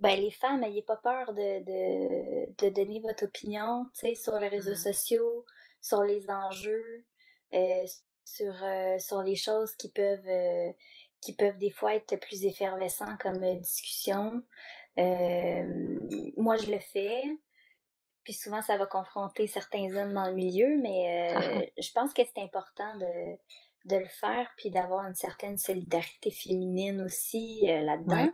ben, 0.00 0.20
les 0.20 0.30
femmes, 0.32 0.60
n'ayez 0.60 0.82
pas 0.82 0.96
peur 0.98 1.34
de, 1.34 1.64
de, 1.64 2.54
de 2.58 2.70
donner 2.70 3.00
votre 3.00 3.26
opinion, 3.26 3.86
sur 4.16 4.38
les 4.40 4.48
réseaux 4.48 4.70
Mhm. 4.72 4.76
sociaux, 4.76 5.46
sur 5.82 6.02
les 6.04 6.30
enjeux, 6.30 7.06
euh, 7.54 7.84
sur, 8.24 8.54
euh, 8.64 8.98
sur 8.98 9.22
les 9.22 9.36
choses 9.36 9.76
qui 9.76 9.90
peuvent, 9.92 10.74
qui 11.22 11.34
peuvent 11.36 11.58
des 11.58 11.70
fois 11.70 11.94
être 11.96 12.16
plus 12.16 12.44
effervescents 12.46 13.16
comme 13.20 13.40
discussion. 13.60 14.42
Moi, 16.38 16.56
je 16.58 16.70
le 16.72 16.80
fais. 16.80 17.24
Puis 18.24 18.34
souvent, 18.34 18.62
ça 18.62 18.76
va 18.76 18.86
confronter 18.86 19.46
certains 19.48 19.94
hommes 19.96 20.14
dans 20.14 20.26
le 20.28 20.34
milieu, 20.34 20.78
mais 20.78 21.34
euh, 21.34 21.66
je 21.78 21.92
pense 21.92 22.12
que 22.14 22.22
c'est 22.24 22.42
important 22.42 22.96
de, 22.98 23.38
de 23.84 23.96
le 23.96 24.08
faire, 24.08 24.50
puis 24.56 24.70
d'avoir 24.70 25.06
une 25.06 25.14
certaine 25.14 25.58
solidarité 25.58 26.30
féminine 26.30 27.02
aussi 27.02 27.64
euh, 27.68 27.80
là-dedans. 27.82 28.24
Ouais. 28.24 28.32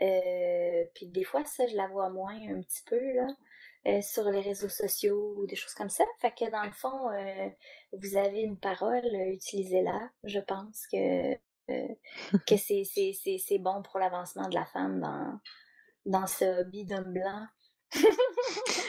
Euh, 0.00 0.84
puis 0.94 1.06
des 1.06 1.24
fois, 1.24 1.44
ça, 1.44 1.66
je 1.66 1.76
la 1.76 1.88
vois 1.88 2.10
moins 2.10 2.36
un 2.36 2.60
petit 2.60 2.82
peu, 2.86 3.00
là, 3.14 3.26
euh, 3.86 4.02
sur 4.02 4.24
les 4.24 4.40
réseaux 4.40 4.68
sociaux 4.68 5.34
ou 5.36 5.46
des 5.46 5.56
choses 5.56 5.74
comme 5.74 5.88
ça. 5.88 6.04
Fait 6.20 6.32
que 6.32 6.50
dans 6.50 6.64
le 6.64 6.72
fond, 6.72 7.10
euh, 7.10 7.48
vous 7.92 8.16
avez 8.16 8.40
une 8.40 8.58
parole, 8.58 9.04
euh, 9.04 9.32
utilisez-la. 9.32 10.10
Je 10.24 10.40
pense 10.40 10.86
que, 10.92 11.34
que 12.46 12.56
c'est 12.56 13.58
bon 13.58 13.82
pour 13.82 13.98
l'avancement 13.98 14.48
de 14.48 14.54
la 14.54 14.66
femme 14.66 15.00
dans, 15.00 15.40
dans 16.06 16.26
ce 16.26 16.60
hobby 16.60 16.84
d'homme 16.84 17.12
blanc. 17.12 17.46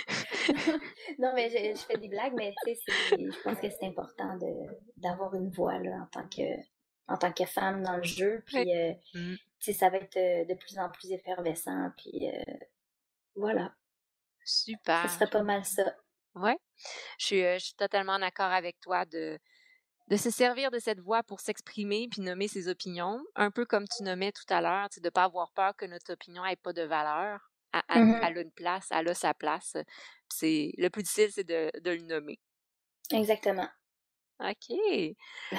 non, 1.19 1.31
mais 1.33 1.49
je, 1.49 1.79
je 1.79 1.85
fais 1.85 1.97
des 1.97 2.07
blagues, 2.09 2.33
mais 2.35 2.53
tu 2.65 2.73
sais, 2.73 2.79
c'est- 3.09 3.17
je 3.31 3.41
pense 3.41 3.57
que 3.59 3.69
c'est 3.69 3.85
important 3.85 4.37
d'avoir 4.97 5.33
une 5.35 5.49
voix 5.49 5.77
là, 5.79 5.97
en, 6.03 6.05
tant 6.07 6.27
que, 6.27 6.43
en 7.07 7.17
tant 7.17 7.31
que 7.31 7.45
femme 7.45 7.83
dans 7.83 7.97
le 7.97 8.03
jeu. 8.03 8.43
Puis, 8.45 8.75
euh, 8.75 8.93
Mm. 9.13 9.35
ça 9.73 9.89
va 9.89 9.97
être 9.97 10.17
euh, 10.17 10.45
de 10.45 10.53
plus 10.55 10.77
en 10.79 10.89
plus 10.89 11.11
effervescent. 11.11 11.91
Puis, 11.97 12.29
euh, 12.29 12.53
voilà. 13.35 13.73
Ce 14.45 14.63
Super. 14.65 15.09
serait 15.11 15.29
pas 15.29 15.43
mal 15.43 15.63
ça. 15.65 15.95
Ouais. 16.35 16.57
Je 17.19 17.25
suis, 17.25 17.41
je 17.41 17.57
suis 17.59 17.73
totalement 17.75 18.17
d'accord 18.19 18.51
avec 18.51 18.79
toi 18.79 19.05
de, 19.05 19.37
de 20.07 20.15
se 20.15 20.29
servir 20.31 20.71
de 20.71 20.79
cette 20.79 20.99
voix 21.01 21.21
pour 21.23 21.39
s'exprimer 21.39 22.07
puis 22.09 22.21
nommer 22.21 22.47
ses 22.47 22.67
opinions. 22.67 23.21
Un 23.35 23.51
peu 23.51 23.65
comme 23.65 23.87
tu 23.87 24.03
nommais 24.03 24.31
tout 24.31 24.45
à 24.51 24.61
l'heure, 24.61 24.87
de 24.95 25.01
ne 25.03 25.09
pas 25.09 25.25
avoir 25.25 25.51
peur 25.51 25.75
que 25.75 25.85
notre 25.85 26.13
opinion 26.13 26.43
n'ait 26.45 26.55
pas 26.55 26.73
de 26.73 26.83
valeur. 26.83 27.48
Elle, 27.73 27.81
elle- 27.89 28.15
elle 28.21 28.37
a 28.37 28.41
une 28.41 28.51
place, 28.51 28.87
elle 28.91 29.07
a 29.09 29.13
sa 29.15 29.33
place. 29.33 29.73
Puis 29.73 30.37
c'est, 30.37 30.73
le 30.77 30.89
plus 30.89 31.03
difficile, 31.03 31.31
c'est 31.31 31.43
de, 31.43 31.71
de 31.79 31.91
le 31.91 32.01
nommer. 32.03 32.39
Exactement. 33.11 33.69
OK. 34.39 34.69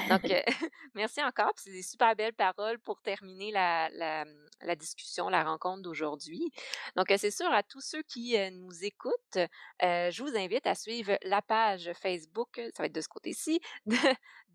Donc, 0.08 0.24
euh, 0.30 0.40
merci 0.94 1.22
encore. 1.22 1.52
C'est 1.56 1.70
des 1.70 1.82
super 1.82 2.16
belles 2.16 2.32
paroles 2.32 2.78
pour 2.78 3.00
terminer 3.02 3.50
la, 3.50 3.90
la, 3.90 4.24
la 4.62 4.76
discussion, 4.76 5.28
la 5.28 5.44
rencontre 5.44 5.82
d'aujourd'hui. 5.82 6.50
Donc, 6.96 7.10
euh, 7.10 7.16
c'est 7.18 7.30
sûr, 7.30 7.52
à 7.52 7.62
tous 7.62 7.82
ceux 7.82 8.02
qui 8.02 8.38
euh, 8.38 8.50
nous 8.50 8.84
écoutent, 8.84 9.38
je 9.80 10.22
vous 10.22 10.36
invite 10.36 10.66
à 10.66 10.74
suivre 10.74 11.18
la 11.22 11.42
page 11.42 11.90
Facebook, 11.94 12.60
ça 12.74 12.82
va 12.82 12.86
être 12.86 12.94
de 12.94 13.00
ce 13.00 13.08
côté-ci, 13.08 13.60
de, 13.86 13.96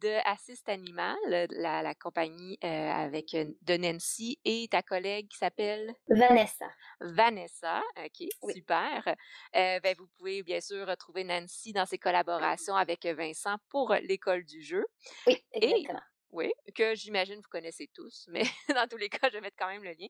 de 0.02 0.10
Assist 0.26 0.68
Animal, 0.70 1.18
la, 1.28 1.84
la 1.84 1.96
compagnie 1.96 2.58
avec 2.62 3.32
de 3.34 3.78
Nancy 3.78 4.40
et 4.44 4.68
ta 4.70 4.82
collègue 4.82 5.28
qui 5.28 5.38
s'appelle 5.38 5.94
Vanessa. 6.10 6.66
Vanessa, 7.00 7.82
OK, 7.98 8.28
super. 8.54 9.16
ben, 9.54 9.96
vous 9.98 10.08
pouvez 10.18 10.44
bien 10.44 10.62
sûr 10.62 10.88
retrouver 10.88 11.24
Nancy 11.24 11.74
dans 11.74 11.86
ses 11.86 11.98
collaborations 11.98 12.76
avec 12.76 13.06
Vincent 13.06 13.56
pour 13.70 13.94
l'école 14.16 14.46
du 14.46 14.62
jeu. 14.62 14.86
Oui, 15.28 15.44
exactement. 15.54 16.02
oui, 16.32 16.52
que 16.74 16.96
j'imagine 16.96 17.36
vous 17.36 17.50
connaissez 17.50 17.90
tous, 17.94 18.26
mais 18.30 18.44
dans 18.70 18.88
tous 18.88 18.98
les 18.98 19.10
cas, 19.10 19.30
je 19.30 19.34
vais 19.34 19.42
mettre 19.42 19.58
quand 19.58 19.68
même 19.68 19.84
le 19.84 19.92
lien. 19.92 20.08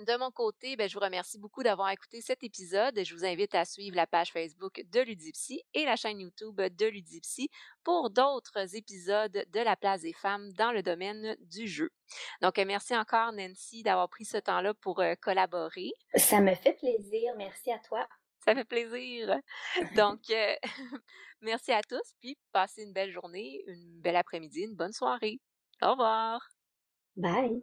De 0.00 0.16
mon 0.18 0.32
côté, 0.32 0.74
ben, 0.74 0.88
je 0.88 0.94
vous 0.94 1.04
remercie 1.04 1.38
beaucoup 1.38 1.62
d'avoir 1.62 1.88
écouté 1.90 2.20
cet 2.20 2.42
épisode. 2.42 2.98
Je 3.04 3.14
vous 3.14 3.24
invite 3.24 3.54
à 3.54 3.64
suivre 3.64 3.94
la 3.94 4.08
page 4.08 4.32
Facebook 4.32 4.82
de 4.90 5.00
Ludipsy 5.00 5.62
et 5.72 5.84
la 5.84 5.94
chaîne 5.94 6.18
YouTube 6.18 6.60
de 6.60 6.86
Ludipsy 6.86 7.48
pour 7.84 8.10
d'autres 8.10 8.74
épisodes 8.74 9.30
de 9.46 9.60
la 9.60 9.76
place 9.76 10.00
des 10.00 10.12
femmes 10.12 10.52
dans 10.54 10.72
le 10.72 10.82
domaine 10.82 11.36
du 11.38 11.68
jeu. 11.68 11.90
Donc, 12.42 12.58
merci 12.58 12.96
encore, 12.96 13.32
Nancy, 13.32 13.84
d'avoir 13.84 14.08
pris 14.08 14.24
ce 14.24 14.38
temps-là 14.38 14.74
pour 14.74 14.98
euh, 14.98 15.14
collaborer. 15.14 15.92
Ça 16.16 16.40
me 16.40 16.56
fait 16.56 16.74
plaisir. 16.74 17.32
Merci 17.36 17.70
à 17.70 17.78
toi. 17.78 18.08
Ça 18.44 18.54
fait 18.54 18.64
plaisir. 18.64 19.40
Donc, 19.96 20.20
euh, 20.30 20.54
merci 21.40 21.72
à 21.72 21.80
tous, 21.82 22.14
puis 22.20 22.36
passez 22.52 22.82
une 22.82 22.92
belle 22.92 23.10
journée, 23.10 23.64
une 23.66 24.00
belle 24.00 24.16
après-midi, 24.16 24.64
une 24.64 24.76
bonne 24.76 24.92
soirée. 24.92 25.40
Au 25.82 25.92
revoir. 25.92 26.46
Bye. 27.16 27.62